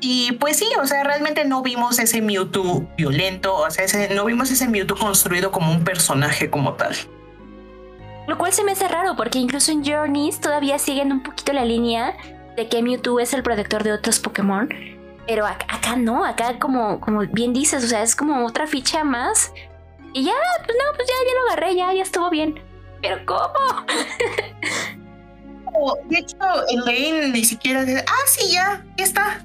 Y 0.00 0.32
pues 0.32 0.58
sí, 0.58 0.68
o 0.80 0.86
sea, 0.86 1.02
realmente 1.02 1.44
no 1.44 1.62
vimos 1.62 1.98
ese 1.98 2.20
Mewtwo 2.20 2.86
violento, 2.96 3.54
o 3.54 3.70
sea, 3.70 3.86
no 4.14 4.24
vimos 4.24 4.50
ese 4.50 4.68
Mewtwo 4.68 4.96
construido 4.96 5.50
como 5.50 5.72
un 5.72 5.82
personaje 5.82 6.50
como 6.50 6.74
tal. 6.74 6.94
Lo 8.26 8.38
cual 8.38 8.52
se 8.52 8.64
me 8.64 8.72
hace 8.72 8.88
raro, 8.88 9.16
porque 9.16 9.38
incluso 9.38 9.70
en 9.72 9.84
Journeys 9.84 10.40
todavía 10.40 10.78
siguen 10.78 11.12
un 11.12 11.22
poquito 11.22 11.52
la 11.52 11.64
línea 11.64 12.16
de 12.56 12.68
que 12.68 12.82
Mewtwo 12.82 13.20
es 13.20 13.34
el 13.34 13.42
protector 13.42 13.82
de 13.82 13.92
otros 13.92 14.18
Pokémon. 14.18 14.68
Pero 15.26 15.46
acá, 15.46 15.96
no, 15.96 16.24
acá 16.24 16.58
como, 16.58 17.00
como 17.00 17.20
bien 17.20 17.52
dices, 17.52 17.82
o 17.84 17.86
sea, 17.86 18.02
es 18.02 18.14
como 18.14 18.46
otra 18.46 18.66
ficha 18.66 19.04
más. 19.04 19.52
Y 20.12 20.24
ya, 20.24 20.32
pues 20.64 20.76
no, 20.78 20.96
pues 20.96 21.08
ya, 21.08 21.14
ya 21.26 21.40
lo 21.40 21.48
agarré, 21.48 21.76
ya, 21.76 21.92
ya 21.94 22.02
estuvo 22.02 22.30
bien. 22.30 22.62
Pero 23.00 23.24
¿cómo? 23.26 23.86
de 26.08 26.18
hecho, 26.18 26.36
Elaine 26.68 27.32
ni 27.32 27.44
siquiera 27.44 27.84
dice, 27.84 28.04
ah, 28.06 28.26
sí, 28.26 28.52
ya, 28.52 28.84
ya 28.96 29.04
está. 29.04 29.44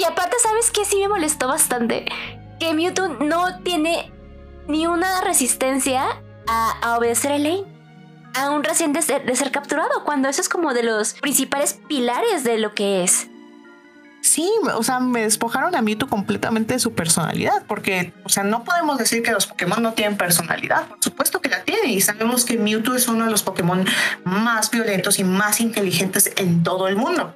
Y 0.00 0.04
aparte, 0.04 0.36
¿sabes 0.42 0.70
qué? 0.70 0.86
Sí 0.86 0.96
me 0.96 1.08
molestó 1.08 1.46
bastante. 1.46 2.06
Que 2.58 2.72
Mewtwo 2.72 3.08
no 3.08 3.60
tiene 3.62 4.10
ni 4.66 4.86
una 4.86 5.20
resistencia 5.20 6.22
a, 6.48 6.70
a 6.80 6.96
obedecer 6.96 7.32
a 7.32 7.36
Elaine 7.36 7.66
aún 8.34 8.64
recién 8.64 8.92
de 8.92 9.02
ser, 9.02 9.26
de 9.26 9.36
ser 9.36 9.50
capturado, 9.50 10.04
cuando 10.04 10.28
eso 10.28 10.40
es 10.40 10.48
como 10.48 10.72
de 10.72 10.82
los 10.82 11.14
principales 11.14 11.80
pilares 11.88 12.44
de 12.44 12.58
lo 12.58 12.74
que 12.74 13.02
es. 13.02 13.28
Sí, 14.22 14.50
o 14.74 14.82
sea, 14.82 15.00
me 15.00 15.22
despojaron 15.22 15.74
a 15.74 15.82
Mewtwo 15.82 16.08
completamente 16.08 16.74
de 16.74 16.80
su 16.80 16.92
personalidad, 16.92 17.64
porque, 17.66 18.12
o 18.24 18.28
sea, 18.28 18.44
no 18.44 18.64
podemos 18.64 18.98
decir 18.98 19.22
que 19.22 19.32
los 19.32 19.46
Pokémon 19.46 19.82
no 19.82 19.94
tienen 19.94 20.16
personalidad. 20.16 20.86
Por 20.88 20.98
supuesto 21.00 21.40
que 21.40 21.48
la 21.48 21.62
tienen, 21.64 21.90
y 21.90 22.00
sabemos 22.00 22.44
que 22.44 22.58
Mewtwo 22.58 22.94
es 22.94 23.08
uno 23.08 23.24
de 23.24 23.30
los 23.30 23.42
Pokémon 23.42 23.84
más 24.24 24.70
violentos 24.70 25.18
y 25.18 25.24
más 25.24 25.60
inteligentes 25.60 26.32
en 26.36 26.62
todo 26.62 26.86
el 26.86 26.96
mundo. 26.96 27.34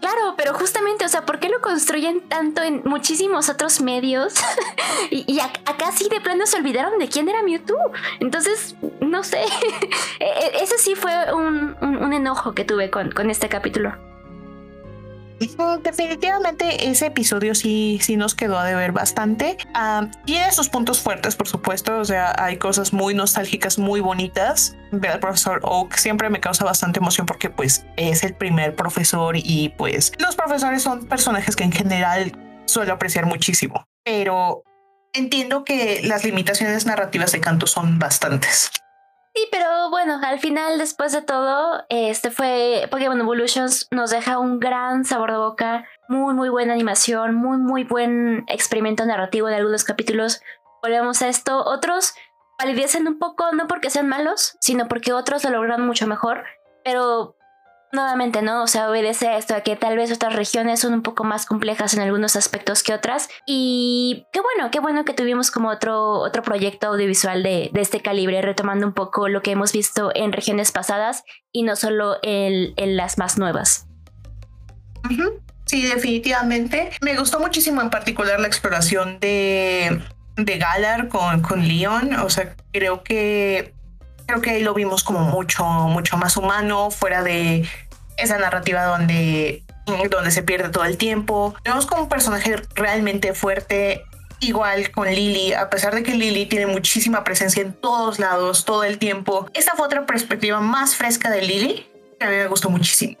Claro, 0.00 0.34
pero 0.36 0.54
justamente, 0.54 1.04
o 1.04 1.08
sea, 1.08 1.26
¿por 1.26 1.38
qué 1.38 1.48
lo 1.48 1.60
construyen 1.60 2.20
tanto 2.22 2.62
en 2.62 2.82
muchísimos 2.84 3.48
otros 3.48 3.80
medios? 3.80 4.34
y, 5.10 5.38
acá 5.40 5.92
sí 5.92 6.08
de 6.08 6.20
plano 6.20 6.46
se 6.46 6.56
olvidaron 6.56 6.98
de 6.98 7.08
quién 7.08 7.28
era 7.28 7.42
Mewtwo. 7.42 7.76
Entonces, 8.20 8.74
no 9.00 9.22
sé. 9.22 9.44
E, 10.20 10.24
e, 10.24 10.62
ese 10.62 10.76
sí 10.76 10.94
fue 10.94 11.12
un, 11.32 12.12
enojo 12.12 12.52
que 12.52 12.64
tuve 12.64 12.90
con, 12.90 13.10
con 13.10 13.30
este 13.30 13.48
capítulo. 13.48 14.09
Definitivamente 15.82 16.90
ese 16.90 17.06
episodio 17.06 17.54
sí, 17.54 17.98
sí 18.02 18.16
nos 18.16 18.34
quedó 18.34 18.58
a 18.58 18.64
deber 18.64 18.92
bastante. 18.92 19.56
Ah, 19.74 20.08
tiene 20.26 20.52
sus 20.52 20.68
puntos 20.68 21.00
fuertes, 21.00 21.34
por 21.34 21.48
supuesto. 21.48 21.98
O 21.98 22.04
sea, 22.04 22.34
hay 22.38 22.58
cosas 22.58 22.92
muy 22.92 23.14
nostálgicas, 23.14 23.78
muy 23.78 24.00
bonitas. 24.00 24.76
Ver 24.92 25.12
al 25.12 25.20
profesor 25.20 25.60
Oak 25.62 25.96
siempre 25.96 26.28
me 26.28 26.40
causa 26.40 26.64
bastante 26.64 26.98
emoción 26.98 27.26
porque 27.26 27.48
pues 27.48 27.86
es 27.96 28.22
el 28.22 28.34
primer 28.34 28.76
profesor 28.76 29.36
y 29.36 29.70
pues 29.78 30.12
los 30.18 30.36
profesores 30.36 30.82
son 30.82 31.06
personajes 31.06 31.56
que 31.56 31.64
en 31.64 31.72
general 31.72 32.32
suelo 32.66 32.92
apreciar 32.92 33.24
muchísimo. 33.24 33.84
Pero 34.04 34.62
entiendo 35.14 35.64
que 35.64 36.02
las 36.04 36.24
limitaciones 36.24 36.84
narrativas 36.84 37.32
de 37.32 37.40
Canto 37.40 37.66
son 37.66 37.98
bastantes. 37.98 38.70
Sí, 39.32 39.46
pero 39.52 39.90
bueno, 39.90 40.18
al 40.22 40.40
final, 40.40 40.78
después 40.78 41.12
de 41.12 41.22
todo, 41.22 41.84
este 41.88 42.30
fue 42.30 42.88
Pokémon 42.90 43.20
Evolutions 43.20 43.86
nos 43.92 44.10
deja 44.10 44.40
un 44.40 44.58
gran 44.58 45.04
sabor 45.04 45.30
de 45.30 45.38
boca, 45.38 45.86
muy 46.08 46.34
muy 46.34 46.48
buena 46.48 46.72
animación, 46.72 47.36
muy 47.36 47.58
muy 47.58 47.84
buen 47.84 48.44
experimento 48.48 49.06
narrativo 49.06 49.46
de 49.46 49.56
algunos 49.56 49.84
capítulos. 49.84 50.42
Volvemos 50.82 51.22
a 51.22 51.28
esto, 51.28 51.64
otros 51.64 52.14
palidecen 52.58 53.06
un 53.06 53.18
poco, 53.18 53.52
no 53.52 53.68
porque 53.68 53.88
sean 53.88 54.08
malos, 54.08 54.56
sino 54.60 54.88
porque 54.88 55.12
otros 55.12 55.44
lo 55.44 55.50
logran 55.50 55.86
mucho 55.86 56.08
mejor, 56.08 56.44
pero 56.84 57.36
nuevamente, 57.92 58.42
¿no? 58.42 58.62
O 58.62 58.66
sea, 58.66 58.88
obedece 58.88 59.28
a 59.28 59.38
esto, 59.38 59.54
a 59.54 59.62
que 59.62 59.76
tal 59.76 59.96
vez 59.96 60.12
otras 60.12 60.34
regiones 60.34 60.80
son 60.80 60.94
un 60.94 61.02
poco 61.02 61.24
más 61.24 61.46
complejas 61.46 61.94
en 61.94 62.00
algunos 62.00 62.36
aspectos 62.36 62.82
que 62.82 62.94
otras. 62.94 63.28
Y 63.46 64.26
qué 64.32 64.40
bueno, 64.40 64.70
qué 64.70 64.80
bueno 64.80 65.04
que 65.04 65.12
tuvimos 65.12 65.50
como 65.50 65.68
otro, 65.68 66.12
otro 66.20 66.42
proyecto 66.42 66.88
audiovisual 66.88 67.42
de, 67.42 67.70
de 67.72 67.80
este 67.80 68.00
calibre, 68.00 68.42
retomando 68.42 68.86
un 68.86 68.92
poco 68.92 69.28
lo 69.28 69.42
que 69.42 69.52
hemos 69.52 69.72
visto 69.72 70.10
en 70.14 70.32
regiones 70.32 70.72
pasadas 70.72 71.24
y 71.52 71.62
no 71.62 71.76
solo 71.76 72.16
en, 72.22 72.72
en 72.76 72.96
las 72.96 73.18
más 73.18 73.38
nuevas. 73.38 73.86
Sí, 75.66 75.82
definitivamente. 75.82 76.90
Me 77.00 77.16
gustó 77.16 77.40
muchísimo 77.40 77.80
en 77.80 77.90
particular 77.90 78.40
la 78.40 78.46
exploración 78.46 79.18
de, 79.20 80.02
de 80.36 80.58
Galar 80.58 81.08
con, 81.08 81.42
con 81.42 81.66
Leon. 81.66 82.14
O 82.14 82.30
sea, 82.30 82.54
creo 82.72 83.02
que 83.02 83.72
creo 84.30 84.42
que 84.42 84.50
ahí 84.50 84.62
lo 84.62 84.74
vimos 84.74 85.02
como 85.02 85.20
mucho, 85.20 85.64
mucho 85.64 86.16
más 86.16 86.36
humano, 86.36 86.90
fuera 86.90 87.22
de 87.22 87.68
esa 88.16 88.38
narrativa 88.38 88.84
donde, 88.84 89.64
donde 90.08 90.30
se 90.30 90.42
pierde 90.44 90.68
todo 90.68 90.84
el 90.84 90.96
tiempo. 90.96 91.54
Vemos 91.64 91.86
como 91.86 92.02
un 92.02 92.08
personaje 92.08 92.56
realmente 92.74 93.34
fuerte, 93.34 94.04
igual 94.38 94.92
con 94.92 95.08
Lily, 95.08 95.52
a 95.54 95.68
pesar 95.68 95.94
de 95.94 96.04
que 96.04 96.14
Lily 96.14 96.46
tiene 96.46 96.66
muchísima 96.66 97.24
presencia 97.24 97.62
en 97.62 97.72
todos 97.72 98.20
lados, 98.20 98.64
todo 98.64 98.84
el 98.84 98.98
tiempo. 98.98 99.48
Esta 99.52 99.74
fue 99.74 99.86
otra 99.86 100.06
perspectiva 100.06 100.60
más 100.60 100.94
fresca 100.94 101.28
de 101.28 101.42
Lily, 101.42 101.86
que 102.18 102.26
a 102.26 102.30
mí 102.30 102.36
me 102.36 102.46
gustó 102.46 102.70
muchísimo. 102.70 103.16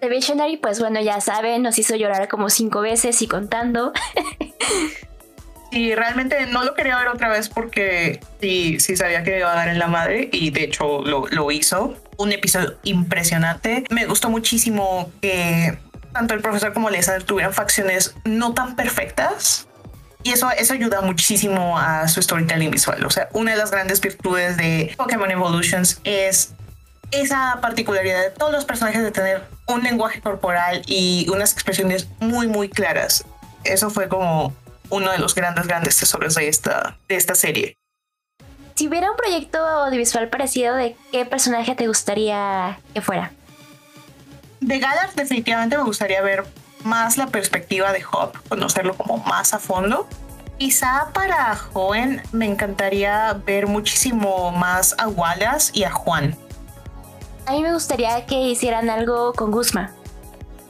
The 0.00 0.08
Visionary, 0.08 0.58
pues 0.58 0.78
bueno, 0.78 1.00
ya 1.00 1.20
saben, 1.20 1.62
nos 1.62 1.78
hizo 1.78 1.96
llorar 1.96 2.28
como 2.28 2.50
cinco 2.50 2.82
veces 2.82 3.20
y 3.20 3.26
contando. 3.26 3.92
Y 5.76 5.94
realmente 5.94 6.46
no 6.46 6.64
lo 6.64 6.72
quería 6.72 6.96
ver 6.96 7.08
otra 7.08 7.28
vez 7.28 7.50
porque 7.50 8.20
sí, 8.40 8.80
sí 8.80 8.96
sabía 8.96 9.22
que 9.22 9.40
iba 9.40 9.52
a 9.52 9.54
dar 9.54 9.68
en 9.68 9.78
la 9.78 9.88
madre 9.88 10.30
y 10.32 10.48
de 10.48 10.64
hecho 10.64 11.04
lo, 11.04 11.26
lo 11.26 11.50
hizo. 11.50 11.94
Un 12.16 12.32
episodio 12.32 12.78
impresionante. 12.84 13.84
Me 13.90 14.06
gustó 14.06 14.30
muchísimo 14.30 15.12
que 15.20 15.78
tanto 16.14 16.32
el 16.32 16.40
profesor 16.40 16.72
como 16.72 16.88
Lisa 16.88 17.18
tuvieran 17.18 17.52
facciones 17.52 18.14
no 18.24 18.54
tan 18.54 18.74
perfectas. 18.74 19.68
Y 20.22 20.32
eso, 20.32 20.50
eso 20.50 20.72
ayuda 20.72 21.02
muchísimo 21.02 21.78
a 21.78 22.08
su 22.08 22.22
storytelling 22.22 22.70
visual. 22.70 23.04
O 23.04 23.10
sea, 23.10 23.28
una 23.34 23.50
de 23.50 23.58
las 23.58 23.70
grandes 23.70 24.00
virtudes 24.00 24.56
de 24.56 24.94
Pokémon 24.96 25.30
Evolutions 25.30 26.00
es 26.04 26.54
esa 27.10 27.58
particularidad 27.60 28.22
de 28.22 28.30
todos 28.30 28.50
los 28.50 28.64
personajes 28.64 29.02
de 29.02 29.10
tener 29.10 29.42
un 29.66 29.82
lenguaje 29.82 30.22
corporal 30.22 30.80
y 30.86 31.28
unas 31.30 31.52
expresiones 31.52 32.08
muy, 32.18 32.46
muy 32.46 32.70
claras. 32.70 33.26
Eso 33.62 33.90
fue 33.90 34.08
como 34.08 34.54
uno 34.90 35.10
de 35.10 35.18
los 35.18 35.34
grandes, 35.34 35.66
grandes 35.66 35.96
tesoros 35.96 36.34
de 36.34 36.48
esta, 36.48 36.98
de 37.08 37.16
esta 37.16 37.34
serie. 37.34 37.76
Si 38.74 38.88
hubiera 38.88 39.10
un 39.10 39.16
proyecto 39.16 39.58
audiovisual 39.58 40.28
parecido, 40.28 40.74
¿de 40.74 40.96
qué 41.10 41.24
personaje 41.24 41.74
te 41.74 41.86
gustaría 41.86 42.78
que 42.92 43.00
fuera? 43.00 43.32
De 44.60 44.78
Galar 44.78 45.14
definitivamente 45.14 45.76
me 45.76 45.84
gustaría 45.84 46.20
ver 46.22 46.44
más 46.84 47.16
la 47.16 47.26
perspectiva 47.26 47.92
de 47.92 48.04
Hop, 48.12 48.32
conocerlo 48.48 48.94
como 48.94 49.18
más 49.18 49.54
a 49.54 49.58
fondo. 49.58 50.06
Quizá 50.58 51.10
para 51.12 51.54
Joven 51.56 52.22
me 52.32 52.46
encantaría 52.46 53.34
ver 53.44 53.66
muchísimo 53.66 54.50
más 54.52 54.94
a 54.98 55.08
Wallace 55.08 55.70
y 55.74 55.84
a 55.84 55.90
Juan. 55.90 56.36
A 57.46 57.52
mí 57.52 57.62
me 57.62 57.72
gustaría 57.72 58.26
que 58.26 58.40
hicieran 58.40 58.90
algo 58.90 59.32
con 59.34 59.50
Guzma. 59.50 59.92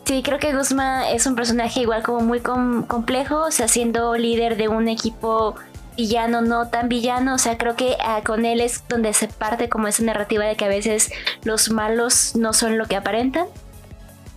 Sí, 0.07 0.23
creo 0.23 0.39
que 0.39 0.55
Guzma 0.55 1.11
es 1.11 1.27
un 1.27 1.35
personaje 1.35 1.81
igual 1.81 2.05
como 2.05 2.21
muy 2.21 2.39
complejo, 2.39 3.41
o 3.41 3.51
sea, 3.51 3.67
siendo 3.67 4.15
líder 4.15 4.57
de 4.57 4.69
un 4.69 4.87
equipo 4.87 5.57
villano, 5.97 6.43
no 6.43 6.69
tan 6.69 6.89
villano, 6.89 7.35
o 7.35 7.39
sea, 7.39 7.59
creo 7.59 7.75
que 7.75 7.97
ah, 8.01 8.21
con 8.25 8.45
él 8.45 8.61
es 8.61 8.85
donde 8.89 9.13
se 9.15 9.27
parte 9.27 9.69
como 9.69 9.89
esa 9.89 10.05
narrativa 10.05 10.45
de 10.45 10.55
que 10.55 10.65
a 10.65 10.69
veces 10.69 11.11
los 11.43 11.71
malos 11.71 12.37
no 12.37 12.53
son 12.53 12.79
lo 12.79 12.87
que 12.87 12.95
aparentan. 12.95 13.49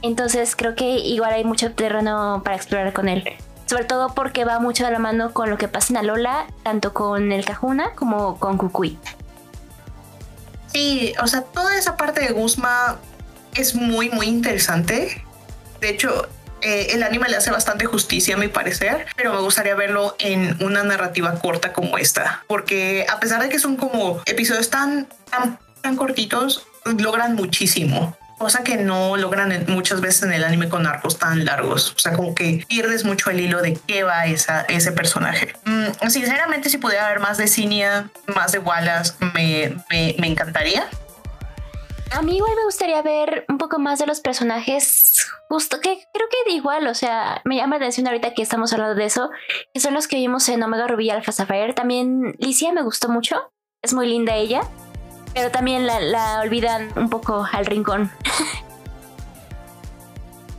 Entonces 0.02 0.56
creo 0.56 0.74
que 0.74 0.90
igual 0.90 1.34
hay 1.34 1.44
mucho 1.44 1.72
terreno 1.72 2.42
para 2.44 2.56
explorar 2.56 2.92
con 2.92 3.08
él. 3.08 3.24
Sobre 3.68 3.84
todo 3.84 4.16
porque 4.16 4.46
va 4.46 4.60
mucho 4.60 4.84
de 4.86 4.92
la 4.92 4.98
mano 4.98 5.34
con 5.34 5.52
lo 5.52 5.60
que 5.60 5.68
pasa 5.68 5.94
en 5.94 5.98
Alola, 5.98 6.48
tanto 6.64 6.96
con 6.96 7.32
el 7.32 7.46
Cajuna 7.46 7.92
como 7.94 8.40
con 8.40 8.58
Kukui. 8.58 8.98
Sí, 10.74 11.14
o 11.22 11.28
sea, 11.28 11.42
toda 11.42 11.78
esa 11.78 11.96
parte 11.96 12.22
de 12.22 12.34
Guzma 12.34 12.98
es 13.54 13.76
muy, 13.76 14.10
muy 14.10 14.26
interesante. 14.26 15.24
De 15.80 15.90
hecho, 15.90 16.28
eh, 16.62 16.88
el 16.92 17.04
anime 17.04 17.30
le 17.30 17.38
hace 17.38 17.52
bastante 17.52 17.86
justicia 17.86 18.36
a 18.36 18.38
mi 18.38 18.48
parecer, 18.48 19.06
pero 19.16 19.34
me 19.34 19.40
gustaría 19.40 19.76
verlo 19.76 20.16
en 20.20 20.62
una 20.64 20.84
narrativa 20.84 21.40
corta 21.40 21.74
como 21.74 21.98
esta, 21.98 22.44
porque 22.48 23.06
a 23.10 23.20
pesar 23.20 23.42
de 23.42 23.50
que 23.50 23.60
son 23.60 23.78
como 23.78 24.22
episodios 24.26 24.70
tan, 24.70 25.08
tan, 25.30 25.60
tan 25.82 25.96
cortitos, 25.96 26.66
logran 26.86 27.36
muchísimo 27.36 28.18
cosa 28.40 28.64
que 28.64 28.78
no 28.78 29.18
logran 29.18 29.66
muchas 29.68 30.02
veces 30.02 30.24
en 30.24 30.34
el 30.34 30.44
anime 30.44 30.70
con 30.70 30.88
arcos 30.88 31.20
tan 31.20 31.46
largos. 31.46 31.94
O 31.96 32.00
sea, 32.00 32.14
como 32.14 32.34
que 32.34 32.66
pierdes 32.68 33.04
mucho 33.04 33.30
el 33.30 33.40
hilo 33.42 33.62
de 33.62 33.78
qué 33.86 34.04
va 34.04 34.26
esa, 34.26 34.62
ese 34.62 34.92
personaje. 34.94 35.54
Mm, 35.66 36.08
sinceramente, 36.10 36.70
si 36.70 36.78
pudiera 36.78 37.06
haber 37.06 37.20
más 37.20 37.38
de 37.38 37.48
Cinia, 37.48 38.10
más 38.34 38.54
de 38.54 38.60
Wallace, 38.60 39.14
me, 39.34 39.76
me, 39.92 40.16
me 40.18 40.28
encantaría. 40.28 40.88
A 42.12 42.22
mí 42.22 42.38
igual 42.38 42.56
me 42.56 42.66
gustaría 42.66 43.02
ver 43.02 43.46
un 43.50 43.58
poco 43.58 43.78
más 43.80 44.00
de 44.00 44.08
los 44.08 44.20
personajes, 44.20 45.28
justo 45.48 45.80
que 45.80 46.04
creo 46.14 46.28
que 46.30 46.52
igual, 46.52 46.88
o 46.88 46.96
sea, 46.96 47.42
me 47.46 47.56
llama 47.56 47.78
la 47.78 47.86
atención 47.86 48.08
ahorita 48.08 48.34
que 48.34 48.42
estamos 48.42 48.74
hablando 48.74 48.96
de 48.96 49.06
eso, 49.06 49.30
que 49.74 49.80
son 49.80 49.94
los 49.94 50.08
que 50.08 50.16
vimos 50.16 50.50
en 50.50 50.64
Omega 50.64 50.88
Ruby 50.88 51.10
Alpha 51.12 51.32
Sapphire. 51.32 51.74
También 51.74 52.36
Licia 52.40 52.72
me 52.74 52.82
gustó 52.82 53.10
mucho, 53.10 53.52
es 53.84 53.94
muy 53.94 54.08
linda 54.08 54.36
ella. 54.36 54.62
Pero 55.34 55.52
también 55.52 55.86
la, 55.86 56.42
olvidan 56.42 56.92
un 56.96 57.10
poco 57.10 57.48
al 57.52 57.66
rincón. 57.66 58.12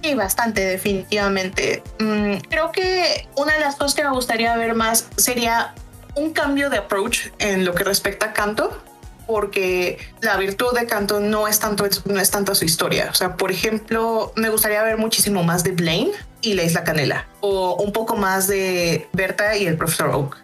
Sí, 0.02 0.14
bastante, 0.14 0.64
definitivamente. 0.64 1.82
Mm, 1.98 2.36
creo 2.48 2.72
que 2.72 3.28
una 3.36 3.52
de 3.54 3.60
las 3.60 3.76
cosas 3.76 3.94
que 3.94 4.02
me 4.02 4.10
gustaría 4.10 4.56
ver 4.56 4.74
más 4.74 5.08
sería 5.16 5.74
un 6.14 6.32
cambio 6.32 6.70
de 6.70 6.78
approach 6.78 7.26
en 7.38 7.64
lo 7.64 7.74
que 7.74 7.84
respecta 7.84 8.26
a 8.26 8.32
canto, 8.32 8.82
porque 9.30 9.98
la 10.20 10.36
virtud 10.36 10.76
de 10.78 10.86
canto 10.86 11.20
no 11.20 11.46
es 11.46 11.60
tanto, 11.60 11.84
no 12.04 12.20
es 12.20 12.30
tanto 12.30 12.54
su 12.54 12.64
historia. 12.64 13.08
O 13.10 13.14
sea, 13.14 13.36
por 13.36 13.50
ejemplo, 13.50 14.32
me 14.36 14.48
gustaría 14.48 14.82
ver 14.82 14.98
muchísimo 14.98 15.42
más 15.42 15.62
de 15.62 15.72
Blaine 15.72 16.10
y 16.42 16.54
la 16.54 16.64
Isla 16.64 16.84
Canela, 16.84 17.26
o 17.40 17.76
un 17.76 17.92
poco 17.92 18.16
más 18.16 18.48
de 18.48 19.08
Berta 19.12 19.56
y 19.56 19.66
el 19.66 19.76
profesor 19.76 20.10
Oak. 20.10 20.36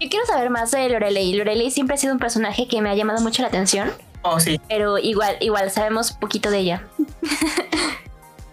Yo 0.00 0.08
quiero 0.10 0.26
saber 0.26 0.50
más 0.50 0.72
de 0.72 0.88
Lorelei. 0.88 1.32
Lorelei 1.34 1.70
siempre 1.70 1.94
ha 1.94 1.98
sido 1.98 2.12
un 2.12 2.18
personaje 2.18 2.68
que 2.68 2.82
me 2.82 2.90
ha 2.90 2.94
llamado 2.94 3.20
mucho 3.20 3.42
la 3.42 3.48
atención. 3.48 3.90
Oh, 4.22 4.40
sí. 4.40 4.60
Pero 4.68 4.98
igual, 4.98 5.36
igual 5.40 5.70
sabemos 5.70 6.12
poquito 6.12 6.50
de 6.50 6.58
ella. 6.58 6.82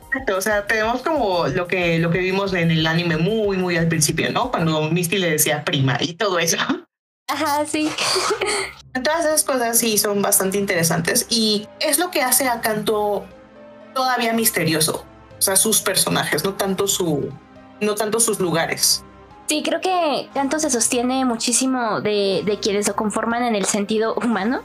Exacto, 0.07 0.37
o 0.37 0.41
sea, 0.41 0.67
tenemos 0.67 1.01
como 1.01 1.47
lo 1.47 1.67
que, 1.67 1.97
lo 1.97 2.11
que 2.11 2.19
vimos 2.19 2.53
en 2.53 2.69
el 2.69 2.85
anime 2.85 3.17
muy, 3.17 3.57
muy 3.57 3.77
al 3.77 3.87
principio, 3.87 4.29
¿no? 4.31 4.51
Cuando 4.51 4.89
Misty 4.89 5.17
le 5.17 5.31
decía 5.31 5.63
prima 5.63 5.97
y 6.01 6.13
todo 6.13 6.37
eso. 6.37 6.57
Ajá, 7.31 7.65
sí. 7.65 7.89
Todas 9.03 9.25
esas 9.25 9.43
cosas 9.45 9.79
sí 9.79 9.97
son 9.97 10.21
bastante 10.21 10.57
interesantes 10.57 11.25
y 11.29 11.67
es 11.79 11.97
lo 11.97 12.11
que 12.11 12.21
hace 12.21 12.49
a 12.49 12.59
Kanto 12.59 13.25
todavía 13.93 14.33
misterioso. 14.33 15.05
O 15.37 15.41
sea, 15.41 15.55
sus 15.55 15.81
personajes, 15.81 16.43
no 16.43 16.55
tanto 16.55 16.87
su, 16.87 17.31
no 17.79 17.95
tanto 17.95 18.19
sus 18.19 18.39
lugares. 18.39 19.03
Sí, 19.47 19.63
creo 19.63 19.79
que 19.79 20.29
tanto 20.33 20.59
se 20.59 20.69
sostiene 20.69 21.23
muchísimo 21.23 22.01
de, 22.01 22.59
quienes 22.61 22.87
lo 22.87 22.95
conforman 22.95 23.43
en 23.43 23.55
el 23.55 23.65
sentido 23.65 24.13
humano. 24.15 24.61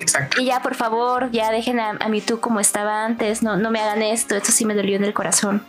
Exacto. 0.00 0.40
Y 0.40 0.46
ya, 0.46 0.60
por 0.60 0.74
favor, 0.74 1.30
ya 1.30 1.50
dejen 1.52 1.78
a, 1.78 1.90
a 1.90 2.08
Mewtwo 2.08 2.40
como 2.40 2.60
estaba 2.60 3.04
antes, 3.04 3.42
no, 3.42 3.56
no 3.56 3.70
me 3.70 3.80
hagan 3.80 4.02
esto, 4.02 4.34
esto 4.34 4.50
sí 4.50 4.64
me 4.64 4.74
dolió 4.74 4.96
en 4.96 5.04
el 5.04 5.14
corazón. 5.14 5.64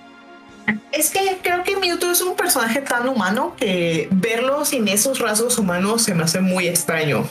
Es 0.92 1.10
que 1.10 1.40
creo 1.42 1.64
que 1.64 1.78
Mewtwo 1.78 2.12
es 2.12 2.22
un 2.22 2.36
personaje 2.36 2.82
tan 2.82 3.08
humano 3.08 3.56
que 3.58 4.08
verlo 4.12 4.66
sin 4.66 4.88
esos 4.88 5.20
rasgos 5.20 5.58
humanos 5.58 6.04
se 6.04 6.14
me 6.14 6.24
hace 6.24 6.42
muy 6.42 6.68
extraño. 6.68 7.28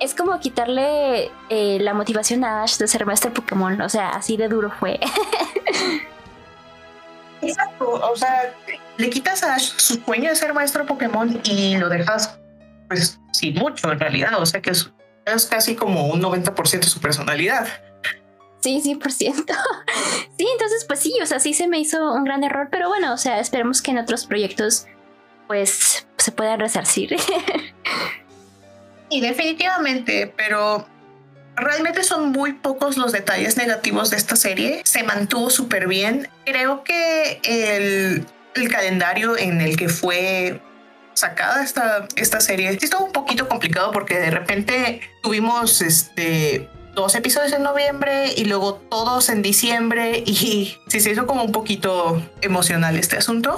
Es 0.00 0.14
como 0.14 0.38
quitarle 0.40 1.30
eh, 1.48 1.78
la 1.80 1.94
motivación 1.94 2.44
a 2.44 2.62
Ash 2.62 2.76
de 2.76 2.86
ser 2.86 3.06
maestro 3.06 3.32
Pokémon, 3.32 3.80
o 3.80 3.88
sea, 3.88 4.10
así 4.10 4.36
de 4.36 4.48
duro 4.48 4.70
fue. 4.78 5.00
Exacto, 7.42 7.90
o 7.90 8.16
sea, 8.16 8.54
le 8.96 9.10
quitas 9.10 9.42
a 9.42 9.58
su 9.58 9.94
sueño 9.94 10.30
de 10.30 10.36
ser 10.36 10.54
maestro 10.54 10.86
Pokémon 10.86 11.40
y 11.44 11.76
lo 11.76 11.88
dejas, 11.88 12.38
pues, 12.88 13.20
sin 13.32 13.54
mucho 13.54 13.90
en 13.92 14.00
realidad. 14.00 14.40
O 14.40 14.46
sea 14.46 14.60
que 14.60 14.70
es, 14.70 14.90
casi 15.50 15.74
como 15.76 16.08
un 16.08 16.22
90% 16.22 16.80
de 16.80 16.86
su 16.86 17.00
personalidad. 17.00 17.68
Sí, 18.66 18.82
100%. 18.84 18.98
sí, 20.38 20.48
entonces, 20.52 20.84
pues 20.88 20.98
sí, 20.98 21.14
o 21.22 21.26
sea, 21.26 21.38
sí 21.38 21.54
se 21.54 21.68
me 21.68 21.78
hizo 21.78 22.12
un 22.12 22.24
gran 22.24 22.42
error, 22.42 22.66
pero 22.68 22.88
bueno, 22.88 23.12
o 23.12 23.16
sea, 23.16 23.38
esperemos 23.38 23.80
que 23.80 23.92
en 23.92 23.98
otros 23.98 24.26
proyectos, 24.26 24.88
pues, 25.46 26.08
se 26.18 26.32
puedan 26.32 26.58
resarcir. 26.58 27.14
y 29.08 29.20
definitivamente, 29.20 30.34
pero 30.36 30.84
Realmente 31.54 32.02
son 32.02 32.32
muy 32.32 32.54
pocos 32.54 32.98
los 32.98 33.12
detalles 33.12 33.56
negativos 33.56 34.10
de 34.10 34.18
esta 34.18 34.36
serie. 34.36 34.82
Se 34.84 35.04
mantuvo 35.04 35.48
súper 35.48 35.88
bien. 35.88 36.28
Creo 36.44 36.84
que 36.84 37.40
el, 37.44 38.26
el, 38.56 38.68
calendario 38.68 39.38
en 39.38 39.62
el 39.62 39.78
que 39.78 39.88
fue 39.88 40.60
sacada 41.14 41.64
esta, 41.64 42.08
esta 42.16 42.40
serie 42.40 42.72
sí 42.72 42.80
estuvo 42.82 43.06
un 43.06 43.12
poquito 43.12 43.48
complicado 43.48 43.90
porque 43.90 44.18
de 44.18 44.30
repente 44.30 45.00
tuvimos 45.22 45.80
este 45.80 46.68
dos 46.96 47.14
episodios 47.14 47.52
en 47.52 47.62
noviembre 47.62 48.32
y 48.36 48.46
luego 48.46 48.74
todos 48.74 49.28
en 49.28 49.42
diciembre. 49.42 50.24
Y 50.26 50.76
sí 50.88 51.00
se 51.00 51.12
hizo 51.12 51.28
como 51.28 51.44
un 51.44 51.52
poquito 51.52 52.20
emocional 52.40 52.96
este 52.96 53.16
asunto 53.16 53.56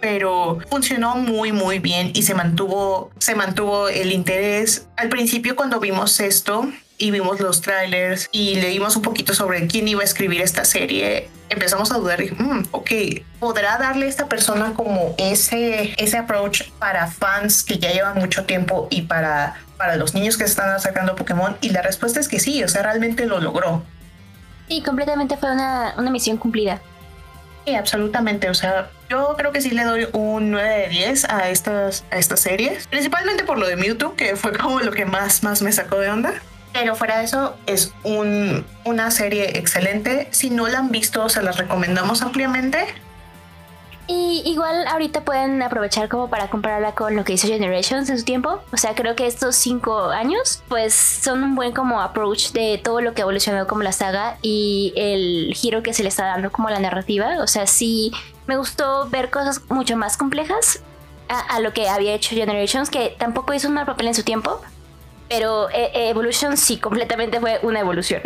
pero 0.00 0.60
funcionó 0.70 1.16
muy 1.16 1.50
muy 1.50 1.80
bien 1.80 2.12
y 2.14 2.22
se 2.22 2.32
mantuvo 2.32 3.10
se 3.18 3.34
mantuvo 3.34 3.88
el 3.88 4.12
interés. 4.12 4.86
Al 4.96 5.08
principio 5.08 5.56
cuando 5.56 5.80
vimos 5.80 6.20
esto 6.20 6.68
y 6.98 7.12
vimos 7.12 7.40
los 7.40 7.60
trailers 7.60 8.28
y 8.32 8.56
leímos 8.56 8.96
un 8.96 9.02
poquito 9.02 9.32
sobre 9.32 9.66
quién 9.68 9.86
iba 9.88 10.02
a 10.02 10.04
escribir 10.04 10.42
esta 10.42 10.64
serie, 10.64 11.30
empezamos 11.48 11.92
a 11.92 11.98
dudar, 11.98 12.20
y, 12.20 12.30
mm, 12.30 12.66
ok, 12.72 12.90
¿podrá 13.38 13.78
darle 13.78 14.08
esta 14.08 14.28
persona 14.28 14.74
como 14.74 15.14
ese, 15.16 15.94
ese 15.96 16.18
approach 16.18 16.64
para 16.80 17.06
fans 17.06 17.62
que 17.62 17.78
ya 17.78 17.92
llevan 17.92 18.18
mucho 18.18 18.44
tiempo 18.44 18.88
y 18.90 19.02
para, 19.02 19.56
para 19.78 19.96
los 19.96 20.12
niños 20.12 20.36
que 20.36 20.44
están 20.44 20.68
acercando 20.70 21.12
a 21.12 21.16
Pokémon? 21.16 21.56
Y 21.62 21.70
la 21.70 21.80
respuesta 21.80 22.20
es 22.20 22.28
que 22.28 22.40
sí, 22.40 22.62
o 22.62 22.68
sea, 22.68 22.82
realmente 22.82 23.24
lo 23.24 23.40
logró. 23.40 23.82
Sí, 24.68 24.82
completamente 24.82 25.38
fue 25.38 25.50
una, 25.50 25.94
una 25.96 26.10
misión 26.10 26.36
cumplida. 26.36 26.82
Sí, 27.64 27.74
absolutamente. 27.74 28.50
O 28.50 28.54
sea, 28.54 28.90
yo 29.08 29.34
creo 29.36 29.52
que 29.52 29.60
sí 29.60 29.70
le 29.70 29.84
doy 29.84 30.08
un 30.12 30.50
9 30.50 30.68
de 30.68 30.88
10 30.88 31.24
a 31.26 31.48
estas, 31.48 32.04
a 32.10 32.18
estas 32.18 32.40
series. 32.40 32.86
Principalmente 32.86 33.44
por 33.44 33.58
lo 33.58 33.66
de 33.66 33.76
Mewtwo, 33.76 34.14
que 34.14 34.36
fue 34.36 34.52
como 34.52 34.80
lo 34.80 34.92
que 34.92 35.04
más, 35.04 35.42
más 35.42 35.62
me 35.62 35.72
sacó 35.72 35.98
de 35.98 36.10
onda. 36.10 36.34
Pero 36.72 36.94
fuera 36.94 37.18
de 37.18 37.24
eso, 37.24 37.56
es 37.66 37.92
un, 38.04 38.64
una 38.84 39.10
serie 39.10 39.58
excelente. 39.58 40.28
Si 40.30 40.50
no 40.50 40.68
la 40.68 40.78
han 40.78 40.90
visto, 40.90 41.28
se 41.28 41.42
las 41.42 41.56
recomendamos 41.56 42.22
ampliamente. 42.22 42.86
Y 44.10 44.42
igual 44.46 44.86
ahorita 44.86 45.20
pueden 45.20 45.62
aprovechar 45.62 46.08
como 46.08 46.30
para 46.30 46.48
compararla 46.48 46.94
con 46.94 47.14
lo 47.14 47.24
que 47.24 47.34
hizo 47.34 47.46
Generations 47.46 48.08
en 48.08 48.18
su 48.18 48.24
tiempo. 48.24 48.62
O 48.72 48.78
sea, 48.78 48.94
creo 48.94 49.14
que 49.14 49.26
estos 49.26 49.54
cinco 49.54 50.04
años 50.04 50.62
pues 50.66 50.94
son 50.94 51.42
un 51.44 51.54
buen 51.54 51.72
como 51.72 52.00
approach 52.00 52.52
de 52.52 52.80
todo 52.82 53.02
lo 53.02 53.12
que 53.12 53.20
ha 53.20 53.24
evolucionado 53.24 53.66
como 53.66 53.82
la 53.82 53.92
saga 53.92 54.38
y 54.40 54.94
el 54.96 55.52
giro 55.54 55.82
que 55.82 55.92
se 55.92 56.02
le 56.02 56.08
está 56.08 56.24
dando 56.24 56.50
como 56.50 56.70
la 56.70 56.80
narrativa. 56.80 57.36
O 57.42 57.46
sea, 57.46 57.66
sí 57.66 58.10
me 58.46 58.56
gustó 58.56 59.10
ver 59.10 59.28
cosas 59.28 59.60
mucho 59.68 59.94
más 59.98 60.16
complejas 60.16 60.80
a, 61.28 61.40
a 61.40 61.60
lo 61.60 61.74
que 61.74 61.90
había 61.90 62.14
hecho 62.14 62.34
Generations, 62.34 62.88
que 62.88 63.14
tampoco 63.18 63.52
hizo 63.52 63.68
un 63.68 63.74
mal 63.74 63.84
papel 63.84 64.06
en 64.06 64.14
su 64.14 64.22
tiempo 64.22 64.62
Pero 65.28 65.68
eh, 65.68 66.08
Evolution 66.08 66.56
sí, 66.56 66.78
completamente 66.78 67.40
fue 67.40 67.60
una 67.62 67.80
evolución. 67.80 68.22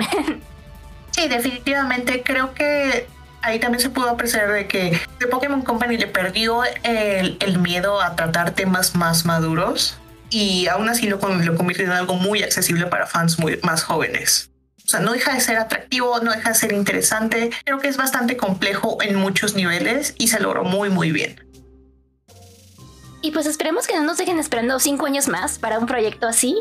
sí, 1.11 1.27
definitivamente 1.27 2.23
creo 2.23 2.55
que 2.55 3.09
ahí 3.43 3.59
también 3.59 3.81
se 3.81 3.91
pudo 3.91 4.09
apreciar 4.09 4.51
de 4.53 4.67
que 4.67 4.99
The 5.19 5.27
Pokémon 5.27 5.63
Company 5.63 5.97
le 5.97 6.07
perdió 6.07 6.63
el, 6.83 7.37
el 7.41 7.59
miedo 7.59 8.01
a 8.01 8.17
tratar 8.17 8.53
temas 8.53 8.95
más 8.95 9.25
maduros 9.25 9.97
y 10.31 10.67
aún 10.69 10.89
así 10.89 11.07
lo, 11.09 11.19
lo 11.19 11.57
convirtió 11.57 11.85
en 11.85 11.93
algo 11.93 12.15
muy 12.15 12.43
accesible 12.43 12.87
para 12.87 13.07
fans 13.07 13.39
muy, 13.39 13.59
más 13.63 13.83
jóvenes. 13.83 14.51
O 14.85 14.89
sea, 14.89 15.01
no 15.01 15.13
deja 15.13 15.35
de 15.35 15.41
ser 15.41 15.59
atractivo, 15.59 16.19
no 16.21 16.33
deja 16.33 16.51
de 16.51 16.55
ser 16.55 16.73
interesante. 16.73 17.51
Creo 17.65 17.79
que 17.79 17.89
es 17.89 17.97
bastante 17.97 18.37
complejo 18.37 18.99
en 19.03 19.17
muchos 19.17 19.55
niveles 19.55 20.15
y 20.19 20.29
se 20.29 20.41
logró 20.41 20.65
muy, 20.65 20.91
muy 20.91 21.13
bien. 21.13 21.41
Y 23.21 23.31
pues 23.31 23.47
esperemos 23.47 23.87
que 23.87 23.95
no 23.95 24.03
nos 24.03 24.19
dejen 24.19 24.41
esperando 24.41 24.81
cinco 24.81 25.07
años 25.07 25.29
más 25.29 25.59
para 25.59 25.79
un 25.79 25.87
proyecto 25.87 26.27
así. 26.27 26.61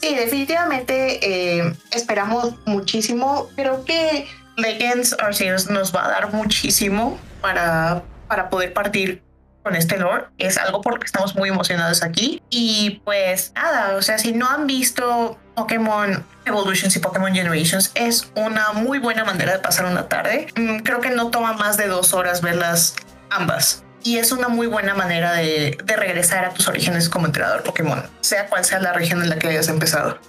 sí, 0.00 0.14
definitivamente 0.14 1.58
eh, 1.58 1.74
esperamos 1.92 2.54
muchísimo. 2.66 3.48
Creo 3.56 3.84
que 3.84 4.28
Legends 4.56 5.16
Arceus 5.18 5.68
nos 5.68 5.94
va 5.94 6.06
a 6.06 6.08
dar 6.08 6.32
muchísimo 6.32 7.18
para, 7.40 8.02
para 8.28 8.48
poder 8.48 8.72
partir 8.72 9.22
con 9.62 9.74
este 9.74 9.98
lore. 9.98 10.26
Es 10.38 10.58
algo 10.58 10.80
por 10.80 10.94
lo 10.94 11.00
que 11.00 11.06
estamos 11.06 11.34
muy 11.34 11.48
emocionados 11.48 12.02
aquí. 12.02 12.40
Y 12.50 13.02
pues 13.04 13.52
nada, 13.54 13.96
o 13.96 14.02
sea, 14.02 14.16
si 14.18 14.32
no 14.32 14.48
han 14.48 14.66
visto 14.66 15.38
Pokémon 15.56 16.24
Evolutions 16.44 16.94
y 16.94 17.00
Pokémon 17.00 17.34
Generations, 17.34 17.90
es 17.94 18.30
una 18.36 18.72
muy 18.72 19.00
buena 19.00 19.24
manera 19.24 19.52
de 19.52 19.58
pasar 19.58 19.86
una 19.86 20.08
tarde. 20.08 20.46
Mm, 20.54 20.78
creo 20.78 21.00
que 21.00 21.10
no 21.10 21.30
toma 21.30 21.54
más 21.54 21.76
de 21.76 21.88
dos 21.88 22.14
horas 22.14 22.42
verlas 22.42 22.94
ambas. 23.28 23.82
Y 24.04 24.18
es 24.18 24.30
una 24.30 24.46
muy 24.46 24.68
buena 24.68 24.94
manera 24.94 25.32
de, 25.32 25.76
de 25.82 25.96
regresar 25.96 26.44
a 26.44 26.50
tus 26.50 26.68
orígenes 26.68 27.08
como 27.08 27.26
entrenador 27.26 27.64
Pokémon, 27.64 28.04
sea 28.20 28.46
cual 28.46 28.64
sea 28.64 28.78
la 28.78 28.92
región 28.92 29.20
en 29.20 29.28
la 29.28 29.36
que 29.36 29.48
hayas 29.48 29.66
empezado. 29.66 30.20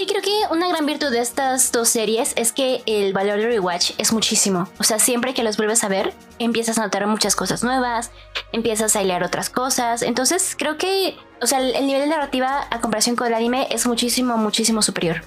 Y 0.00 0.06
creo 0.06 0.22
que 0.22 0.30
una 0.50 0.66
gran 0.66 0.86
virtud 0.86 1.10
de 1.10 1.20
estas 1.20 1.72
dos 1.72 1.90
series 1.90 2.32
es 2.36 2.52
que 2.52 2.82
el 2.86 3.12
valor 3.12 3.38
de 3.38 3.48
rewatch 3.48 3.90
es 3.98 4.14
muchísimo. 4.14 4.66
O 4.78 4.82
sea, 4.82 4.98
siempre 4.98 5.34
que 5.34 5.42
los 5.42 5.58
vuelves 5.58 5.84
a 5.84 5.88
ver, 5.88 6.14
empiezas 6.38 6.78
a 6.78 6.84
notar 6.84 7.06
muchas 7.06 7.36
cosas 7.36 7.62
nuevas, 7.62 8.10
empiezas 8.52 8.96
a 8.96 9.02
hilar 9.02 9.22
otras 9.22 9.50
cosas. 9.50 10.00
Entonces, 10.00 10.56
creo 10.58 10.78
que, 10.78 11.18
o 11.42 11.46
sea, 11.46 11.60
el, 11.60 11.86
nivel 11.86 12.00
de 12.00 12.06
narrativa 12.06 12.66
a 12.70 12.80
comparación 12.80 13.14
con 13.14 13.26
el 13.26 13.34
anime 13.34 13.68
es 13.70 13.86
muchísimo, 13.86 14.38
muchísimo 14.38 14.80
superior. 14.80 15.20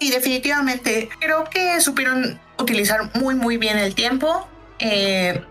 Sí, 0.00 0.10
definitivamente. 0.10 1.10
Creo 1.20 1.44
que 1.44 1.82
supieron 1.82 2.40
utilizar 2.58 3.10
muy, 3.20 3.34
muy 3.34 3.58
bien 3.58 3.76
el 3.76 3.94
tiempo. 3.94 4.48
Eh, 4.78 5.44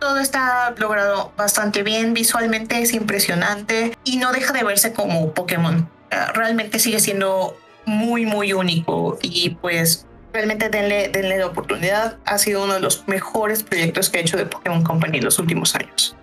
todo 0.00 0.18
está 0.18 0.74
logrado 0.76 1.32
bastante 1.36 1.84
bien, 1.84 2.14
visualmente 2.14 2.82
es 2.82 2.92
impresionante 2.92 3.96
y 4.02 4.16
no 4.16 4.32
deja 4.32 4.52
de 4.52 4.64
verse 4.64 4.92
como 4.92 5.32
Pokémon. 5.34 5.88
Realmente 6.34 6.78
sigue 6.78 7.00
siendo 7.00 7.56
muy, 7.84 8.26
muy 8.26 8.52
único 8.52 9.18
y 9.22 9.50
pues 9.50 10.06
realmente 10.32 10.68
denle, 10.68 11.08
denle 11.08 11.38
la 11.38 11.46
oportunidad. 11.46 12.18
Ha 12.24 12.38
sido 12.38 12.64
uno 12.64 12.74
de 12.74 12.80
los 12.80 13.06
mejores 13.08 13.62
proyectos 13.62 14.10
que 14.10 14.18
ha 14.18 14.20
hecho 14.20 14.36
de 14.36 14.46
Pokémon 14.46 14.82
Company 14.82 15.18
en 15.18 15.24
los 15.24 15.38
últimos 15.38 15.74
años. 15.74 16.16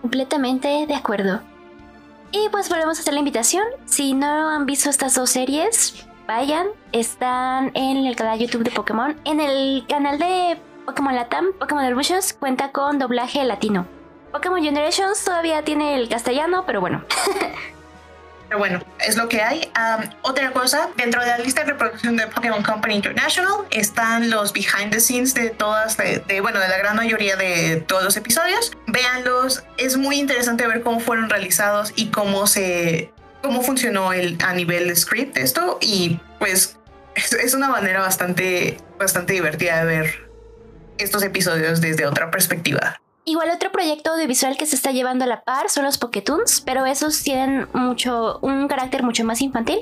Completamente 0.00 0.86
de 0.86 0.94
acuerdo. 0.94 1.40
Y 2.32 2.48
pues 2.50 2.68
volvemos 2.68 2.98
a 2.98 3.00
hacer 3.00 3.14
la 3.14 3.20
invitación. 3.20 3.64
Si 3.86 4.14
no 4.14 4.50
han 4.50 4.66
visto 4.66 4.90
estas 4.90 5.14
dos 5.14 5.30
series, 5.30 6.06
vayan. 6.26 6.66
Están 6.92 7.70
en 7.74 8.06
el 8.06 8.16
canal 8.16 8.38
YouTube 8.38 8.64
de 8.64 8.70
Pokémon. 8.70 9.16
En 9.24 9.40
el 9.40 9.84
canal 9.88 10.18
de 10.18 10.58
Pokémon 10.84 11.14
Latam, 11.14 11.46
Pokémon 11.58 11.84
Evolutions 11.84 12.32
cuenta 12.32 12.72
con 12.72 12.98
doblaje 12.98 13.42
latino. 13.44 13.86
Pokémon 14.32 14.62
Generations 14.62 15.24
todavía 15.24 15.62
tiene 15.62 15.94
el 15.96 16.08
castellano, 16.08 16.64
pero 16.66 16.80
bueno. 16.80 17.04
Pero 18.48 18.58
bueno, 18.58 18.80
es 19.00 19.16
lo 19.16 19.28
que 19.28 19.42
hay. 19.42 19.70
otra 20.22 20.52
cosa, 20.52 20.88
dentro 20.96 21.20
de 21.20 21.26
la 21.26 21.38
lista 21.38 21.64
de 21.64 21.72
reproducción 21.72 22.16
de 22.16 22.26
Pokémon 22.28 22.62
Company 22.62 22.94
International 22.94 23.66
están 23.70 24.30
los 24.30 24.52
behind 24.52 24.90
the 24.90 25.00
scenes 25.00 25.34
de 25.34 25.50
todas, 25.50 25.96
de, 25.96 26.40
bueno, 26.40 26.60
de 26.60 26.68
la 26.68 26.78
gran 26.78 26.96
mayoría 26.96 27.36
de 27.36 27.84
todos 27.86 28.04
los 28.04 28.16
episodios. 28.16 28.72
Véanlos, 28.86 29.64
es 29.78 29.96
muy 29.96 30.18
interesante 30.18 30.66
ver 30.66 30.82
cómo 30.82 31.00
fueron 31.00 31.28
realizados 31.28 31.92
y 31.96 32.10
cómo 32.10 32.46
se, 32.46 33.12
cómo 33.42 33.62
funcionó 33.62 34.12
el, 34.12 34.38
a 34.44 34.52
nivel 34.52 34.88
de 34.88 34.96
script 34.96 35.36
esto 35.36 35.78
y 35.80 36.20
pues 36.38 36.76
es, 37.14 37.32
es 37.32 37.54
una 37.54 37.68
manera 37.68 38.00
bastante, 38.00 38.78
bastante 38.98 39.32
divertida 39.32 39.80
de 39.80 39.86
ver 39.86 40.30
estos 40.98 41.22
episodios 41.22 41.80
desde 41.80 42.06
otra 42.06 42.30
perspectiva. 42.30 43.00
Igual 43.28 43.50
otro 43.50 43.72
proyecto 43.72 44.12
audiovisual 44.12 44.56
que 44.56 44.66
se 44.66 44.76
está 44.76 44.92
llevando 44.92 45.24
a 45.24 45.26
la 45.26 45.40
par 45.42 45.68
son 45.68 45.84
los 45.84 45.98
Pokétoons, 45.98 46.60
pero 46.60 46.86
esos 46.86 47.20
tienen 47.24 47.66
mucho, 47.72 48.38
un 48.40 48.68
carácter 48.68 49.02
mucho 49.02 49.24
más 49.24 49.42
infantil. 49.42 49.80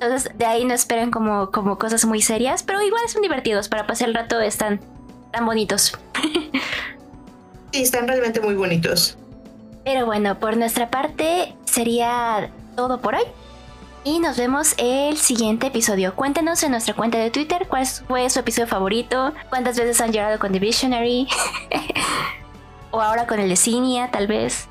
Entonces 0.00 0.36
de 0.36 0.44
ahí 0.46 0.64
no 0.64 0.74
esperan 0.74 1.12
como, 1.12 1.52
como 1.52 1.78
cosas 1.78 2.04
muy 2.04 2.20
serias, 2.20 2.64
pero 2.64 2.82
igual 2.82 3.08
son 3.08 3.22
divertidos 3.22 3.68
para 3.68 3.86
pasar 3.86 4.08
el 4.08 4.14
rato, 4.14 4.40
están 4.40 4.80
tan 5.30 5.46
bonitos. 5.46 5.96
sí, 7.70 7.82
están 7.82 8.08
realmente 8.08 8.40
muy 8.40 8.56
bonitos. 8.56 9.16
Pero 9.84 10.04
bueno, 10.04 10.40
por 10.40 10.56
nuestra 10.56 10.90
parte 10.90 11.54
sería 11.64 12.50
todo 12.74 13.00
por 13.00 13.14
hoy. 13.14 13.24
Y 14.02 14.18
nos 14.18 14.36
vemos 14.36 14.74
el 14.78 15.18
siguiente 15.18 15.68
episodio. 15.68 16.16
Cuéntenos 16.16 16.60
en 16.64 16.72
nuestra 16.72 16.94
cuenta 16.94 17.18
de 17.18 17.30
Twitter 17.30 17.68
cuál 17.68 17.86
fue 17.86 18.28
su 18.28 18.40
episodio 18.40 18.66
favorito, 18.66 19.32
cuántas 19.50 19.78
veces 19.78 20.00
han 20.00 20.10
llorado 20.10 20.40
con 20.40 20.50
The 20.50 20.58
Visionary. 20.58 21.28
O 22.92 23.00
ahora 23.00 23.26
con 23.26 23.40
el 23.40 23.48
de 23.48 23.56
Cinia, 23.56 24.10
tal 24.10 24.28
vez. 24.28 24.68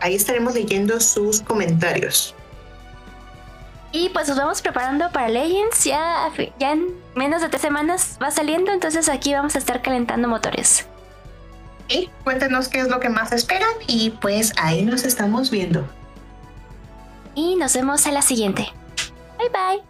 Ahí 0.00 0.14
estaremos 0.14 0.54
leyendo 0.54 1.00
sus 1.00 1.40
comentarios. 1.40 2.34
Y 3.92 4.08
pues 4.10 4.28
nos 4.28 4.36
vamos 4.36 4.62
preparando 4.62 5.10
para 5.10 5.28
Legends. 5.28 5.84
Ya, 5.84 6.30
ya 6.58 6.72
en 6.72 6.88
menos 7.14 7.42
de 7.42 7.48
tres 7.48 7.62
semanas 7.62 8.18
va 8.22 8.30
saliendo, 8.30 8.72
entonces 8.72 9.08
aquí 9.08 9.32
vamos 9.32 9.54
a 9.56 9.58
estar 9.58 9.82
calentando 9.82 10.28
motores. 10.28 10.86
Y 11.88 12.08
cuéntenos 12.22 12.68
qué 12.68 12.80
es 12.80 12.88
lo 12.88 13.00
que 13.00 13.08
más 13.08 13.32
esperan 13.32 13.72
y 13.88 14.10
pues 14.10 14.52
ahí 14.56 14.82
nos 14.82 15.04
estamos 15.04 15.50
viendo. 15.50 15.84
Y 17.34 17.56
nos 17.56 17.74
vemos 17.74 18.06
a 18.06 18.12
la 18.12 18.22
siguiente. 18.22 18.68
Bye 19.38 19.48
bye. 19.48 19.89